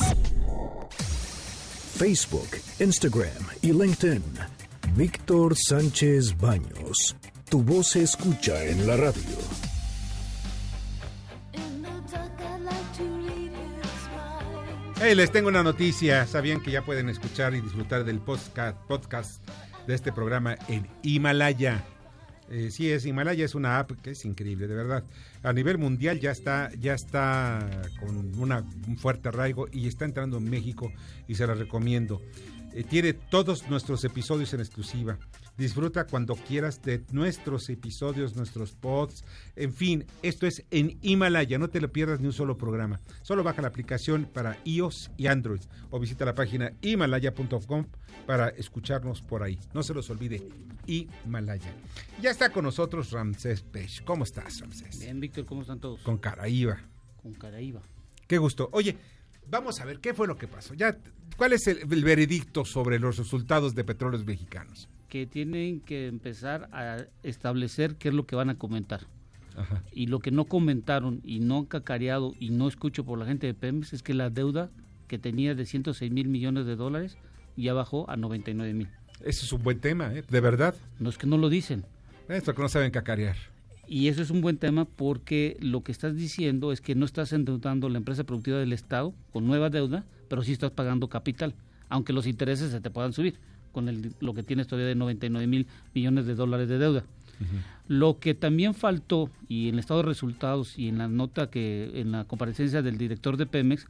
Facebook, 1.97 2.49
Instagram 2.79 3.47
y 3.63 3.73
LinkedIn. 3.73 4.23
Víctor 4.95 5.57
Sánchez 5.57 6.37
Baños. 6.39 7.17
Tu 7.49 7.63
voz 7.63 7.89
se 7.89 8.03
escucha 8.03 8.65
en 8.65 8.87
la 8.87 8.97
radio. 8.97 9.70
Hey, 15.03 15.15
les 15.15 15.33
tengo 15.33 15.49
una 15.49 15.63
noticia. 15.63 16.27
¿Sabían 16.27 16.61
que 16.61 16.71
ya 16.71 16.83
pueden 16.83 17.09
escuchar 17.09 17.55
y 17.55 17.63
disfrutar 17.63 18.05
del 18.05 18.21
podcast, 18.21 19.43
de 19.87 19.95
este 19.95 20.13
programa 20.13 20.57
en 20.69 20.87
Himalaya? 21.03 21.83
Eh, 22.51 22.71
sí, 22.71 22.91
es 22.91 23.07
Himalaya 23.07 23.47
es 23.47 23.55
una 23.55 23.79
app 23.79 23.93
que 24.03 24.11
es 24.11 24.27
increíble, 24.27 24.69
de 24.69 24.75
verdad. 24.75 25.05
A 25.43 25.55
nivel 25.55 25.79
mundial 25.79 26.21
ya 26.21 26.31
está, 26.31 26.71
ya 26.79 26.93
está 26.93 27.67
con 27.99 28.39
una, 28.39 28.63
un 28.87 28.99
fuerte 28.99 29.31
arraigo 29.31 29.69
y 29.73 29.89
está 29.89 30.05
entrando 30.05 30.37
en 30.37 30.51
México 30.51 30.93
y 31.27 31.35
se 31.35 31.47
la 31.47 31.55
recomiendo. 31.55 32.21
Eh, 32.75 32.85
tiene 32.85 33.15
todos 33.15 33.71
nuestros 33.71 34.05
episodios 34.05 34.53
en 34.53 34.61
exclusiva. 34.61 35.19
Disfruta 35.61 36.07
cuando 36.07 36.37
quieras 36.37 36.81
de 36.81 37.05
nuestros 37.13 37.69
episodios, 37.69 38.35
nuestros 38.35 38.73
pods. 38.73 39.27
En 39.57 39.75
fin, 39.75 40.07
esto 40.23 40.47
es 40.47 40.65
en 40.71 40.97
Himalaya. 41.03 41.59
No 41.59 41.69
te 41.69 41.83
lo 41.83 41.93
pierdas 41.93 42.19
ni 42.19 42.29
un 42.29 42.33
solo 42.33 42.57
programa. 42.57 42.99
Solo 43.21 43.45
baja 43.45 43.61
la 43.61 43.69
aplicación 43.69 44.25
para 44.25 44.57
iOS 44.65 45.11
y 45.19 45.27
Android 45.27 45.61
o 45.91 46.01
visita 46.01 46.25
la 46.25 46.35
página 46.35 46.73
himalaya.com 46.81 47.85
para 48.27 48.49
escucharnos 48.49 49.21
por 49.21 49.43
ahí. 49.43 49.59
No 49.75 49.83
se 49.83 49.93
los 49.93 50.09
olvide, 50.09 50.49
Himalaya. 50.87 51.75
Ya 52.23 52.31
está 52.31 52.49
con 52.49 52.65
nosotros 52.65 53.11
Ramsés 53.11 53.61
Pech. 53.61 54.03
¿Cómo 54.05 54.25
estás, 54.25 54.61
Ramsés? 54.61 54.99
Bien, 54.99 55.21
Víctor, 55.21 55.45
¿cómo 55.45 55.61
están 55.61 55.79
todos? 55.79 56.01
Con 56.01 56.17
Caraíba. 56.17 56.81
Con 57.23 57.35
Caraíba. 57.35 57.83
Qué 58.27 58.39
gusto. 58.39 58.71
Oye, 58.73 58.97
vamos 59.47 59.79
a 59.81 59.85
ver 59.85 60.01
qué 60.01 60.15
fue 60.15 60.27
lo 60.27 60.39
que 60.39 60.49
pasó. 60.49 60.73
Ya, 60.73 60.97
¿Cuál 61.41 61.55
es 61.55 61.67
el, 61.69 61.87
veredicto 62.05 62.67
sobre 62.67 62.99
los 62.99 63.17
resultados 63.17 63.75
de 63.75 63.83
petróleos 63.83 64.27
mexicanos? 64.27 64.91
Que 65.11 65.27
tienen 65.27 65.81
que 65.81 66.07
empezar 66.07 66.71
a 66.73 67.05
establecer 67.25 67.97
qué 67.97 68.09
es 68.09 68.15
lo 68.15 68.27
que 68.27 68.37
van 68.37 68.49
a 68.49 68.55
comentar. 68.55 69.01
Y 69.93 70.07
lo 70.07 70.21
que 70.21 70.31
no 70.31 70.45
comentaron 70.45 71.21
y 71.25 71.41
no 71.41 71.59
han 71.59 71.65
cacareado 71.67 72.33
y 72.39 72.51
no 72.51 72.69
escucho 72.69 73.05
por 73.05 73.19
la 73.19 73.27
gente 73.27 73.49
de 73.49 73.53
Pemex 73.53 73.93
es 73.93 74.03
que 74.05 74.15
la 74.15 74.31
deuda 74.31 74.71
que 75.09 75.19
tenía 75.19 75.57
de 75.57 75.67
106 75.67 76.13
mil 76.13 76.29
millones 76.29 76.65
de 76.65 76.77
dólares 76.77 77.19
ya 77.57 77.75
bajó 77.75 78.09
a 78.09 78.17
99 78.17 78.73
mil. 78.73 78.89
Ese 79.21 79.45
es 79.45 79.53
un 79.53 79.65
buen 79.65 79.81
tema, 79.81 80.15
¿eh? 80.15 80.23
De 80.31 80.41
verdad. 80.41 80.77
No 81.01 81.11
es 81.11 81.19
que 81.19 81.27
no 81.27 81.37
lo 81.37 81.49
dicen. 81.49 81.85
Esto 82.29 82.55
que 82.55 82.63
no 82.63 82.69
saben 82.69 82.93
cacarear. 82.93 83.37
Y 83.89 84.07
eso 84.07 84.23
es 84.23 84.31
un 84.31 84.41
buen 84.41 84.57
tema 84.57 84.85
porque 84.85 85.57
lo 85.61 85.83
que 85.83 85.91
estás 85.91 86.15
diciendo 86.15 86.71
es 86.71 86.81
que 86.81 86.95
no 86.95 87.05
estás 87.05 87.33
endeudando 87.33 87.89
la 87.89 87.99
empresa 87.99 88.23
productiva 88.23 88.59
del 88.59 88.73
Estado 88.73 89.13
con 89.33 89.47
nueva 89.49 89.69
deuda, 89.69 90.07
pero 90.29 90.45
sí 90.45 90.53
estás 90.53 90.71
pagando 90.71 91.09
capital, 91.09 91.57
aunque 91.89 92.13
los 92.13 92.29
intereses 92.29 92.71
se 92.71 92.81
te 92.81 92.89
puedan 92.91 93.13
subir 93.13 93.41
con 93.73 93.89
el, 93.89 94.15
lo 94.21 94.35
que 94.35 94.43
tienes 94.43 94.67
todavía 94.67 94.89
de 94.89 94.95
99 94.95 95.47
mil 95.47 95.67
millones 95.95 96.27
de 96.27 96.35
dólares 96.35 96.69
de 96.69 96.79
deuda. 96.79 97.05
Lo 97.89 98.19
que 98.19 98.35
también 98.35 98.75
faltó, 98.75 99.31
y 99.49 99.69
en 99.69 99.75
el 99.75 99.81
estado 99.81 100.03
de 100.03 100.09
resultados 100.09 100.79
y 100.79 100.89
en 100.89 100.99
la 100.99 101.09
nota 101.09 101.49
que, 101.49 101.91
en 101.95 102.13
la 102.13 102.25
comparecencia 102.25 102.83
del 102.83 102.99
director 102.99 103.39
de 103.39 103.47
Pemex, 103.47 103.87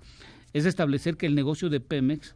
es 0.52 0.66
establecer 0.66 1.16
que 1.16 1.26
el 1.26 1.34
negocio 1.34 1.68
de 1.68 1.80
Pemex 1.80 2.34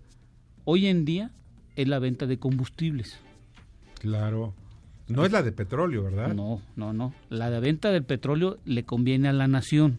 hoy 0.64 0.86
en 0.86 1.05
día 1.05 1.30
es 1.76 1.88
la 1.88 2.01
venta 2.01 2.26
de 2.26 2.38
combustibles. 2.38 3.18
Claro. 4.01 4.55
No 5.07 5.24
es 5.24 5.32
la 5.32 5.42
de 5.42 5.53
petróleo, 5.53 6.03
¿verdad? 6.03 6.34
No, 6.34 6.62
no, 6.76 6.92
no. 6.92 7.14
La 7.28 7.51
de 7.51 7.61
venta 7.61 7.90
del 7.90 8.05
petróleo 8.05 8.59
le 8.64 8.84
conviene 8.84 9.28
a 9.28 9.32
la 9.32 9.49
nación. 9.49 9.99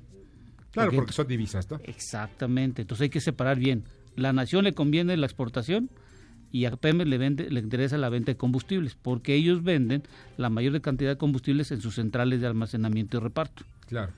Claro, 0.72 0.92
porque, 0.94 1.14
son 1.14 1.28
divisas, 1.28 1.70
¿no? 1.70 1.80
Exactamente. 1.84 2.82
Entonces 2.82 3.04
hay 3.04 3.10
que 3.10 3.22
separar 3.22 3.58
bien. 3.58 3.84
La 4.16 4.34
nación 4.34 4.64
le 4.64 4.74
conviene 4.74 5.16
la 5.16 5.26
exportación 5.26 5.90
y 6.56 6.64
a 6.64 6.72
Pemex 6.72 7.10
le, 7.10 7.18
vende, 7.18 7.50
le 7.50 7.60
interesa 7.60 7.98
la 7.98 8.08
venta 8.08 8.32
de 8.32 8.38
combustibles, 8.38 8.96
porque 8.96 9.36
ellos 9.36 9.62
venden 9.62 10.04
la 10.38 10.50
mayor 10.50 10.80
cantidad 10.80 11.10
de 11.10 11.18
combustibles 11.18 11.70
en 11.72 11.82
sus 11.82 11.96
centrales 11.96 12.40
de 12.40 12.48
almacenamiento 12.48 13.18
y 13.18 13.20
reparto. 13.20 13.66
Claro. 13.90 14.14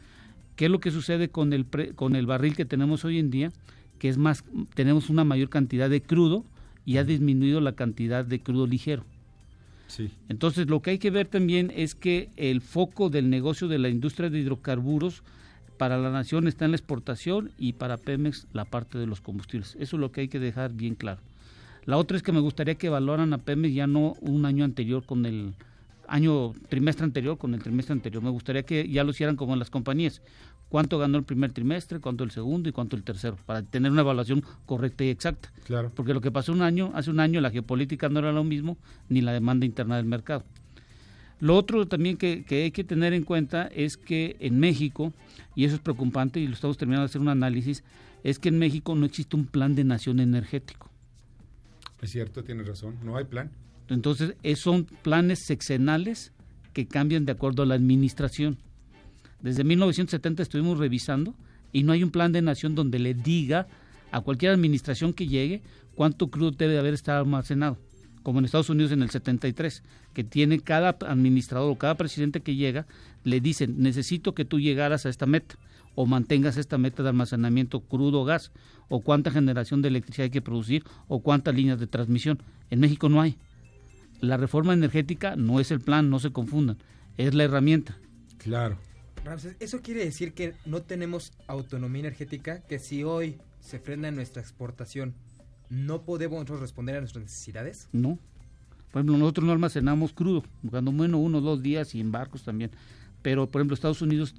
¿Qué 0.56 0.66
es 0.66 0.72
lo 0.72 0.80
que 0.80 0.92
sucede 0.92 1.30
con 1.30 1.52
el, 1.52 1.66
con 1.96 2.16
el 2.16 2.28
barril 2.28 2.56
que 2.56 2.64
tenemos 2.64 3.04
hoy 3.06 3.18
en 3.18 3.32
día? 3.32 3.52
Que 3.98 4.08
es 4.08 4.20
más, 4.20 4.44
tenemos 4.76 5.10
una 5.10 5.24
mayor 5.24 5.50
cantidad 5.50 5.90
de 5.90 6.04
crudo 6.04 6.46
y 6.86 6.98
ha 6.98 7.04
disminuido 7.04 7.60
la 7.60 7.72
cantidad 7.72 8.24
de 8.24 8.40
crudo 8.40 8.68
ligero. 8.68 9.04
Sí. 9.88 10.12
Entonces, 10.30 10.70
lo 10.70 10.84
que 10.84 10.92
hay 10.92 11.00
que 11.00 11.10
ver 11.10 11.26
también 11.26 11.74
es 11.76 11.96
que 11.96 12.30
el 12.36 12.62
foco 12.62 13.10
del 13.10 13.32
negocio 13.32 13.68
de 13.68 13.80
la 13.80 13.90
industria 13.90 14.30
de 14.30 14.38
hidrocarburos 14.38 15.24
para 15.80 15.98
la 15.98 16.12
nación 16.12 16.48
está 16.48 16.66
en 16.66 16.72
la 16.72 16.78
exportación 16.78 17.50
y 17.58 17.74
para 17.74 17.98
Pemex 17.98 18.46
la 18.54 18.66
parte 18.66 19.00
de 19.00 19.08
los 19.08 19.22
combustibles. 19.22 19.76
Eso 19.80 19.96
es 19.96 20.00
lo 20.00 20.12
que 20.12 20.22
hay 20.22 20.28
que 20.28 20.38
dejar 20.38 20.74
bien 20.74 20.94
claro. 20.94 21.20
La 21.88 21.96
otra 21.96 22.18
es 22.18 22.22
que 22.22 22.34
me 22.34 22.42
gustaría 22.42 22.76
que 22.76 22.90
valoran 22.90 23.32
a 23.34 23.38
Pemex 23.38 23.74
ya 23.74 23.88
no 23.88 24.18
un 24.20 24.46
año 24.46 24.66
anterior 24.66 25.06
con 25.06 25.26
el 25.26 25.54
año 26.06 26.54
trimestre 26.68 27.06
anterior 27.06 27.38
con 27.38 27.54
el 27.54 27.64
trimestre 27.64 27.94
anterior. 27.94 28.22
Me 28.22 28.30
gustaría 28.30 28.64
que 28.64 28.90
ya 28.90 29.06
lo 29.06 29.12
hicieran 29.12 29.38
como 29.38 29.54
en 29.54 29.60
las 29.60 29.70
compañías 29.70 30.22
cuánto 30.68 31.00
ganó 31.00 31.18
el 31.18 31.24
primer 31.24 31.54
trimestre, 31.54 32.02
cuánto 32.02 32.26
el 32.26 32.32
segundo 32.32 32.68
y 32.68 32.74
cuánto 32.74 32.98
el 32.98 33.04
tercero, 33.04 33.38
para 33.46 33.62
tener 33.62 33.90
una 33.90 34.02
evaluación 34.02 34.44
correcta 34.66 35.06
y 35.06 35.10
exacta. 35.10 35.50
Claro. 35.66 35.90
Porque 35.96 36.14
lo 36.14 36.20
que 36.20 36.30
pasó 36.30 36.52
un 36.52 36.62
año, 36.62 36.92
hace 36.94 37.10
un 37.10 37.22
año 37.22 37.40
la 37.40 37.52
geopolítica 37.52 38.10
no 38.10 38.20
era 38.20 38.34
lo 38.34 38.44
mismo, 38.44 38.78
ni 39.08 39.22
la 39.22 39.32
demanda 39.32 39.66
interna 39.66 39.96
del 39.96 40.06
mercado. 40.06 40.44
Lo 41.40 41.56
otro 41.56 41.88
también 41.88 42.18
que, 42.18 42.44
hay 42.50 42.72
que 42.72 42.84
tener 42.84 43.14
en 43.14 43.24
cuenta 43.24 43.68
es 43.68 43.96
que 43.96 44.36
en 44.42 44.60
México, 44.60 45.14
y 45.56 45.64
eso 45.64 45.76
es 45.76 45.82
preocupante 45.82 46.42
y 46.42 46.48
lo 46.48 46.54
estamos 46.54 46.78
terminando 46.78 47.04
de 47.04 47.12
hacer 47.12 47.22
un 47.22 47.30
análisis, 47.30 47.86
es 48.26 48.40
que 48.40 48.50
en 48.50 48.60
México 48.60 48.94
no 48.94 49.06
existe 49.06 49.38
un 49.38 49.46
plan 49.46 49.74
de 49.74 49.86
nación 49.86 50.20
energético. 50.20 50.90
Es 52.02 52.12
cierto, 52.12 52.44
tiene 52.44 52.64
razón, 52.64 52.98
no 53.04 53.18
hay 53.18 53.26
plan. 53.26 53.52
Entonces, 53.90 54.36
son 54.56 54.86
planes 54.86 55.46
sexenales 55.46 56.32
que 56.74 56.88
cambian 56.88 57.26
de 57.26 57.32
acuerdo 57.32 57.64
a 57.64 57.66
la 57.66 57.76
administración. 57.76 58.58
Desde 59.42 59.64
1970 59.64 60.44
estuvimos 60.44 60.78
revisando 60.78 61.36
y 61.72 61.84
no 61.84 61.94
hay 61.94 62.04
un 62.04 62.12
plan 62.12 62.32
de 62.32 62.42
nación 62.42 62.76
donde 62.76 63.00
le 63.00 63.14
diga 63.14 63.68
a 64.12 64.22
cualquier 64.22 64.52
administración 64.52 65.14
que 65.14 65.28
llegue 65.28 65.62
cuánto 65.96 66.30
crudo 66.30 66.52
debe 66.52 66.78
haber 66.78 66.94
estado 66.94 67.20
almacenado, 67.20 67.78
como 68.24 68.40
en 68.40 68.46
Estados 68.46 68.70
Unidos 68.70 68.92
en 68.92 69.02
el 69.02 69.10
73, 69.10 69.84
que 70.14 70.24
tiene 70.24 70.60
cada 70.60 70.98
administrador 71.08 71.72
o 71.72 71.78
cada 71.78 71.96
presidente 71.96 72.42
que 72.42 72.56
llega, 72.56 72.86
le 73.24 73.40
dicen, 73.40 73.76
necesito 73.80 74.34
que 74.34 74.46
tú 74.46 74.60
llegaras 74.60 75.06
a 75.06 75.10
esta 75.10 75.26
meta 75.26 75.56
o 75.98 76.06
mantengas 76.06 76.56
esta 76.56 76.78
meta 76.78 77.02
de 77.02 77.10
almacenamiento 77.10 77.82
crudo 77.82 78.22
o 78.22 78.24
gas, 78.24 78.52
o 78.88 79.02
cuánta 79.02 79.32
generación 79.32 79.82
de 79.82 79.90
electricidad 79.90 80.26
hay 80.26 80.30
que 80.30 80.42
producir, 80.42 80.86
o 81.08 81.22
cuántas 81.22 81.56
líneas 81.56 81.80
de 81.80 81.88
transmisión. 81.88 82.40
En 82.70 82.80
México 82.80 83.10
no 83.10 83.20
hay. 83.20 83.36
La 84.22 84.38
reforma 84.38 84.74
energética 84.74 85.36
no 85.36 85.60
es 85.60 85.72
el 85.72 85.82
plan, 85.82 86.10
no 86.10 86.20
se 86.20 86.32
confundan, 86.32 86.78
es 87.18 87.34
la 87.34 87.44
herramienta. 87.44 87.98
Claro 88.38 88.78
eso 89.60 89.82
quiere 89.82 90.06
decir 90.06 90.34
que 90.34 90.54
no 90.66 90.82
tenemos 90.82 91.34
autonomía 91.48 92.02
energética, 92.02 92.62
que 92.62 92.80
si 92.80 93.04
hoy 93.04 93.38
se 93.60 93.80
frena 93.80 94.12
nuestra 94.12 94.42
exportación, 94.42 95.14
¿no 95.70 96.04
podemos 96.04 96.48
responder 96.48 96.96
a 96.96 97.00
nuestras 97.00 97.26
necesidades? 97.26 97.90
No. 97.92 98.18
Por 98.92 99.02
ejemplo, 99.02 99.18
nosotros 99.18 99.46
no 99.46 99.52
almacenamos 99.52 100.14
crudo, 100.14 100.44
cuando 100.70 100.92
menos 100.92 101.20
uno 101.22 101.40
o 101.40 101.42
dos 101.42 101.62
días 101.62 101.94
y 101.94 102.00
en 102.00 102.12
barcos 102.12 102.44
también. 102.44 102.72
Pero, 103.22 103.48
por 103.48 103.60
ejemplo, 103.60 103.74
Estados 103.74 104.02
Unidos 104.02 104.34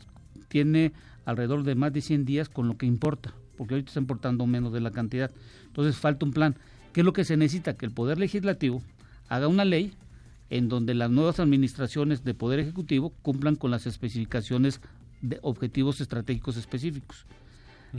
tiene 0.49 0.93
alrededor 1.29 1.63
de 1.63 1.75
más 1.75 1.93
de 1.93 2.01
100 2.01 2.25
días 2.25 2.49
con 2.49 2.69
lo 2.69 2.79
que 2.79 2.87
importa, 2.87 3.35
porque 3.59 3.75
ahorita 3.75 3.91
está 3.91 4.01
importando 4.01 4.47
menos 4.47 4.73
de 4.73 4.81
la 4.81 4.93
cantidad. 4.93 5.31
Entonces 5.67 5.97
falta 5.97 6.25
un 6.25 6.33
plan. 6.33 6.57
¿Qué 6.95 7.03
es 7.03 7.05
lo 7.05 7.13
que 7.13 7.25
se 7.25 7.37
necesita? 7.37 7.77
Que 7.77 7.85
el 7.85 7.93
Poder 7.93 8.19
Legislativo 8.19 8.83
haga 9.29 9.47
una 9.47 9.67
ley 9.67 9.93
en 10.49 10.71
donde 10.71 10.95
las 10.95 11.11
nuevas 11.11 11.39
administraciones 11.39 12.25
de 12.25 12.33
Poder 12.33 12.61
Ejecutivo 12.61 13.13
cumplan 13.21 13.57
con 13.57 13.71
las 13.71 13.87
especificaciones 13.87 14.81
de 15.21 15.39
objetivos 15.43 16.01
estratégicos 16.01 16.57
específicos. 16.57 17.27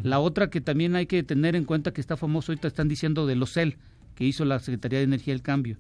La 0.01 0.19
otra 0.19 0.49
que 0.49 0.59
también 0.59 0.95
hay 0.95 1.05
que 1.05 1.21
tener 1.21 1.55
en 1.55 1.65
cuenta 1.65 1.93
que 1.93 2.01
está 2.01 2.17
famoso, 2.17 2.51
ahorita 2.51 2.67
están 2.67 2.87
diciendo 2.87 3.27
de 3.27 3.35
los 3.35 3.53
CEL, 3.53 3.77
que 4.15 4.25
hizo 4.25 4.43
la 4.43 4.57
Secretaría 4.57 4.97
de 4.97 5.05
Energía 5.05 5.35
del 5.35 5.43
Cambio. 5.43 5.77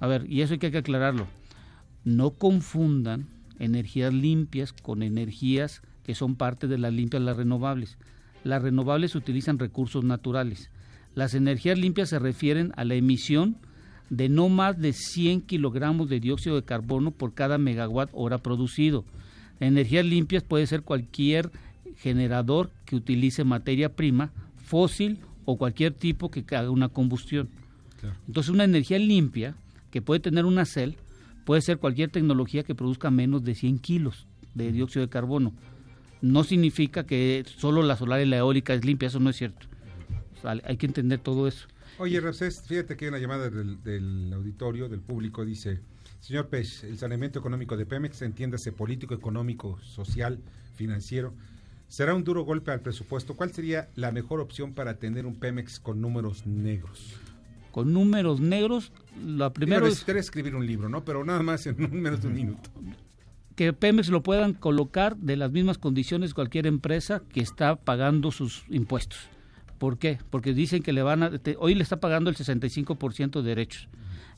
A 0.00 0.06
ver, 0.06 0.30
y 0.30 0.42
eso 0.42 0.52
hay 0.52 0.58
que 0.58 0.66
aclararlo. 0.76 1.28
No 2.04 2.32
confundan 2.32 3.26
energías 3.58 4.12
limpias 4.12 4.74
con 4.74 5.02
energías 5.02 5.80
que 6.04 6.14
son 6.14 6.36
parte 6.36 6.68
de 6.68 6.78
las 6.78 6.92
limpias, 6.92 7.22
las 7.22 7.36
renovables. 7.36 7.96
Las 8.44 8.62
renovables 8.62 9.14
utilizan 9.14 9.58
recursos 9.58 10.04
naturales. 10.04 10.70
Las 11.14 11.34
energías 11.34 11.78
limpias 11.78 12.10
se 12.10 12.18
refieren 12.18 12.72
a 12.76 12.84
la 12.84 12.94
emisión 12.94 13.56
de 14.10 14.28
no 14.28 14.48
más 14.48 14.78
de 14.78 14.92
100 14.92 15.42
kilogramos 15.42 16.08
de 16.08 16.20
dióxido 16.20 16.56
de 16.56 16.64
carbono 16.64 17.10
por 17.10 17.34
cada 17.34 17.58
megawatt 17.58 18.10
hora 18.12 18.38
producido. 18.38 19.04
Energías 19.60 20.04
limpias 20.04 20.42
puede 20.42 20.66
ser 20.66 20.82
cualquier 20.82 21.50
generador 21.96 22.70
que 22.84 22.96
utilice 22.96 23.44
materia 23.44 23.94
prima, 23.94 24.30
fósil 24.56 25.18
o 25.44 25.56
cualquier 25.56 25.94
tipo 25.94 26.30
que 26.30 26.44
haga 26.54 26.70
una 26.70 26.88
combustión. 26.88 27.48
Entonces 28.26 28.52
una 28.52 28.64
energía 28.64 28.98
limpia 28.98 29.54
que 29.90 30.02
puede 30.02 30.20
tener 30.20 30.44
una 30.44 30.66
cel 30.66 30.96
puede 31.46 31.62
ser 31.62 31.78
cualquier 31.78 32.10
tecnología 32.10 32.62
que 32.62 32.74
produzca 32.74 33.10
menos 33.10 33.44
de 33.44 33.54
100 33.54 33.78
kilos 33.78 34.26
de 34.54 34.72
dióxido 34.72 35.04
de 35.04 35.10
carbono. 35.10 35.52
No 36.24 36.42
significa 36.42 37.04
que 37.04 37.44
solo 37.46 37.82
la 37.82 37.98
solar 37.98 38.18
y 38.22 38.24
la 38.24 38.38
eólica 38.38 38.72
es 38.72 38.82
limpia, 38.82 39.08
eso 39.08 39.20
no 39.20 39.28
es 39.28 39.36
cierto. 39.36 39.66
hay 40.42 40.78
que 40.78 40.86
entender 40.86 41.18
todo 41.20 41.46
eso. 41.46 41.68
Oye, 41.98 42.18
Ramsés, 42.18 42.62
fíjate 42.66 42.96
que 42.96 43.04
hay 43.04 43.08
una 43.10 43.18
llamada 43.18 43.50
del, 43.50 44.32
auditorio, 44.32 44.88
del 44.88 45.00
público, 45.00 45.44
dice, 45.44 45.80
señor 46.20 46.48
Pech, 46.48 46.84
el 46.84 46.96
saneamiento 46.96 47.40
económico 47.40 47.76
de 47.76 47.84
Pemex, 47.84 48.22
entiéndase 48.22 48.72
político, 48.72 49.12
económico, 49.12 49.78
social, 49.82 50.38
financiero, 50.76 51.34
será 51.88 52.14
un 52.14 52.24
duro 52.24 52.42
golpe 52.44 52.70
al 52.70 52.80
presupuesto. 52.80 53.36
¿Cuál 53.36 53.52
sería 53.52 53.90
la 53.94 54.10
mejor 54.10 54.40
opción 54.40 54.72
para 54.72 54.94
tener 54.94 55.26
un 55.26 55.34
Pemex 55.34 55.78
con 55.78 56.00
números 56.00 56.46
negros? 56.46 57.16
Con 57.70 57.92
números 57.92 58.40
negros, 58.40 58.92
la 59.22 59.52
primera 59.52 59.86
es... 59.86 60.08
escribir 60.08 60.56
un 60.56 60.66
libro, 60.66 60.88
¿no? 60.88 61.04
Pero 61.04 61.22
nada 61.22 61.42
más 61.42 61.66
en 61.66 61.76
menos 62.02 62.22
de 62.22 62.28
un 62.28 62.34
minuto. 62.34 62.70
Que 63.56 63.72
Pemex 63.72 64.08
lo 64.08 64.22
puedan 64.22 64.54
colocar 64.54 65.16
de 65.16 65.36
las 65.36 65.50
mismas 65.50 65.78
condiciones 65.78 66.34
cualquier 66.34 66.66
empresa 66.66 67.22
que 67.32 67.40
está 67.40 67.76
pagando 67.76 68.30
sus 68.32 68.64
impuestos. 68.68 69.18
¿Por 69.78 69.98
qué? 69.98 70.18
Porque 70.30 70.54
dicen 70.54 70.82
que 70.82 70.92
le 70.92 71.02
van 71.02 71.22
a 71.22 71.30
hoy 71.58 71.74
le 71.74 71.82
está 71.82 72.00
pagando 72.00 72.30
el 72.30 72.36
65% 72.36 73.42
de 73.42 73.48
derechos. 73.48 73.88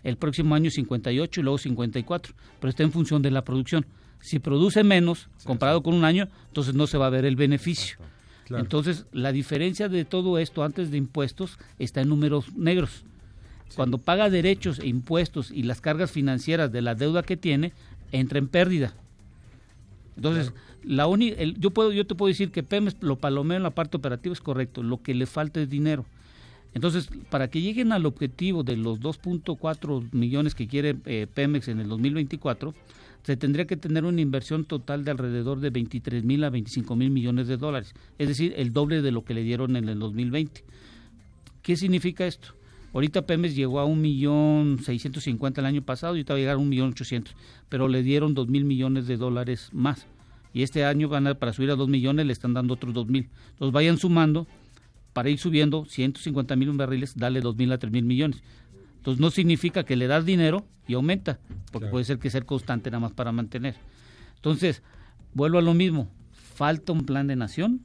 El 0.02 0.16
próximo 0.16 0.54
año 0.54 0.70
58 0.70 1.40
y 1.40 1.42
luego 1.42 1.58
54, 1.58 2.34
pero 2.60 2.70
está 2.70 2.82
en 2.82 2.92
función 2.92 3.22
de 3.22 3.30
la 3.30 3.44
producción. 3.44 3.86
Si 4.20 4.38
produce 4.38 4.84
menos 4.84 5.28
comparado 5.44 5.82
con 5.82 5.94
un 5.94 6.04
año, 6.04 6.28
entonces 6.48 6.74
no 6.74 6.86
se 6.86 6.98
va 6.98 7.06
a 7.06 7.10
ver 7.10 7.24
el 7.24 7.36
beneficio. 7.36 7.98
Entonces, 8.50 9.06
la 9.12 9.32
diferencia 9.32 9.88
de 9.88 10.04
todo 10.04 10.38
esto 10.38 10.62
antes 10.62 10.90
de 10.90 10.98
impuestos 10.98 11.58
está 11.78 12.00
en 12.02 12.08
números 12.08 12.54
negros. 12.56 13.04
Cuando 13.74 13.98
paga 13.98 14.30
derechos 14.30 14.78
e 14.78 14.86
impuestos 14.86 15.50
y 15.50 15.64
las 15.64 15.80
cargas 15.80 16.12
financieras 16.12 16.70
de 16.70 16.82
la 16.82 16.94
deuda 16.94 17.24
que 17.24 17.36
tiene, 17.36 17.72
entra 18.12 18.38
en 18.38 18.48
pérdida. 18.48 18.94
Entonces, 20.16 20.52
la 20.82 21.06
yo 21.58 21.70
puedo 21.70 21.92
yo 21.92 22.06
te 22.06 22.14
puedo 22.14 22.28
decir 22.28 22.50
que 22.50 22.62
Pemex 22.62 22.96
lo 23.00 23.16
palomeo 23.16 23.56
en 23.56 23.62
la 23.62 23.70
parte 23.70 23.96
operativa 23.96 24.32
es 24.32 24.40
correcto, 24.40 24.82
lo 24.82 25.02
que 25.02 25.14
le 25.14 25.26
falta 25.26 25.60
es 25.60 25.68
dinero. 25.68 26.04
Entonces, 26.74 27.08
para 27.30 27.48
que 27.48 27.60
lleguen 27.60 27.92
al 27.92 28.04
objetivo 28.04 28.62
de 28.62 28.76
los 28.76 29.00
2.4 29.00 30.12
millones 30.12 30.54
que 30.54 30.66
quiere 30.66 30.96
eh, 31.06 31.26
Pemex 31.32 31.68
en 31.68 31.80
el 31.80 31.88
2024, 31.88 32.74
se 33.22 33.36
tendría 33.36 33.66
que 33.66 33.76
tener 33.76 34.04
una 34.04 34.20
inversión 34.20 34.64
total 34.64 35.04
de 35.04 35.10
alrededor 35.10 35.60
de 35.60 35.70
23 35.70 36.22
mil 36.24 36.44
a 36.44 36.50
25 36.50 36.94
mil 36.94 37.10
millones 37.10 37.48
de 37.48 37.56
dólares, 37.56 37.94
es 38.18 38.28
decir, 38.28 38.54
el 38.56 38.72
doble 38.72 39.02
de 39.02 39.10
lo 39.10 39.24
que 39.24 39.34
le 39.34 39.42
dieron 39.42 39.76
en 39.76 39.88
el 39.88 39.98
2020. 39.98 40.64
¿Qué 41.62 41.76
significa 41.76 42.26
esto? 42.26 42.54
Ahorita 42.93 43.26
Pemex 43.26 43.55
llegó 43.55 43.80
a 43.80 43.84
un 43.84 44.01
millón 44.01 44.78
seiscientos 44.82 45.24
cincuenta 45.24 45.61
el 45.61 45.66
año 45.66 45.82
pasado 45.82 46.16
y 46.16 46.22
va 46.22 46.34
a 46.34 46.39
llegar 46.39 46.55
a 46.55 46.59
un 46.59 46.68
millón 46.68 46.91
ochocientos, 46.91 47.34
pero 47.68 47.89
le 47.89 48.03
dieron 48.03 48.34
dos 48.34 48.49
mil 48.49 48.64
millones 48.64 49.07
de 49.07 49.16
dólares 49.16 49.70
más. 49.72 50.07
Y 50.55 50.62
este 50.62 50.84
año 50.84 51.09
van 51.09 51.26
a, 51.26 51.34
para 51.34 51.53
subir 51.53 51.70
a 51.70 51.76
dos 51.76 51.89
millones 51.89 52.24
le 52.24 52.32
están 52.32 52.55
dando 52.55 52.74
otros 52.74 52.95
dos 52.95 53.07
mil. 53.07 53.28
Los 53.59 53.72
vayan 53.72 53.99
sumando 53.99 54.47
para 55.12 55.30
ir 55.30 55.39
subiendo 55.39 55.84
150 55.84 56.57
mil 56.57 56.72
barriles, 56.72 57.16
dale 57.16 57.41
dos 57.41 57.57
mil 57.57 57.72
a 57.72 57.78
tres 57.78 57.93
mil 57.93 58.05
millones. 58.05 58.43
Entonces 58.97 59.20
no 59.20 59.30
significa 59.30 59.84
que 59.84 59.97
le 59.97 60.07
das 60.07 60.24
dinero 60.24 60.66
y 60.89 60.95
aumenta, 60.95 61.39
porque 61.72 61.89
puede 61.89 62.05
ser 62.05 62.18
que 62.18 62.30
ser 62.30 62.45
constante 62.45 62.91
nada 62.91 63.01
más 63.01 63.12
para 63.12 63.32
mantener. 63.32 63.76
Entonces, 64.34 64.82
vuelvo 65.32 65.59
a 65.59 65.62
lo 65.62 65.74
mismo, 65.74 66.09
falta 66.32 66.93
un 66.93 67.05
plan 67.05 67.26
de 67.26 67.37
nación 67.37 67.82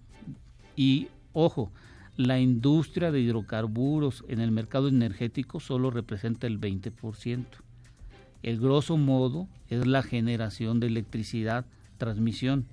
y, 0.76 1.10
ojo, 1.34 1.72
la 2.28 2.40
industria 2.40 3.12
de 3.12 3.20
hidrocarburos 3.20 4.24
en 4.28 4.40
el 4.40 4.52
mercado 4.52 4.88
energético 4.88 5.60
solo 5.60 5.92
representa 5.92 6.48
el 6.48 6.60
20%. 6.60 7.46
El 8.44 8.60
grosso 8.60 8.98
modo 8.98 9.48
es 9.68 9.86
la 9.86 10.04
generación 10.04 10.80
de 10.80 10.88
electricidad, 10.88 11.66
transmisión. 11.98 12.66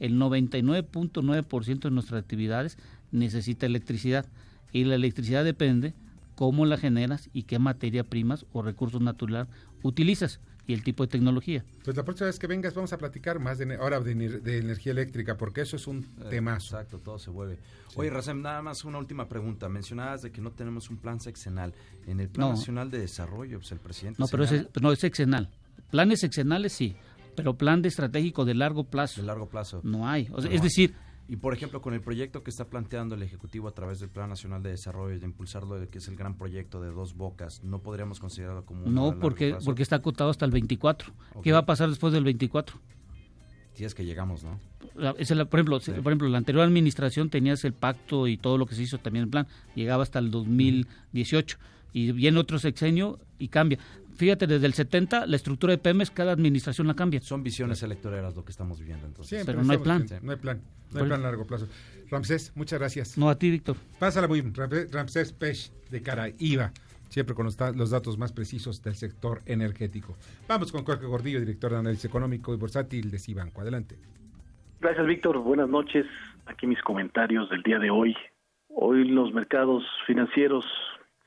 El 0.00 0.18
99.9% 0.18 1.80
de 1.80 1.90
nuestras 1.90 2.22
actividades 2.22 2.78
necesita 3.10 3.66
electricidad 3.66 4.26
y 4.72 4.84
la 4.84 4.96
electricidad 4.96 5.44
depende 5.44 5.94
cómo 6.34 6.66
la 6.66 6.76
generas 6.76 7.30
y 7.32 7.44
qué 7.44 7.58
materia 7.58 8.04
primas 8.04 8.44
o 8.52 8.62
recursos 8.62 9.00
naturales 9.00 9.48
utilizas 9.82 10.40
y 10.66 10.72
el 10.74 10.82
tipo 10.82 11.04
de 11.04 11.08
tecnología. 11.08 11.64
Pues 11.84 11.96
la 11.96 12.04
próxima 12.04 12.26
vez 12.26 12.38
que 12.38 12.46
vengas 12.46 12.74
vamos 12.74 12.92
a 12.92 12.98
platicar 12.98 13.38
más 13.38 13.58
de, 13.58 13.74
ahora 13.76 14.00
de, 14.00 14.12
energía 14.12 14.92
eléctrica, 14.92 15.36
porque 15.36 15.62
eso 15.62 15.76
es 15.76 15.86
un 15.86 15.98
eh, 15.98 16.26
tema. 16.30 16.54
Exacto, 16.54 16.98
todo 16.98 17.18
se 17.18 17.30
vuelve. 17.30 17.58
Oye, 17.96 18.10
Razem, 18.10 18.40
nada 18.40 18.62
más 18.62 18.84
una 18.84 18.98
última 18.98 19.28
pregunta. 19.28 19.68
Mencionabas 19.68 20.22
de 20.22 20.32
que 20.32 20.40
no 20.40 20.52
tenemos 20.52 20.90
un 20.90 20.96
plan 20.96 21.20
sexenal. 21.20 21.74
En 22.06 22.20
el 22.20 22.28
Plan 22.28 22.50
Nacional 22.50 22.90
de 22.90 22.98
Desarrollo, 22.98 23.58
pues 23.58 23.72
el 23.72 23.78
presidente... 23.78 24.20
No, 24.20 24.26
pero 24.28 24.44
es, 24.44 24.66
no 24.80 24.92
es 24.92 24.98
sexenal. 24.98 25.50
Planes 25.90 26.20
sexenales 26.20 26.72
sí, 26.72 26.96
pero 27.36 27.56
plan 27.56 27.82
de 27.82 27.88
estratégico 27.88 28.44
de 28.44 28.54
largo 28.54 28.84
plazo. 28.84 29.20
De 29.20 29.26
largo 29.26 29.48
plazo. 29.48 29.80
No 29.84 30.08
hay. 30.08 30.28
es 30.50 30.62
decir, 30.62 30.94
y 31.26 31.36
por 31.36 31.54
ejemplo, 31.54 31.80
con 31.80 31.94
el 31.94 32.00
proyecto 32.00 32.42
que 32.42 32.50
está 32.50 32.66
planteando 32.66 33.14
el 33.14 33.22
Ejecutivo 33.22 33.68
a 33.68 33.72
través 33.72 34.00
del 34.00 34.10
Plan 34.10 34.28
Nacional 34.28 34.62
de 34.62 34.70
Desarrollo, 34.70 35.18
de 35.18 35.24
impulsarlo, 35.24 35.88
que 35.88 35.98
es 35.98 36.08
el 36.08 36.16
gran 36.16 36.36
proyecto 36.36 36.80
de 36.82 36.90
dos 36.90 37.14
bocas, 37.14 37.62
¿no 37.64 37.80
podríamos 37.80 38.20
considerarlo 38.20 38.66
como 38.66 38.84
un 38.84 38.94
No, 38.94 39.18
porque, 39.18 39.56
porque 39.64 39.82
está 39.82 39.96
acotado 39.96 40.30
hasta 40.30 40.44
el 40.44 40.50
24. 40.50 41.12
¿Qué 41.42 41.52
va 41.52 41.60
a 41.60 41.66
pasar 41.66 41.88
después 41.88 42.12
del 42.12 42.24
24? 42.24 42.78
Si 43.72 43.84
es 43.84 43.94
que 43.94 44.04
llegamos, 44.04 44.44
¿no? 44.44 44.60
Es 45.18 45.28
por, 45.28 45.58
ejemplo, 45.58 45.80
por 45.80 46.12
ejemplo, 46.12 46.28
la 46.28 46.38
anterior 46.38 46.62
administración 46.62 47.30
tenías 47.30 47.64
el 47.64 47.72
pacto 47.72 48.28
y 48.28 48.36
todo 48.36 48.58
lo 48.58 48.66
que 48.66 48.74
se 48.74 48.82
hizo 48.82 48.98
también 48.98 49.24
en 49.24 49.30
plan, 49.30 49.46
llegaba 49.74 50.02
hasta 50.02 50.20
el 50.20 50.30
2018 50.30 51.58
y 51.92 52.12
viene 52.12 52.38
otro 52.38 52.58
sexenio 52.58 53.18
y 53.38 53.48
cambia. 53.48 53.78
Fíjate, 54.16 54.46
desde 54.46 54.66
el 54.66 54.74
70 54.74 55.26
la 55.26 55.36
estructura 55.36 55.72
de 55.72 55.78
Pemex, 55.78 56.10
cada 56.10 56.32
administración 56.32 56.86
la 56.86 56.94
cambia. 56.94 57.20
Son 57.20 57.42
visiones 57.42 57.82
electorales 57.82 58.34
lo 58.34 58.44
que 58.44 58.50
estamos 58.50 58.78
viviendo 58.78 59.06
entonces. 59.06 59.44
pero 59.44 59.62
no 59.62 59.72
hay 59.72 59.78
plan. 59.78 60.06
No 60.22 60.32
hay 60.32 60.38
plan, 60.38 60.60
no 60.92 61.00
hay 61.00 61.06
plan 61.06 61.20
a 61.20 61.24
largo 61.24 61.44
plazo. 61.46 61.68
Ramsés, 62.10 62.52
muchas 62.54 62.78
gracias. 62.78 63.18
No, 63.18 63.28
a 63.28 63.38
ti, 63.38 63.50
Víctor. 63.50 63.76
Pásala 63.98 64.28
muy 64.28 64.40
bien. 64.40 64.54
Ramsés 64.92 65.32
Pech 65.32 65.72
de 65.90 66.02
Caraíba, 66.02 66.72
siempre 67.08 67.34
con 67.34 67.46
los, 67.46 67.58
los, 67.74 67.90
datos 67.90 68.16
más 68.18 68.32
precisos 68.32 68.82
del 68.82 68.94
sector 68.94 69.40
energético. 69.46 70.16
Vamos 70.46 70.70
con 70.70 70.84
Jorge 70.84 71.06
Gordillo, 71.06 71.40
director 71.40 71.72
de 71.72 71.78
análisis 71.78 72.04
económico 72.04 72.54
y 72.54 72.56
bursátil 72.56 73.10
de 73.10 73.18
Cibanco. 73.18 73.62
Adelante. 73.62 73.96
Gracias, 74.80 75.06
Víctor. 75.06 75.38
Buenas 75.38 75.68
noches. 75.68 76.06
Aquí 76.46 76.66
mis 76.66 76.80
comentarios 76.82 77.48
del 77.50 77.62
día 77.62 77.78
de 77.78 77.90
hoy. 77.90 78.14
Hoy 78.68 79.04
los 79.04 79.32
mercados 79.32 79.82
financieros 80.06 80.64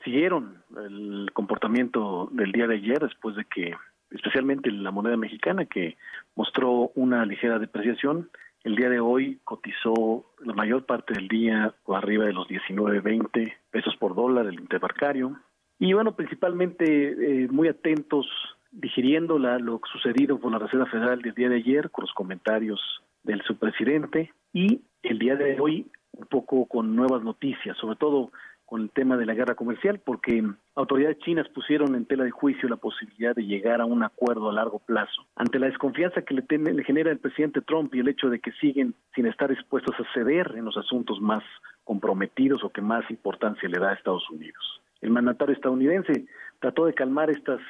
siguieron 0.04 0.62
el 0.76 1.30
comportamiento 1.32 2.28
del 2.32 2.52
día 2.52 2.66
de 2.66 2.76
ayer 2.76 2.98
después 3.00 3.36
de 3.36 3.44
que, 3.44 3.74
especialmente 4.10 4.70
la 4.70 4.90
moneda 4.90 5.16
mexicana, 5.16 5.66
que 5.66 5.96
mostró 6.34 6.92
una 6.94 7.24
ligera 7.26 7.58
depreciación, 7.58 8.30
el 8.64 8.76
día 8.76 8.88
de 8.88 9.00
hoy 9.00 9.38
cotizó 9.44 10.26
la 10.44 10.52
mayor 10.52 10.84
parte 10.84 11.14
del 11.14 11.28
día 11.28 11.74
arriba 11.88 12.24
de 12.24 12.32
los 12.32 12.48
19.20 12.48 13.54
pesos 13.70 13.96
por 13.96 14.14
dólar 14.14 14.46
el 14.46 14.60
interbancario. 14.60 15.36
Y 15.78 15.92
bueno, 15.92 16.16
principalmente 16.16 17.44
eh, 17.44 17.48
muy 17.48 17.68
atentos 17.68 18.26
digiriendo 18.70 19.38
la, 19.38 19.58
lo 19.58 19.80
sucedido 19.90 20.38
por 20.38 20.52
la 20.52 20.58
Reserva 20.58 20.86
Federal 20.86 21.22
del 21.22 21.34
día 21.34 21.48
de 21.48 21.56
ayer 21.56 21.90
con 21.90 22.02
los 22.02 22.12
comentarios 22.12 22.80
del 23.22 23.42
subpresidente 23.42 24.32
y 24.52 24.80
el 25.02 25.18
día 25.18 25.36
de 25.36 25.58
hoy 25.60 25.86
un 26.12 26.26
poco 26.26 26.66
con 26.66 26.96
nuevas 26.96 27.22
noticias, 27.22 27.76
sobre 27.76 27.96
todo 27.96 28.32
con 28.68 28.82
el 28.82 28.90
tema 28.90 29.16
de 29.16 29.24
la 29.24 29.32
guerra 29.32 29.54
comercial, 29.54 29.98
porque 30.04 30.44
autoridades 30.74 31.18
chinas 31.20 31.48
pusieron 31.48 31.94
en 31.94 32.04
tela 32.04 32.24
de 32.24 32.30
juicio 32.30 32.68
la 32.68 32.76
posibilidad 32.76 33.34
de 33.34 33.46
llegar 33.46 33.80
a 33.80 33.86
un 33.86 34.02
acuerdo 34.02 34.50
a 34.50 34.52
largo 34.52 34.78
plazo. 34.78 35.26
Ante 35.36 35.58
la 35.58 35.68
desconfianza 35.68 36.20
que 36.20 36.34
le, 36.34 36.44
genera 36.84 37.10
el 37.10 37.18
presidente 37.18 37.62
Trump 37.62 37.94
y 37.94 38.00
el 38.00 38.08
hecho 38.08 38.28
de 38.28 38.40
que 38.40 38.52
siguen 38.60 38.94
sin 39.14 39.24
estar 39.24 39.48
dispuestos 39.48 39.98
a 39.98 40.12
ceder 40.12 40.52
en 40.54 40.66
los 40.66 40.76
asuntos 40.76 41.18
más 41.18 41.42
comprometidos 41.84 42.62
o 42.62 42.68
que 42.68 42.82
más 42.82 43.10
importancia 43.10 43.70
le 43.70 43.78
da 43.78 43.88
a 43.88 43.94
Estados 43.94 44.28
Unidos. 44.28 44.82
El 45.00 45.12
mandatario 45.12 45.54
estadounidense 45.54 46.26
trató 46.60 46.84
de 46.84 46.92
calmar 46.92 47.30
estas 47.30 47.60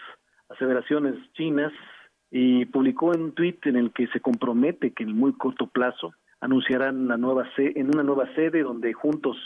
aseveraciones 0.48 1.14
chinas 1.34 1.72
y 2.32 2.64
publicó 2.66 3.06
un 3.06 3.32
tuit 3.32 3.64
en 3.66 3.76
el 3.76 3.92
que 3.92 4.08
se 4.08 4.18
compromete 4.18 4.90
que 4.90 5.04
en 5.04 5.16
muy 5.16 5.32
corto 5.34 5.68
plazo 5.68 6.12
anunciarán 6.40 7.06
la 7.06 7.16
nueva 7.16 7.48
en 7.56 7.86
una 7.86 8.02
nueva 8.02 8.32
sede 8.34 8.62
donde 8.62 8.92
juntos 8.92 9.36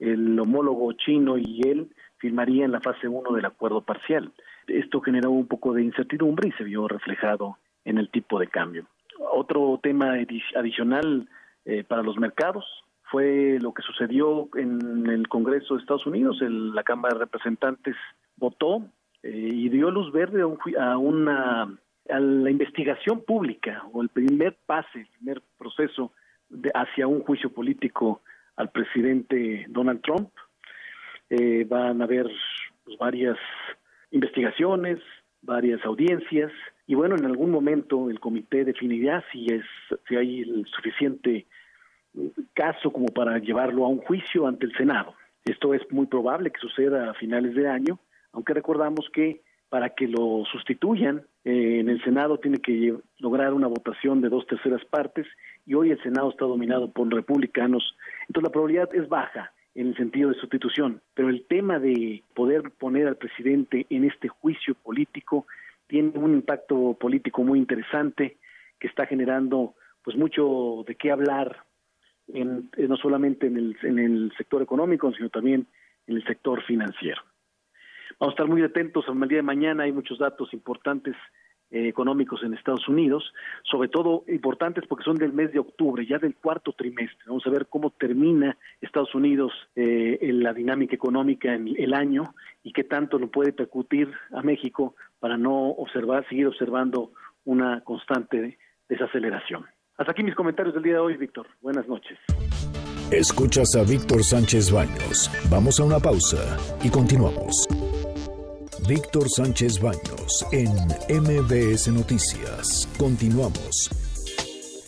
el 0.00 0.38
homólogo 0.38 0.92
chino 0.94 1.38
y 1.38 1.60
él 1.64 1.90
firmarían 2.18 2.72
la 2.72 2.80
fase 2.80 3.06
1 3.06 3.32
del 3.32 3.44
acuerdo 3.44 3.82
parcial. 3.82 4.32
Esto 4.66 5.00
generó 5.00 5.30
un 5.30 5.46
poco 5.46 5.72
de 5.72 5.82
incertidumbre 5.82 6.48
y 6.48 6.52
se 6.52 6.64
vio 6.64 6.88
reflejado 6.88 7.58
en 7.84 7.98
el 7.98 8.10
tipo 8.10 8.38
de 8.40 8.48
cambio. 8.48 8.86
Otro 9.32 9.78
tema 9.82 10.14
adicional 10.56 11.28
eh, 11.64 11.84
para 11.84 12.02
los 12.02 12.18
mercados 12.18 12.64
fue 13.10 13.58
lo 13.60 13.74
que 13.74 13.82
sucedió 13.82 14.48
en 14.54 15.06
el 15.08 15.28
Congreso 15.28 15.74
de 15.74 15.80
Estados 15.80 16.06
Unidos. 16.06 16.38
la 16.40 16.82
Cámara 16.82 17.14
de 17.14 17.20
Representantes 17.20 17.96
votó 18.36 18.84
eh, 19.22 19.50
y 19.52 19.68
dio 19.68 19.90
luz 19.90 20.12
verde 20.12 20.42
a, 20.78 20.96
una 20.96 21.62
a 22.08 22.20
la 22.20 22.50
investigación 22.50 23.22
pública 23.22 23.84
o 23.92 24.02
el 24.02 24.08
primer 24.08 24.56
pase, 24.66 25.00
el 25.00 25.06
primer 25.18 25.42
proceso 25.58 26.12
de, 26.48 26.70
hacia 26.74 27.06
un 27.06 27.20
juicio 27.20 27.52
político 27.52 28.22
al 28.56 28.70
presidente 28.70 29.66
Donald 29.68 30.02
Trump. 30.02 30.30
Eh, 31.28 31.64
van 31.68 32.00
a 32.00 32.04
haber 32.04 32.26
pues, 32.84 32.98
varias 32.98 33.36
investigaciones, 34.10 34.98
varias 35.42 35.84
audiencias 35.84 36.52
y 36.86 36.96
bueno, 36.96 37.14
en 37.16 37.24
algún 37.24 37.52
momento 37.52 38.10
el 38.10 38.18
comité 38.18 38.64
definirá 38.64 39.24
si 39.30 39.46
es 39.46 39.64
si 40.08 40.16
hay 40.16 40.40
el 40.40 40.66
suficiente 40.66 41.46
caso 42.54 42.92
como 42.92 43.06
para 43.06 43.38
llevarlo 43.38 43.84
a 43.84 43.88
un 43.88 43.98
juicio 43.98 44.46
ante 44.46 44.66
el 44.66 44.76
Senado. 44.76 45.14
Esto 45.44 45.72
es 45.72 45.82
muy 45.90 46.06
probable 46.06 46.50
que 46.50 46.58
suceda 46.60 47.10
a 47.10 47.14
finales 47.14 47.54
de 47.54 47.68
año, 47.68 47.98
aunque 48.32 48.54
recordamos 48.54 49.08
que 49.12 49.42
para 49.68 49.90
que 49.90 50.08
lo 50.08 50.44
sustituyan 50.50 51.22
eh, 51.44 51.78
en 51.78 51.88
el 51.88 52.02
Senado 52.02 52.38
tiene 52.38 52.58
que 52.58 52.96
lograr 53.18 53.54
una 53.54 53.68
votación 53.68 54.20
de 54.20 54.28
dos 54.28 54.46
terceras 54.46 54.84
partes 54.84 55.26
y 55.64 55.74
hoy 55.74 55.92
el 55.92 56.02
Senado 56.02 56.30
está 56.30 56.44
dominado 56.44 56.90
por 56.90 57.08
republicanos, 57.08 57.96
entonces 58.30 58.44
la 58.44 58.52
probabilidad 58.52 58.94
es 58.94 59.08
baja 59.08 59.52
en 59.74 59.88
el 59.88 59.96
sentido 59.96 60.28
de 60.28 60.36
sustitución, 60.36 61.02
pero 61.14 61.30
el 61.30 61.48
tema 61.48 61.80
de 61.80 62.22
poder 62.32 62.70
poner 62.78 63.08
al 63.08 63.16
presidente 63.16 63.88
en 63.90 64.04
este 64.04 64.28
juicio 64.28 64.76
político 64.76 65.48
tiene 65.88 66.16
un 66.16 66.34
impacto 66.34 66.94
político 66.94 67.42
muy 67.42 67.58
interesante 67.58 68.36
que 68.78 68.86
está 68.86 69.04
generando 69.06 69.74
pues 70.04 70.16
mucho 70.16 70.84
de 70.86 70.94
qué 70.94 71.10
hablar 71.10 71.64
en, 72.28 72.70
no 72.76 72.96
solamente 72.98 73.48
en 73.48 73.56
el, 73.56 73.76
el 73.82 74.32
sector 74.38 74.62
económico, 74.62 75.12
sino 75.12 75.28
también 75.28 75.66
en 76.06 76.14
el 76.14 76.24
sector 76.24 76.62
financiero. 76.62 77.22
Vamos 78.20 78.34
a 78.34 78.34
estar 78.34 78.46
muy 78.46 78.62
atentos 78.62 79.06
al 79.08 79.18
día 79.26 79.38
de 79.38 79.42
mañana, 79.42 79.82
hay 79.82 79.92
muchos 79.92 80.20
datos 80.20 80.54
importantes 80.54 81.16
eh, 81.70 81.88
económicos 81.88 82.42
en 82.42 82.54
Estados 82.54 82.88
Unidos, 82.88 83.32
sobre 83.62 83.88
todo 83.88 84.24
importantes 84.28 84.84
porque 84.88 85.04
son 85.04 85.16
del 85.16 85.32
mes 85.32 85.52
de 85.52 85.58
octubre, 85.58 86.04
ya 86.06 86.18
del 86.18 86.34
cuarto 86.34 86.72
trimestre. 86.72 87.18
Vamos 87.26 87.46
a 87.46 87.50
ver 87.50 87.66
cómo 87.68 87.90
termina 87.90 88.56
Estados 88.80 89.14
Unidos 89.14 89.52
eh, 89.76 90.18
la 90.32 90.52
dinámica 90.52 90.94
económica 90.94 91.54
en 91.54 91.74
el 91.76 91.94
año 91.94 92.34
y 92.62 92.72
qué 92.72 92.84
tanto 92.84 93.18
lo 93.18 93.30
puede 93.30 93.52
percutir 93.52 94.12
a 94.32 94.42
México 94.42 94.94
para 95.18 95.36
no 95.36 95.68
observar, 95.70 96.28
seguir 96.28 96.46
observando 96.46 97.12
una 97.44 97.82
constante 97.82 98.58
desaceleración. 98.88 99.64
Hasta 99.96 100.12
aquí 100.12 100.22
mis 100.22 100.34
comentarios 100.34 100.74
del 100.74 100.82
día 100.82 100.94
de 100.94 100.98
hoy, 101.00 101.16
Víctor. 101.16 101.46
Buenas 101.60 101.86
noches. 101.86 102.18
Escuchas 103.10 103.74
a 103.76 103.82
Víctor 103.82 104.22
Sánchez 104.22 104.70
Baños. 104.70 105.30
Vamos 105.50 105.78
a 105.80 105.84
una 105.84 105.98
pausa 105.98 106.56
y 106.82 106.90
continuamos. 106.90 107.68
Víctor 108.90 109.30
Sánchez 109.30 109.80
Baños 109.80 110.44
en 110.50 110.68
MBS 111.22 111.86
Noticias. 111.92 112.88
Continuamos. 112.98 113.88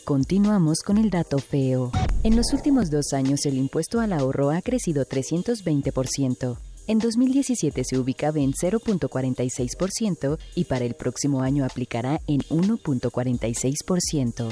Continuamos 0.05 0.81
con 0.81 0.99
el 0.99 1.09
dato 1.09 1.39
feo. 1.39 1.93
En 2.25 2.35
los 2.35 2.53
últimos 2.53 2.91
dos 2.91 3.13
años 3.13 3.47
el 3.47 3.57
impuesto 3.57 4.01
al 4.01 4.13
ahorro 4.13 4.51
ha 4.51 4.61
crecido 4.61 5.07
320%. 5.07 6.59
En 6.89 6.99
2017 6.99 7.85
se 7.85 7.97
ubicaba 7.97 8.41
en 8.41 8.55
0.46% 8.55 10.37
y 10.57 10.65
para 10.65 10.85
el 10.85 10.95
próximo 10.95 11.43
año 11.43 11.65
aplicará 11.65 12.21
en 12.27 12.41
1.46%. 12.41 14.49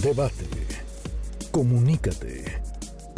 Debate. 0.00 0.46
Comunícate. 1.50 2.67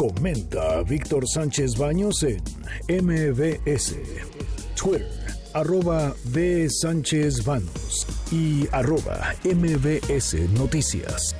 Comenta 0.00 0.82
Víctor 0.82 1.28
Sánchez 1.28 1.76
Baños 1.76 2.22
en 2.22 3.04
MBS. 3.04 3.96
Twitter, 4.74 5.06
arroba 5.52 6.14
B. 6.32 6.70
Sánchez 6.70 7.44
Baños 7.44 8.06
y 8.32 8.66
arroba 8.72 9.34
MBS 9.44 10.48
Noticias. 10.54 11.36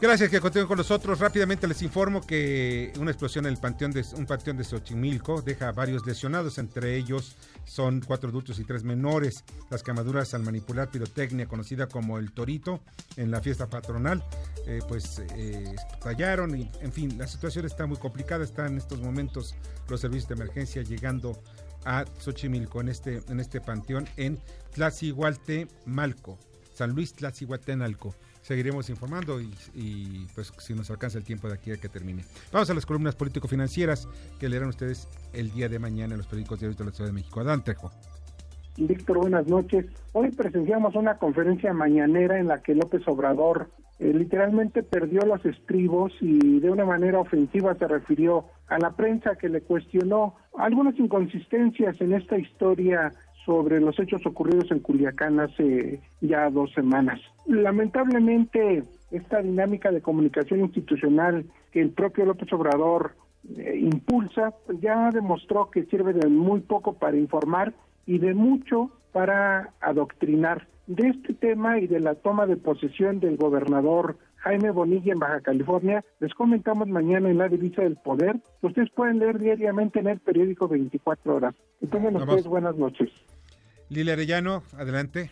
Gracias 0.00 0.30
que 0.30 0.40
continúen 0.40 0.66
con 0.66 0.78
nosotros. 0.78 1.20
Rápidamente 1.20 1.68
les 1.68 1.80
informo 1.82 2.20
que 2.20 2.92
una 2.98 3.12
explosión 3.12 3.46
en 3.46 3.52
el 3.52 3.58
panteón 3.60 3.92
de, 3.92 4.04
un 4.16 4.26
panteón 4.26 4.56
de 4.56 4.64
Xochimilco 4.64 5.42
deja 5.42 5.70
varios 5.70 6.04
lesionados, 6.06 6.58
entre 6.58 6.96
ellos 6.96 7.36
son 7.68 8.00
cuatro 8.00 8.30
adultos 8.30 8.58
y 8.58 8.64
tres 8.64 8.82
menores. 8.82 9.44
Las 9.70 9.82
quemaduras 9.82 10.34
al 10.34 10.42
manipular 10.42 10.90
pirotecnia, 10.90 11.46
conocida 11.46 11.86
como 11.86 12.18
el 12.18 12.32
torito, 12.32 12.80
en 13.16 13.30
la 13.30 13.40
fiesta 13.40 13.68
patronal, 13.68 14.24
eh, 14.66 14.80
pues 14.88 15.20
eh, 15.36 15.74
estallaron 15.92 16.58
y, 16.58 16.70
en 16.80 16.92
fin, 16.92 17.16
la 17.18 17.26
situación 17.26 17.66
está 17.66 17.86
muy 17.86 17.98
complicada. 17.98 18.44
Están 18.44 18.72
en 18.72 18.78
estos 18.78 19.00
momentos 19.00 19.54
los 19.88 20.00
servicios 20.00 20.28
de 20.28 20.34
emergencia 20.34 20.82
llegando 20.82 21.42
a 21.84 22.04
Xochimilco 22.18 22.80
en 22.80 22.88
este, 22.88 23.22
en 23.28 23.40
este 23.40 23.60
panteón 23.60 24.08
en 24.16 24.38
Malco, 25.86 26.38
San 26.74 26.90
Luis 26.90 27.12
Tlazihuatenalco 27.14 28.14
seguiremos 28.48 28.88
informando 28.88 29.38
y, 29.42 30.26
pues 30.34 30.54
si 30.56 30.72
nos 30.72 30.90
alcanza 30.90 31.18
el 31.18 31.24
tiempo 31.24 31.48
de 31.48 31.54
aquí 31.54 31.70
a 31.70 31.76
que 31.76 31.90
termine. 31.90 32.24
Vamos 32.50 32.70
a 32.70 32.74
las 32.74 32.86
columnas 32.86 33.14
político-financieras 33.14 34.08
que 34.40 34.48
leerán 34.48 34.70
ustedes 34.70 35.06
el 35.34 35.52
día 35.52 35.68
de 35.68 35.78
mañana 35.78 36.14
en 36.14 36.18
los 36.18 36.26
periódicos 36.26 36.58
diarios 36.58 36.78
de 36.78 36.86
la 36.86 36.90
Ciudad 36.92 37.10
de 37.10 37.12
México. 37.12 37.40
Adán 37.40 37.62
Trejo. 37.62 37.90
Víctor, 38.78 39.18
buenas 39.18 39.46
noches. 39.48 39.84
Hoy 40.14 40.30
presenciamos 40.30 40.94
una 40.94 41.18
conferencia 41.18 41.74
mañanera 41.74 42.38
en 42.38 42.48
la 42.48 42.62
que 42.62 42.74
López 42.74 43.06
Obrador 43.06 43.68
eh, 43.98 44.14
literalmente 44.14 44.82
perdió 44.82 45.26
los 45.26 45.44
estribos 45.44 46.12
y 46.22 46.60
de 46.60 46.70
una 46.70 46.86
manera 46.86 47.18
ofensiva 47.18 47.74
se 47.74 47.86
refirió 47.86 48.46
a 48.68 48.78
la 48.78 48.92
prensa 48.92 49.36
que 49.36 49.50
le 49.50 49.60
cuestionó 49.60 50.36
algunas 50.56 50.98
inconsistencias 50.98 52.00
en 52.00 52.14
esta 52.14 52.38
historia 52.38 53.12
sobre 53.48 53.80
los 53.80 53.98
hechos 53.98 54.20
ocurridos 54.26 54.70
en 54.70 54.80
Culiacán 54.80 55.40
hace 55.40 56.02
ya 56.20 56.50
dos 56.50 56.70
semanas. 56.74 57.18
Lamentablemente, 57.46 58.82
esta 59.10 59.40
dinámica 59.40 59.90
de 59.90 60.02
comunicación 60.02 60.60
institucional 60.60 61.46
que 61.72 61.80
el 61.80 61.88
propio 61.88 62.26
López 62.26 62.52
Obrador 62.52 63.12
eh, 63.56 63.78
impulsa, 63.80 64.52
pues 64.66 64.78
ya 64.82 65.10
demostró 65.12 65.70
que 65.70 65.86
sirve 65.86 66.12
de 66.12 66.28
muy 66.28 66.60
poco 66.60 66.98
para 66.98 67.16
informar 67.16 67.72
y 68.04 68.18
de 68.18 68.34
mucho 68.34 68.90
para 69.12 69.72
adoctrinar. 69.80 70.68
De 70.86 71.08
este 71.08 71.32
tema 71.32 71.78
y 71.78 71.86
de 71.86 72.00
la 72.00 72.16
toma 72.16 72.44
de 72.44 72.56
posesión 72.58 73.18
del 73.18 73.38
gobernador 73.38 74.18
Jaime 74.36 74.70
Bonilla 74.72 75.14
en 75.14 75.18
Baja 75.20 75.40
California, 75.40 76.04
les 76.20 76.34
comentamos 76.34 76.86
mañana 76.88 77.30
en 77.30 77.38
la 77.38 77.48
divisa 77.48 77.80
del 77.80 77.96
poder. 77.96 78.36
Ustedes 78.60 78.90
pueden 78.90 79.18
leer 79.18 79.38
diariamente 79.38 80.00
en 80.00 80.08
el 80.08 80.20
periódico 80.20 80.68
24 80.68 81.34
horas. 81.34 81.54
Entonces, 81.80 82.14
ustedes 82.14 82.46
buenas 82.46 82.76
noches. 82.76 83.10
Lili 83.90 84.10
Arellano, 84.10 84.62
adelante. 84.76 85.30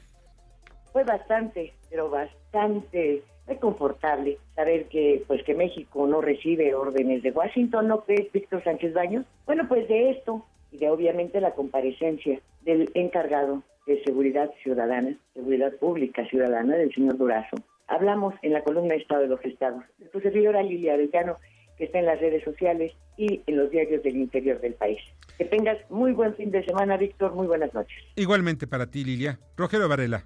Fue 0.93 1.05
bastante, 1.05 1.75
pero 1.91 2.09
bastante 2.09 3.23
reconfortable 3.47 4.39
saber 4.55 4.87
que 4.87 5.23
pues 5.27 5.43
que 5.45 5.55
México 5.55 6.07
no 6.07 6.21
recibe 6.21 6.75
órdenes 6.75 7.23
de 7.23 7.31
Washington, 7.31 7.89
¿no 7.89 8.01
crees, 8.05 8.33
Víctor 8.33 8.65
Sánchez 8.65 8.95
Baños? 8.95 9.25
Bueno, 9.45 9.69
pues 9.69 9.87
de 9.89 10.11
esto 10.11 10.45
y 10.73 10.79
de 10.79 10.91
obviamente 10.91 11.41
la 11.41 11.53
comparecencia 11.53 12.41
del 12.63 12.91
encargado 12.95 13.63
de 13.87 14.03
seguridad 14.05 14.51
ciudadana, 14.63 15.17
seguridad 15.35 15.73
pública 15.77 16.27
ciudadana 16.29 16.77
del 16.77 16.93
señor 16.93 17.17
Durazo. 17.17 17.57
Hablamos 17.87 18.35
en 18.43 18.53
la 18.53 18.63
columna 18.63 18.95
Estado 18.95 19.23
de 19.23 19.29
los 19.29 19.45
Estados. 19.45 19.85
Tu 20.13 20.21
servidora 20.21 20.63
Lili 20.63 20.89
Arellano, 20.89 21.37
que 21.77 21.85
está 21.85 21.99
en 21.99 22.07
las 22.07 22.21
redes 22.21 22.43
sociales 22.45 22.93
y 23.17 23.43
en 23.47 23.57
los 23.57 23.71
diarios 23.71 24.03
del 24.03 24.17
interior 24.17 24.61
del 24.61 24.75
país. 24.75 24.99
Que 25.39 25.45
tengas 25.45 25.79
muy 25.91 26.13
buen 26.13 26.35
fin 26.35 26.51
de 26.51 26.65
semana, 26.65 26.97
Víctor. 26.97 27.33
Muy 27.33 27.47
buenas 27.47 27.73
noches. 27.75 27.97
Igualmente 28.17 28.67
para 28.67 28.87
ti, 28.87 29.05
Lilia. 29.05 29.39
Rogelio 29.57 29.89
Varela. 29.89 30.25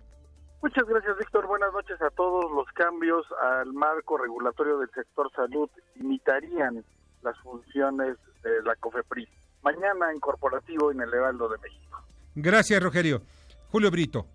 Muchas 0.63 0.85
gracias, 0.87 1.17
Víctor. 1.19 1.47
Buenas 1.47 1.73
noches 1.73 2.01
a 2.03 2.11
todos. 2.11 2.51
Los 2.53 2.67
cambios 2.75 3.27
al 3.41 3.73
marco 3.73 4.19
regulatorio 4.19 4.79
del 4.79 4.91
sector 4.91 5.31
salud 5.35 5.69
imitarían 5.97 6.85
las 7.23 7.39
funciones 7.39 8.17
de 8.43 8.63
la 8.63 8.75
COFEPRIS. 8.77 9.29
Mañana 9.63 10.13
en 10.13 10.21
corporativo 10.21 10.91
en 10.91 11.01
el 11.01 11.13
Heraldo 11.13 11.49
de 11.49 11.59
México. 11.59 12.03
Gracias, 12.35 12.83
Rogelio. 12.83 13.23
Julio 13.71 13.91
Brito. 13.91 14.27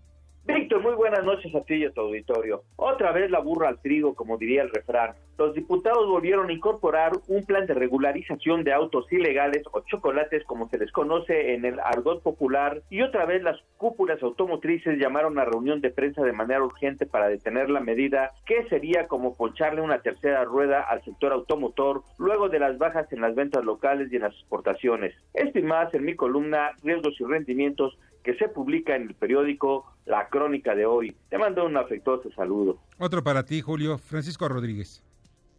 Víctor, 0.48 0.80
muy 0.84 0.94
buenas 0.94 1.24
noches 1.26 1.54
a 1.56 1.62
ti 1.62 1.74
y 1.74 1.86
a 1.86 1.92
tu 1.92 2.02
auditorio. 2.02 2.62
Otra 2.76 3.12
vez 3.12 3.32
la 3.32 3.40
burra 3.40 3.68
al 3.68 3.82
trigo, 3.82 4.14
como 4.14 4.38
diría 4.38 4.62
el 4.62 4.70
refrán. 4.70 5.16
Los 5.40 5.56
diputados 5.56 6.08
volvieron 6.08 6.50
a 6.50 6.54
incorporar 6.54 7.14
un 7.28 7.44
plan 7.46 7.66
de 7.66 7.74
regularización 7.74 8.64
de 8.64 8.72
autos 8.72 9.12
ilegales 9.12 9.64
o 9.72 9.82
chocolates, 9.82 10.44
como 10.44 10.70
se 10.70 10.78
les 10.78 10.92
conoce 10.92 11.56
en 11.56 11.66
el 11.66 11.80
argot 11.80 12.22
popular, 12.22 12.84
y 12.92 13.02
otra 13.02 13.26
vez 13.26 13.42
las 13.42 13.60
cúpulas 13.78 14.22
automotrices 14.22 15.00
llamaron 15.00 15.40
a 15.40 15.46
reunión 15.46 15.82
de 15.82 15.90
prensa 15.90 16.22
de 16.22 16.32
manera 16.32 16.64
urgente 16.64 17.08
para 17.08 17.28
detener 17.28 17.72
la 17.72 17.80
medida, 17.80 18.32
que 18.46 18.70
sería 18.70 19.08
como 19.08 19.36
poncharle 19.36 19.82
una 19.82 20.04
tercera 20.04 20.44
rueda 20.44 20.82
al 20.82 21.04
sector 21.04 21.34
automotor 21.34 22.04
luego 22.20 22.50
de 22.50 22.60
las 22.60 22.78
bajas 22.78 23.12
en 23.12 23.22
las 23.22 23.34
ventas 23.34 23.66
locales 23.66 24.14
y 24.14 24.18
en 24.18 24.22
las 24.22 24.34
exportaciones. 24.34 25.16
Esto 25.34 25.58
y 25.58 25.64
más 25.64 25.92
en 25.96 26.06
mi 26.06 26.16
columna 26.16 26.72
Riesgos 26.84 27.20
y 27.20 27.24
Rendimientos 27.26 27.98
que 28.26 28.36
se 28.36 28.50
publica 28.50 28.94
en 28.96 29.04
el 29.04 29.14
periódico 29.14 29.86
La 30.06 30.28
Crónica 30.30 30.74
de 30.74 30.88
hoy. 30.88 31.16
Te 31.30 31.38
mando 31.38 31.64
un 31.64 31.78
afectuoso 31.78 32.32
saludo. 32.32 32.80
Otro 32.98 33.24
para 33.24 33.46
ti, 33.46 33.62
Julio. 33.62 34.00
Francisco 34.00 34.50
Rodríguez. 34.50 35.04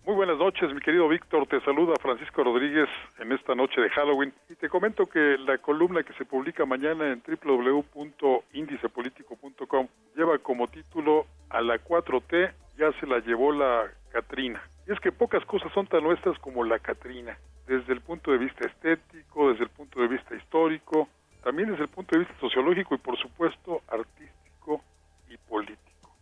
Muy 0.05 0.17
buenas 0.17 0.37
noches, 0.37 0.75
mi 0.75 0.81
querido 0.81 1.09
Víctor. 1.09 1.47
Te 1.47 1.61
saluda 1.61 1.95
Francisco 2.03 2.43
Rodríguez 2.43 2.89
en 3.21 3.31
esta 3.31 3.55
noche 3.55 3.81
de 3.81 3.89
Halloween. 3.91 4.35
Y 4.51 4.57
te 4.57 4.69
comento 4.69 5.07
que 5.07 5.39
la 5.39 5.59
columna 5.59 6.03
que 6.03 6.12
se 6.14 6.25
publica 6.25 6.67
mañana 6.67 7.12
en 7.12 7.23
www.indicepolitico.com 7.25 9.87
lleva 10.17 10.37
como 10.39 10.67
título 10.67 11.27
A 11.51 11.61
la 11.61 11.79
4T 11.79 12.53
ya 12.79 12.91
se 13.01 13.07
la 13.07 13.21
llevó 13.21 13.53
la 13.53 13.93
Catrina. 14.11 14.61
Y 14.89 14.93
es 14.93 14.99
que 14.99 15.12
pocas 15.12 15.45
cosas 15.45 15.71
son 15.73 15.87
tan 15.87 16.03
nuestras 16.03 16.37
como 16.41 16.64
la 16.64 16.81
Catrina, 16.81 17.39
desde 17.67 17.93
el 17.93 18.01
punto 18.01 18.33
de 18.33 18.39
vista 18.39 18.67
estético, 18.67 19.51
desde 19.51 19.62
el 19.64 19.71
punto 19.71 20.01
de 20.01 20.09
vista 20.09 20.35
histórico, 20.35 21.09
también 21.47 21.71
desde 21.71 21.85
el 21.85 21.89
punto 21.89 22.12
de 22.12 22.25
vista 22.25 22.26
sociológico 22.57 22.95
y 22.95 22.99
por 22.99 23.19
supuesto 23.19 23.83
artístico 23.89 24.81
y 25.29 25.37
político. 25.37 26.17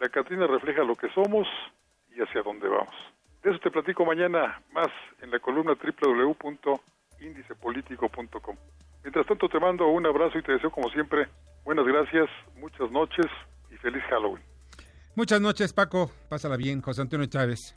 La 0.00 0.08
Catrina 0.08 0.46
refleja 0.46 0.82
lo 0.82 0.96
que 0.96 1.10
somos 1.10 1.46
y 2.14 2.20
hacia 2.20 2.42
dónde 2.42 2.66
vamos. 2.68 2.94
De 3.42 3.50
eso 3.50 3.58
te 3.60 3.70
platico 3.70 4.04
mañana 4.04 4.60
más 4.72 4.88
en 5.22 5.30
la 5.30 5.38
columna 5.38 5.74
www.indicepolitico.com. 5.74 8.56
Mientras 9.04 9.26
tanto 9.26 9.48
te 9.48 9.60
mando 9.60 9.86
un 9.86 10.04
abrazo 10.06 10.38
y 10.38 10.42
te 10.42 10.52
deseo 10.52 10.70
como 10.70 10.90
siempre 10.90 11.28
buenas 11.64 11.86
gracias, 11.86 12.28
muchas 12.56 12.90
noches 12.90 13.26
y 13.70 13.76
feliz 13.76 14.02
Halloween. 14.10 14.42
Muchas 15.14 15.40
noches 15.40 15.72
Paco, 15.72 16.10
pásala 16.28 16.56
bien, 16.56 16.82
José 16.82 17.02
Antonio 17.02 17.26
Chávez. 17.26 17.76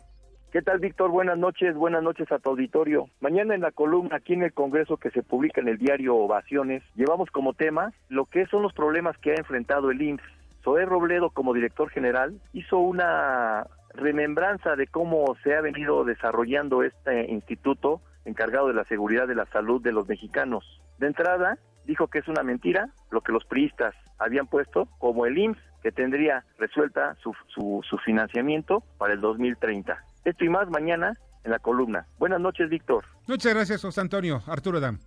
¿Qué 0.51 0.61
tal, 0.61 0.79
Víctor? 0.79 1.11
Buenas 1.11 1.37
noches, 1.37 1.75
buenas 1.75 2.03
noches 2.03 2.29
a 2.29 2.37
tu 2.37 2.49
auditorio. 2.49 3.07
Mañana 3.21 3.55
en 3.55 3.61
la 3.61 3.71
columna 3.71 4.17
aquí 4.17 4.33
en 4.33 4.43
el 4.43 4.51
Congreso 4.51 4.97
que 4.97 5.09
se 5.09 5.23
publica 5.23 5.61
en 5.61 5.69
el 5.69 5.77
diario 5.77 6.17
Ovaciones, 6.17 6.83
llevamos 6.93 7.31
como 7.31 7.53
tema 7.53 7.93
lo 8.09 8.25
que 8.25 8.45
son 8.47 8.61
los 8.61 8.73
problemas 8.73 9.17
que 9.19 9.31
ha 9.31 9.35
enfrentado 9.35 9.91
el 9.91 10.01
IMSS. 10.01 10.23
Zoé 10.61 10.83
Robledo, 10.83 11.29
como 11.29 11.53
director 11.53 11.89
general, 11.89 12.37
hizo 12.51 12.79
una 12.79 13.65
remembranza 13.93 14.75
de 14.75 14.87
cómo 14.87 15.37
se 15.41 15.55
ha 15.55 15.61
venido 15.61 16.03
desarrollando 16.03 16.83
este 16.83 17.31
instituto 17.31 18.01
encargado 18.25 18.67
de 18.67 18.73
la 18.73 18.83
seguridad 18.83 19.29
de 19.29 19.35
la 19.35 19.45
salud 19.45 19.81
de 19.81 19.93
los 19.93 20.09
mexicanos. 20.09 20.81
De 20.97 21.07
entrada, 21.07 21.59
dijo 21.85 22.09
que 22.09 22.19
es 22.19 22.27
una 22.27 22.43
mentira 22.43 22.89
lo 23.09 23.21
que 23.21 23.31
los 23.31 23.45
priistas 23.45 23.95
habían 24.19 24.47
puesto 24.47 24.89
como 24.99 25.25
el 25.25 25.37
IMSS 25.37 25.61
que 25.81 25.93
tendría 25.93 26.43
resuelta 26.57 27.15
su, 27.23 27.33
su, 27.47 27.79
su 27.89 27.97
financiamiento 27.99 28.83
para 28.97 29.13
el 29.13 29.21
2030. 29.21 30.10
Esto 30.25 30.45
y 30.45 30.49
más 30.49 30.69
mañana 30.69 31.17
en 31.43 31.51
la 31.51 31.59
columna. 31.59 32.05
Buenas 32.19 32.39
noches, 32.39 32.69
Víctor. 32.69 33.05
Muchas 33.27 33.53
gracias, 33.53 33.81
José 33.81 34.01
Antonio. 34.01 34.41
Arturo 34.47 34.79
Dam. 34.79 34.99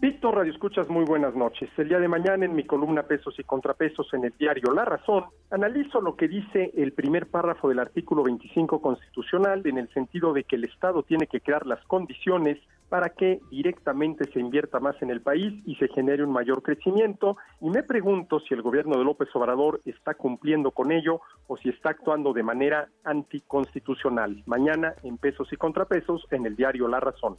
Víctor 0.00 0.34
Radio 0.34 0.52
Escuchas, 0.52 0.88
muy 0.88 1.04
buenas 1.04 1.34
noches. 1.34 1.70
El 1.78 1.88
día 1.88 1.98
de 1.98 2.08
mañana 2.08 2.44
en 2.44 2.54
mi 2.54 2.64
columna 2.64 3.04
Pesos 3.04 3.38
y 3.38 3.44
Contrapesos 3.44 4.12
en 4.12 4.24
el 4.24 4.34
diario 4.38 4.72
La 4.74 4.84
Razón, 4.84 5.24
analizo 5.50 6.00
lo 6.00 6.16
que 6.16 6.28
dice 6.28 6.72
el 6.76 6.92
primer 6.92 7.28
párrafo 7.28 7.68
del 7.68 7.78
artículo 7.78 8.24
25 8.24 8.82
constitucional 8.82 9.62
en 9.64 9.78
el 9.78 9.88
sentido 9.94 10.32
de 10.32 10.44
que 10.44 10.56
el 10.56 10.64
Estado 10.64 11.04
tiene 11.04 11.26
que 11.26 11.40
crear 11.40 11.64
las 11.64 11.82
condiciones 11.86 12.58
para 12.88 13.10
que 13.10 13.40
directamente 13.50 14.30
se 14.32 14.40
invierta 14.40 14.80
más 14.80 15.00
en 15.02 15.10
el 15.10 15.20
país 15.20 15.52
y 15.66 15.74
se 15.76 15.88
genere 15.88 16.24
un 16.24 16.32
mayor 16.32 16.62
crecimiento. 16.62 17.36
Y 17.60 17.70
me 17.70 17.82
pregunto 17.82 18.40
si 18.40 18.54
el 18.54 18.62
gobierno 18.62 18.96
de 18.98 19.04
López 19.04 19.28
Obrador 19.34 19.80
está 19.84 20.14
cumpliendo 20.14 20.70
con 20.70 20.92
ello 20.92 21.20
o 21.46 21.56
si 21.56 21.70
está 21.70 21.90
actuando 21.90 22.32
de 22.32 22.42
manera 22.42 22.88
anticonstitucional. 23.04 24.42
Mañana 24.46 24.94
en 25.02 25.18
Pesos 25.18 25.52
y 25.52 25.56
Contrapesos 25.56 26.26
en 26.30 26.46
el 26.46 26.56
diario 26.56 26.88
La 26.88 27.00
Razón. 27.00 27.36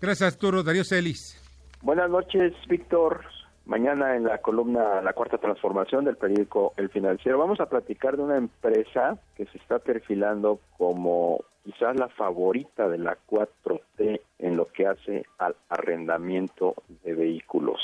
Gracias, 0.00 0.34
Arturo. 0.34 0.62
Darío 0.62 0.84
Celis. 0.84 1.42
Buenas 1.82 2.10
noches, 2.10 2.52
Víctor. 2.68 3.24
Mañana 3.68 4.16
en 4.16 4.24
la 4.24 4.38
columna 4.38 5.02
La 5.02 5.12
Cuarta 5.12 5.36
Transformación 5.36 6.06
del 6.06 6.16
periódico 6.16 6.72
El 6.78 6.88
Financiero 6.88 7.36
vamos 7.36 7.60
a 7.60 7.66
platicar 7.66 8.16
de 8.16 8.22
una 8.22 8.38
empresa 8.38 9.18
que 9.36 9.44
se 9.44 9.58
está 9.58 9.78
perfilando 9.78 10.58
como 10.78 11.44
quizás 11.68 11.96
la 11.96 12.08
favorita 12.08 12.88
de 12.88 12.96
la 12.96 13.18
4T 13.28 14.22
en 14.38 14.56
lo 14.56 14.68
que 14.72 14.86
hace 14.86 15.26
al 15.36 15.54
arrendamiento 15.68 16.74
de 17.04 17.12
vehículos. 17.12 17.78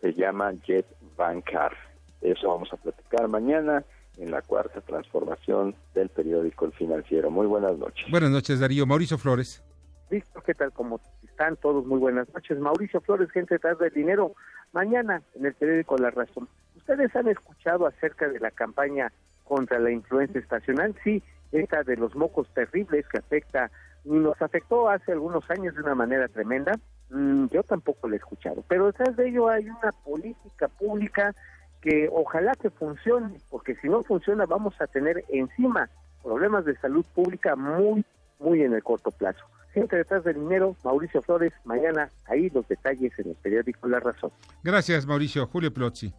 Se 0.00 0.14
llama 0.14 0.52
Jet 0.66 0.84
Bancar. 1.16 1.76
Eso 2.20 2.48
vamos 2.48 2.72
a 2.72 2.76
platicar 2.76 3.28
mañana 3.28 3.84
en 4.18 4.32
la 4.32 4.42
cuarta 4.42 4.80
transformación 4.80 5.76
del 5.94 6.08
periódico 6.08 6.64
El 6.64 6.72
Financiero. 6.72 7.30
Muy 7.30 7.46
buenas 7.46 7.78
noches. 7.78 8.04
Buenas 8.10 8.30
noches, 8.30 8.58
Darío. 8.58 8.84
Mauricio 8.84 9.16
Flores. 9.16 9.62
Víctor, 10.10 10.42
¿qué 10.42 10.54
tal? 10.54 10.72
¿Cómo 10.72 11.00
están 11.22 11.54
todos? 11.54 11.86
Muy 11.86 12.00
buenas 12.00 12.26
noches. 12.34 12.58
Mauricio 12.58 13.00
Flores, 13.00 13.30
gente 13.30 13.54
detrás 13.54 13.78
del 13.78 13.92
dinero. 13.92 14.34
Mañana 14.72 15.22
en 15.36 15.46
el 15.46 15.54
periódico 15.54 15.96
La 15.98 16.10
Razón. 16.10 16.48
¿Ustedes 16.74 17.14
han 17.14 17.28
escuchado 17.28 17.86
acerca 17.86 18.28
de 18.28 18.40
la 18.40 18.50
campaña 18.50 19.12
contra 19.44 19.78
la 19.78 19.92
influencia 19.92 20.40
estacional? 20.40 20.96
Sí, 21.04 21.22
esta 21.52 21.82
de 21.82 21.96
los 21.96 22.14
mocos 22.14 22.48
terribles 22.54 23.06
que 23.08 23.18
afecta 23.18 23.70
nos 24.04 24.40
afectó 24.40 24.88
hace 24.88 25.12
algunos 25.12 25.48
años 25.50 25.74
de 25.74 25.82
una 25.82 25.94
manera 25.94 26.28
tremenda. 26.28 26.72
Mm, 27.10 27.46
yo 27.46 27.62
tampoco 27.62 28.08
la 28.08 28.14
he 28.14 28.18
escuchado, 28.18 28.64
pero 28.68 28.86
detrás 28.86 29.16
de 29.16 29.28
ello 29.28 29.48
hay 29.48 29.64
una 29.68 29.92
política 30.04 30.68
pública 30.68 31.34
que 31.80 32.08
ojalá 32.12 32.54
que 32.54 32.70
funcione, 32.70 33.40
porque 33.50 33.74
si 33.76 33.88
no 33.88 34.02
funciona 34.02 34.46
vamos 34.46 34.80
a 34.80 34.86
tener 34.86 35.24
encima 35.28 35.88
problemas 36.22 36.64
de 36.64 36.76
salud 36.76 37.04
pública 37.14 37.56
muy, 37.56 38.04
muy 38.38 38.62
en 38.62 38.74
el 38.74 38.82
corto 38.82 39.10
plazo. 39.10 39.44
Gente 39.72 39.96
detrás 39.96 40.24
del 40.24 40.34
dinero, 40.34 40.76
Mauricio 40.84 41.22
Flores, 41.22 41.52
mañana 41.64 42.10
ahí 42.26 42.50
los 42.50 42.66
detalles 42.68 43.16
en 43.18 43.30
el 43.30 43.36
periódico 43.36 43.88
La 43.88 44.00
Razón. 44.00 44.32
Gracias, 44.62 45.06
Mauricio. 45.06 45.46
Julio 45.46 45.72
Plozzi. 45.72 46.12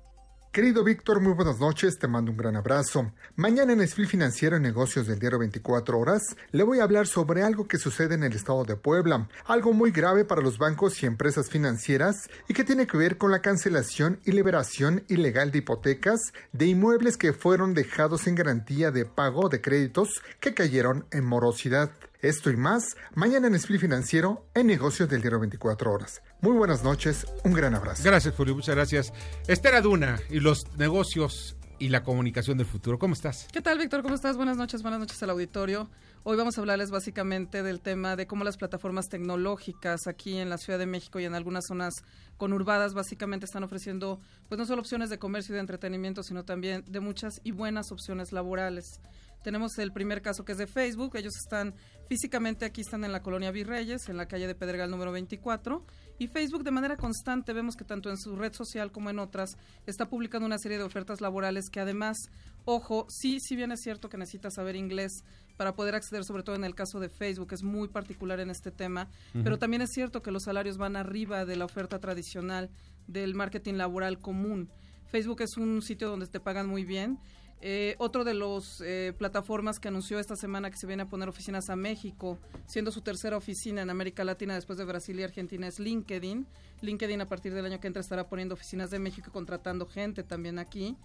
Querido 0.51 0.83
Víctor, 0.83 1.21
muy 1.21 1.31
buenas 1.31 1.61
noches, 1.61 1.97
te 1.97 2.09
mando 2.09 2.29
un 2.29 2.35
gran 2.35 2.57
abrazo. 2.57 3.13
Mañana 3.37 3.71
en 3.71 3.79
Esfil 3.79 4.05
Financiero 4.05 4.57
en 4.57 4.63
Negocios 4.63 5.07
del 5.07 5.17
Diario 5.17 5.39
24 5.39 5.97
Horas 5.97 6.35
le 6.51 6.63
voy 6.63 6.79
a 6.79 6.83
hablar 6.83 7.07
sobre 7.07 7.41
algo 7.41 7.69
que 7.69 7.77
sucede 7.77 8.15
en 8.15 8.23
el 8.23 8.33
estado 8.33 8.65
de 8.65 8.75
Puebla, 8.75 9.29
algo 9.45 9.71
muy 9.71 9.91
grave 9.91 10.25
para 10.25 10.41
los 10.41 10.57
bancos 10.57 11.01
y 11.01 11.05
empresas 11.05 11.49
financieras 11.49 12.29
y 12.49 12.53
que 12.53 12.65
tiene 12.65 12.85
que 12.85 12.97
ver 12.97 13.17
con 13.17 13.31
la 13.31 13.41
cancelación 13.41 14.19
y 14.25 14.33
liberación 14.33 15.05
ilegal 15.07 15.51
de 15.51 15.59
hipotecas 15.59 16.33
de 16.51 16.65
inmuebles 16.65 17.15
que 17.15 17.31
fueron 17.31 17.73
dejados 17.73 18.27
en 18.27 18.35
garantía 18.35 18.91
de 18.91 19.05
pago 19.05 19.47
de 19.47 19.61
créditos 19.61 20.21
que 20.41 20.53
cayeron 20.53 21.05
en 21.11 21.23
morosidad. 21.23 21.91
Esto 22.21 22.51
y 22.51 22.57
más 22.57 22.97
mañana 23.15 23.47
en 23.47 23.55
Split 23.55 23.79
Financiero 23.79 24.45
en 24.53 24.67
Negocios 24.67 25.07
del 25.07 25.21
Diario 25.21 25.39
24 25.39 25.93
Horas. 25.93 26.21
Muy 26.41 26.53
buenas 26.53 26.83
noches, 26.83 27.27
un 27.43 27.53
gran 27.53 27.75
abrazo. 27.75 28.01
Gracias, 28.03 28.33
Julio, 28.33 28.55
muchas 28.55 28.73
gracias. 28.73 29.13
Esther 29.47 29.75
Aduna 29.75 30.19
y 30.27 30.39
los 30.39 30.75
negocios 30.75 31.55
y 31.77 31.89
la 31.89 32.01
comunicación 32.01 32.57
del 32.57 32.65
futuro. 32.65 32.97
¿Cómo 32.97 33.13
estás? 33.13 33.47
¿Qué 33.53 33.61
tal, 33.61 33.77
Víctor? 33.77 34.01
¿Cómo 34.01 34.15
estás? 34.15 34.37
Buenas 34.37 34.57
noches, 34.57 34.81
buenas 34.81 34.99
noches 34.99 35.21
al 35.21 35.29
auditorio. 35.29 35.87
Hoy 36.23 36.37
vamos 36.37 36.57
a 36.57 36.61
hablarles 36.61 36.89
básicamente 36.89 37.61
del 37.61 37.79
tema 37.79 38.15
de 38.15 38.25
cómo 38.25 38.43
las 38.43 38.57
plataformas 38.57 39.07
tecnológicas 39.07 40.07
aquí 40.07 40.39
en 40.39 40.49
la 40.49 40.57
Ciudad 40.57 40.79
de 40.79 40.87
México 40.87 41.19
y 41.19 41.25
en 41.25 41.35
algunas 41.35 41.67
zonas 41.67 42.03
conurbadas 42.37 42.95
básicamente 42.95 43.45
están 43.45 43.63
ofreciendo 43.63 44.19
pues 44.49 44.57
no 44.57 44.65
solo 44.65 44.81
opciones 44.81 45.11
de 45.11 45.19
comercio 45.19 45.53
y 45.53 45.57
de 45.57 45.61
entretenimiento, 45.61 46.23
sino 46.23 46.43
también 46.43 46.83
de 46.87 47.01
muchas 47.01 47.39
y 47.43 47.51
buenas 47.51 47.91
opciones 47.91 48.31
laborales. 48.31 48.99
Tenemos 49.43 49.77
el 49.79 49.91
primer 49.91 50.21
caso 50.21 50.45
que 50.45 50.51
es 50.51 50.57
de 50.57 50.67
Facebook. 50.67 51.15
Ellos 51.15 51.35
están 51.35 51.73
físicamente 52.07 52.65
aquí, 52.65 52.81
están 52.81 53.03
en 53.03 53.11
la 53.11 53.23
colonia 53.23 53.51
Virreyes, 53.51 54.07
en 54.09 54.17
la 54.17 54.27
calle 54.27 54.45
de 54.45 54.53
Pedregal 54.53 54.91
número 54.91 55.11
24. 55.11 55.85
Y 56.19 56.27
Facebook 56.27 56.63
de 56.63 56.71
manera 56.71 56.97
constante 56.97 57.51
vemos 57.53 57.75
que 57.75 57.83
tanto 57.83 58.09
en 58.09 58.17
su 58.17 58.35
red 58.35 58.53
social 58.53 58.91
como 58.91 59.09
en 59.09 59.17
otras 59.17 59.57
está 59.87 60.07
publicando 60.07 60.45
una 60.45 60.59
serie 60.59 60.77
de 60.77 60.83
ofertas 60.83 61.21
laborales 61.21 61.69
que 61.71 61.79
además, 61.79 62.17
ojo, 62.65 63.07
sí, 63.09 63.39
si 63.39 63.55
bien 63.55 63.71
es 63.71 63.81
cierto 63.81 64.09
que 64.09 64.17
necesitas 64.17 64.53
saber 64.53 64.75
inglés 64.75 65.23
para 65.57 65.73
poder 65.73 65.95
acceder, 65.95 66.23
sobre 66.23 66.43
todo 66.43 66.55
en 66.55 66.63
el 66.63 66.75
caso 66.75 66.99
de 66.99 67.09
Facebook, 67.09 67.53
es 67.53 67.63
muy 67.63 67.87
particular 67.87 68.39
en 68.39 68.49
este 68.49 68.71
tema, 68.71 69.09
pero 69.43 69.57
también 69.57 69.81
es 69.81 69.91
cierto 69.91 70.21
que 70.21 70.31
los 70.31 70.43
salarios 70.43 70.77
van 70.77 70.95
arriba 70.95 71.45
de 71.45 71.55
la 71.55 71.65
oferta 71.65 71.99
tradicional 71.99 72.69
del 73.07 73.35
marketing 73.35 73.73
laboral 73.75 74.19
común. 74.19 74.69
Facebook 75.11 75.41
es 75.41 75.57
un 75.57 75.81
sitio 75.81 76.09
donde 76.09 76.27
te 76.27 76.39
pagan 76.39 76.67
muy 76.67 76.85
bien 76.85 77.19
eh, 77.63 77.95
otro 77.99 78.23
de 78.23 78.33
los 78.33 78.81
eh, 78.81 79.13
plataformas 79.17 79.79
que 79.79 79.87
anunció 79.87 80.17
esta 80.19 80.35
semana 80.35 80.71
que 80.71 80.77
se 80.77 80.87
viene 80.87 81.03
a 81.03 81.09
poner 81.09 81.29
oficinas 81.29 81.69
a 81.69 81.75
México, 81.75 82.39
siendo 82.65 82.91
su 82.91 83.01
tercera 83.01 83.37
oficina 83.37 83.83
en 83.83 83.89
América 83.91 84.23
Latina 84.23 84.55
después 84.55 84.79
de 84.79 84.85
Brasil 84.85 85.19
y 85.19 85.23
Argentina, 85.23 85.67
es 85.67 85.79
LinkedIn. 85.79 86.47
LinkedIn 86.81 87.21
a 87.21 87.27
partir 87.27 87.53
del 87.53 87.65
año 87.65 87.79
que 87.79 87.85
entra 87.85 88.01
estará 88.01 88.27
poniendo 88.27 88.55
oficinas 88.55 88.89
de 88.89 88.97
México 88.97 89.27
y 89.29 89.31
contratando 89.31 89.85
gente 89.85 90.23
también 90.23 90.57
aquí. 90.57 90.97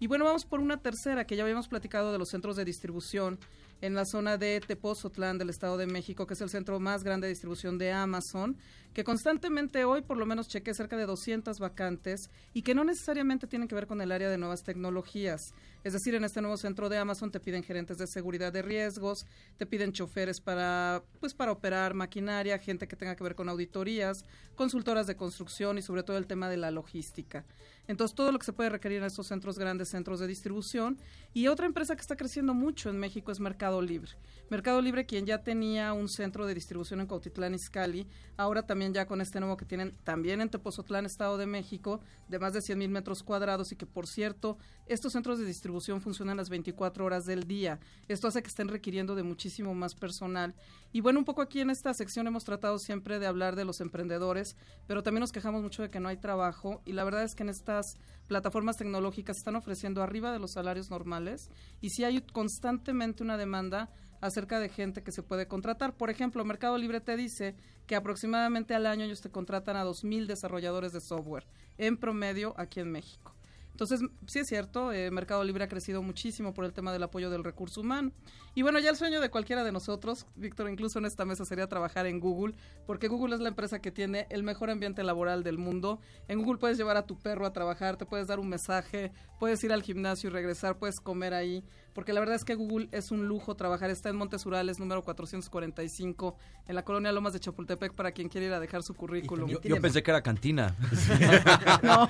Y 0.00 0.06
bueno, 0.06 0.24
vamos 0.24 0.44
por 0.44 0.60
una 0.60 0.82
tercera, 0.82 1.26
que 1.26 1.36
ya 1.36 1.44
habíamos 1.44 1.68
platicado 1.68 2.12
de 2.12 2.18
los 2.18 2.28
centros 2.28 2.56
de 2.56 2.64
distribución 2.64 3.38
en 3.80 3.94
la 3.94 4.04
zona 4.04 4.36
de 4.36 4.60
Tepozotlán 4.60 5.38
del 5.38 5.48
Estado 5.48 5.76
de 5.76 5.86
México, 5.86 6.26
que 6.26 6.34
es 6.34 6.40
el 6.40 6.50
centro 6.50 6.78
más 6.80 7.04
grande 7.04 7.26
de 7.26 7.32
distribución 7.32 7.78
de 7.78 7.92
Amazon, 7.92 8.56
que 8.94 9.04
constantemente 9.04 9.84
hoy 9.84 10.02
por 10.02 10.16
lo 10.16 10.26
menos 10.26 10.48
cheque 10.48 10.74
cerca 10.74 10.96
de 10.96 11.06
200 11.06 11.58
vacantes 11.58 12.30
y 12.52 12.62
que 12.62 12.74
no 12.74 12.84
necesariamente 12.84 13.46
tienen 13.46 13.68
que 13.68 13.74
ver 13.74 13.86
con 13.86 14.00
el 14.00 14.12
área 14.12 14.28
de 14.28 14.38
nuevas 14.38 14.62
tecnologías. 14.62 15.54
Es 15.84 15.94
decir, 15.94 16.14
en 16.14 16.24
este 16.24 16.40
nuevo 16.40 16.56
centro 16.56 16.88
de 16.88 16.98
Amazon 16.98 17.30
te 17.30 17.40
piden 17.40 17.62
gerentes 17.62 17.98
de 17.98 18.06
seguridad 18.06 18.52
de 18.52 18.62
riesgos, 18.62 19.26
te 19.56 19.66
piden 19.66 19.92
choferes 19.92 20.40
para 20.40 21.02
pues 21.20 21.34
para 21.34 21.52
operar 21.52 21.94
maquinaria, 21.94 22.58
gente 22.58 22.86
que 22.86 22.96
tenga 22.96 23.16
que 23.16 23.24
ver 23.24 23.34
con 23.34 23.48
auditorías, 23.48 24.24
consultoras 24.54 25.06
de 25.06 25.16
construcción 25.16 25.78
y 25.78 25.82
sobre 25.82 26.02
todo 26.02 26.18
el 26.18 26.26
tema 26.26 26.48
de 26.48 26.56
la 26.56 26.70
logística. 26.70 27.44
Entonces, 27.88 28.14
todo 28.14 28.32
lo 28.32 28.38
que 28.38 28.46
se 28.46 28.52
puede 28.52 28.70
requerir 28.70 28.98
en 28.98 29.04
estos 29.04 29.26
centros 29.26 29.58
grandes, 29.58 29.90
centros 29.90 30.20
de 30.20 30.26
distribución. 30.26 30.98
Y 31.34 31.48
otra 31.48 31.66
empresa 31.66 31.94
que 31.94 32.00
está 32.00 32.16
creciendo 32.16 32.54
mucho 32.54 32.90
en 32.90 32.98
México 32.98 33.32
es 33.32 33.40
Mercado 33.40 33.82
Libre. 33.82 34.12
Mercado 34.50 34.80
Libre, 34.80 35.06
quien 35.06 35.26
ya 35.26 35.42
tenía 35.42 35.92
un 35.92 36.08
centro 36.08 36.46
de 36.46 36.54
distribución 36.54 37.00
en 37.00 37.06
Cuautitlán 37.06 37.54
Izcalli, 37.54 38.06
ahora 38.36 38.66
también 38.66 38.81
ya 38.90 39.06
con 39.06 39.20
este 39.20 39.38
nuevo 39.38 39.56
que 39.56 39.64
tienen 39.64 39.96
también 40.04 40.40
en 40.40 40.48
Tepozotlán, 40.48 41.06
Estado 41.06 41.38
de 41.38 41.46
México, 41.46 42.00
de 42.28 42.38
más 42.38 42.52
de 42.52 42.62
100 42.62 42.78
mil 42.78 42.90
metros 42.90 43.22
cuadrados 43.22 43.70
y 43.72 43.76
que, 43.76 43.86
por 43.86 44.06
cierto, 44.06 44.58
estos 44.86 45.12
centros 45.12 45.38
de 45.38 45.44
distribución 45.44 46.00
funcionan 46.00 46.36
las 46.36 46.48
24 46.48 47.04
horas 47.04 47.26
del 47.26 47.46
día. 47.46 47.78
Esto 48.08 48.28
hace 48.28 48.42
que 48.42 48.48
estén 48.48 48.68
requiriendo 48.68 49.14
de 49.14 49.22
muchísimo 49.22 49.74
más 49.74 49.94
personal. 49.94 50.54
Y 50.92 51.00
bueno, 51.00 51.20
un 51.20 51.24
poco 51.24 51.42
aquí 51.42 51.60
en 51.60 51.70
esta 51.70 51.94
sección 51.94 52.26
hemos 52.26 52.44
tratado 52.44 52.78
siempre 52.78 53.18
de 53.18 53.26
hablar 53.26 53.56
de 53.56 53.64
los 53.64 53.80
emprendedores, 53.80 54.56
pero 54.86 55.02
también 55.02 55.20
nos 55.20 55.32
quejamos 55.32 55.62
mucho 55.62 55.82
de 55.82 55.90
que 55.90 56.00
no 56.00 56.08
hay 56.08 56.16
trabajo 56.16 56.82
y 56.84 56.92
la 56.92 57.04
verdad 57.04 57.22
es 57.22 57.34
que 57.34 57.44
en 57.44 57.48
estas 57.48 57.96
plataformas 58.26 58.76
tecnológicas 58.76 59.36
están 59.36 59.56
ofreciendo 59.56 60.02
arriba 60.02 60.32
de 60.32 60.38
los 60.38 60.52
salarios 60.52 60.90
normales 60.90 61.50
y 61.80 61.90
si 61.90 62.04
hay 62.04 62.20
constantemente 62.20 63.22
una 63.22 63.36
demanda 63.36 63.88
acerca 64.20 64.60
de 64.60 64.68
gente 64.68 65.02
que 65.02 65.12
se 65.12 65.22
puede 65.22 65.46
contratar. 65.46 65.96
Por 65.96 66.08
ejemplo, 66.08 66.44
Mercado 66.44 66.78
Libre 66.78 67.00
te 67.00 67.16
dice 67.16 67.56
que 67.86 67.96
aproximadamente 67.96 68.74
al 68.74 68.86
año 68.86 69.04
ellos 69.04 69.20
te 69.20 69.30
contratan 69.30 69.76
a 69.76 69.84
2.000 69.84 70.26
desarrolladores 70.26 70.92
de 70.92 71.00
software 71.00 71.46
en 71.76 71.96
promedio 71.96 72.54
aquí 72.56 72.80
en 72.80 72.92
México. 72.92 73.31
Entonces, 73.72 74.00
sí 74.26 74.38
es 74.38 74.46
cierto, 74.46 74.92
eh, 74.92 75.10
Mercado 75.10 75.42
Libre 75.42 75.64
ha 75.64 75.68
crecido 75.68 76.02
muchísimo 76.02 76.54
por 76.54 76.64
el 76.64 76.72
tema 76.72 76.92
del 76.92 77.02
apoyo 77.02 77.30
del 77.30 77.42
recurso 77.42 77.80
humano. 77.80 78.12
Y 78.54 78.62
bueno, 78.62 78.78
ya 78.78 78.90
el 78.90 78.96
sueño 78.96 79.20
de 79.20 79.30
cualquiera 79.30 79.64
de 79.64 79.72
nosotros, 79.72 80.26
Víctor, 80.36 80.70
incluso 80.70 80.98
en 80.98 81.06
esta 81.06 81.24
mesa 81.24 81.46
sería 81.46 81.66
trabajar 81.68 82.06
en 82.06 82.20
Google, 82.20 82.54
porque 82.86 83.08
Google 83.08 83.34
es 83.34 83.40
la 83.40 83.48
empresa 83.48 83.80
que 83.80 83.90
tiene 83.90 84.26
el 84.28 84.42
mejor 84.42 84.70
ambiente 84.70 85.02
laboral 85.02 85.42
del 85.42 85.56
mundo. 85.56 86.00
En 86.28 86.40
Google 86.40 86.58
puedes 86.58 86.76
llevar 86.76 86.98
a 86.98 87.06
tu 87.06 87.18
perro 87.18 87.46
a 87.46 87.52
trabajar, 87.54 87.96
te 87.96 88.04
puedes 88.04 88.26
dar 88.26 88.38
un 88.38 88.48
mensaje, 88.48 89.10
puedes 89.38 89.64
ir 89.64 89.72
al 89.72 89.82
gimnasio 89.82 90.28
y 90.28 90.32
regresar, 90.32 90.78
puedes 90.78 91.00
comer 91.00 91.32
ahí, 91.32 91.64
porque 91.94 92.12
la 92.12 92.20
verdad 92.20 92.36
es 92.36 92.44
que 92.44 92.54
Google 92.54 92.88
es 92.92 93.10
un 93.10 93.26
lujo 93.28 93.54
trabajar. 93.54 93.90
Está 93.90 94.08
en 94.08 94.16
Montes 94.16 94.44
Urales, 94.46 94.78
número 94.78 95.02
445, 95.02 96.36
en 96.68 96.74
la 96.74 96.84
colonia 96.84 97.12
Lomas 97.12 97.32
de 97.32 97.40
Chapultepec, 97.40 97.94
para 97.94 98.12
quien 98.12 98.28
quiera 98.28 98.46
ir 98.46 98.52
a 98.52 98.60
dejar 98.60 98.82
su 98.82 98.94
currículum. 98.94 99.50
Yo, 99.62 99.80
pensé 99.80 100.02
que 100.02 100.10
era 100.10 100.22
cantina. 100.22 100.76
no. 101.82 102.08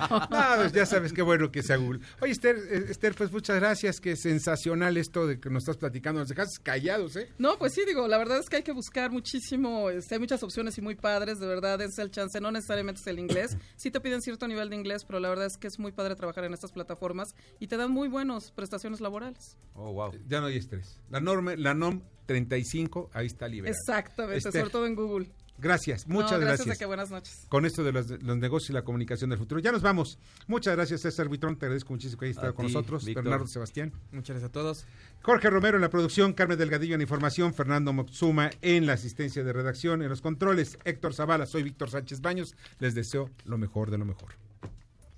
Pues 0.57 0.71
ya 0.73 0.85
sabes 0.85 1.13
qué 1.13 1.21
bueno 1.21 1.51
que 1.51 1.63
sea 1.63 1.77
Google. 1.77 1.99
Oye, 2.21 2.31
Esther, 2.31 2.55
eh, 2.55 2.85
Esther, 2.89 3.15
pues 3.15 3.31
muchas 3.31 3.57
gracias, 3.57 3.99
qué 3.99 4.15
sensacional 4.15 4.97
esto 4.97 5.27
de 5.27 5.39
que 5.39 5.49
nos 5.49 5.63
estás 5.63 5.77
platicando. 5.77 6.21
Nos 6.21 6.29
dejas 6.29 6.59
callados, 6.59 7.15
¿eh? 7.15 7.29
No, 7.37 7.57
pues 7.57 7.73
sí, 7.73 7.83
digo, 7.85 8.07
la 8.07 8.17
verdad 8.17 8.39
es 8.39 8.49
que 8.49 8.57
hay 8.57 8.63
que 8.63 8.71
buscar 8.71 9.11
muchísimo, 9.11 9.89
este, 9.89 10.15
hay 10.15 10.19
muchas 10.19 10.43
opciones 10.43 10.77
y 10.77 10.81
muy 10.81 10.95
padres, 10.95 11.39
de 11.39 11.47
verdad, 11.47 11.81
es 11.81 11.97
el 11.97 12.11
chance, 12.11 12.39
no 12.39 12.51
necesariamente 12.51 13.01
es 13.01 13.07
el 13.07 13.19
inglés. 13.19 13.57
Sí 13.75 13.91
te 13.91 13.99
piden 13.99 14.21
cierto 14.21 14.47
nivel 14.47 14.69
de 14.69 14.75
inglés, 14.75 15.03
pero 15.03 15.19
la 15.19 15.29
verdad 15.29 15.45
es 15.45 15.57
que 15.57 15.67
es 15.67 15.77
muy 15.77 15.91
padre 15.91 16.15
trabajar 16.15 16.45
en 16.45 16.53
estas 16.53 16.71
plataformas 16.71 17.35
y 17.59 17.67
te 17.67 17.75
dan 17.75 17.91
muy 17.91 18.07
buenas 18.07 18.51
prestaciones 18.51 19.01
laborales. 19.01 19.57
Oh, 19.75 19.91
wow. 19.91 20.11
Ya 20.27 20.39
no 20.39 20.47
hay 20.47 20.57
estrés. 20.57 20.99
La 21.09 21.19
norma, 21.19 21.55
la 21.55 21.73
NOM 21.73 22.01
35, 22.25 23.09
ahí 23.13 23.27
está 23.27 23.47
liberada. 23.47 23.77
Exactamente, 23.77 24.51
sobre 24.51 24.69
todo 24.69 24.85
en 24.85 24.95
Google. 24.95 25.31
Gracias, 25.57 26.07
muchas 26.07 26.39
gracias. 26.39 26.65
gracias. 26.65 26.87
buenas 26.87 27.11
noches. 27.11 27.45
Con 27.47 27.65
esto 27.65 27.83
de 27.83 27.91
los, 27.91 28.09
negocios 28.09 28.71
y 28.71 28.73
la 28.73 28.81
comunicación 28.83 29.29
del 29.29 29.39
futuro. 29.39 29.61
Ya 29.61 29.71
nos 29.71 29.81
vamos. 29.81 30.17
Muchas 30.47 30.75
gracias, 30.75 31.01
César 31.01 31.29
Vitrón. 31.29 31.57
Te 31.57 31.67
agradezco 31.67 31.93
muchísimo 31.93 32.19
que 32.19 32.25
hayas 32.25 32.37
estado 32.37 32.55
con 32.55 32.65
nosotros. 32.65 33.05
Bernardo 33.05 33.47
Sebastián. 33.47 33.93
Muchas 34.11 34.35
gracias 34.35 34.49
a 34.49 34.51
todos. 34.51 34.85
Jorge 35.21 35.49
Romero 35.49 35.77
en 35.77 35.81
la 35.81 35.89
producción, 35.89 36.33
Carmen 36.33 36.57
Delgadillo 36.57 36.95
en 36.95 37.01
información, 37.01 37.53
Fernando 37.53 37.93
Moxuma 37.93 38.49
en 38.61 38.87
la 38.87 38.93
asistencia 38.93 39.43
de 39.43 39.53
redacción, 39.53 40.01
en 40.01 40.09
los 40.09 40.21
controles, 40.21 40.77
Héctor 40.83 41.13
Zavala, 41.13 41.45
soy 41.45 41.63
Víctor 41.63 41.89
Sánchez 41.89 42.19
Baños. 42.19 42.55
Les 42.79 42.95
deseo 42.95 43.29
lo 43.45 43.57
mejor 43.57 43.91
de 43.91 43.99
lo 43.99 44.05
mejor. 44.05 44.42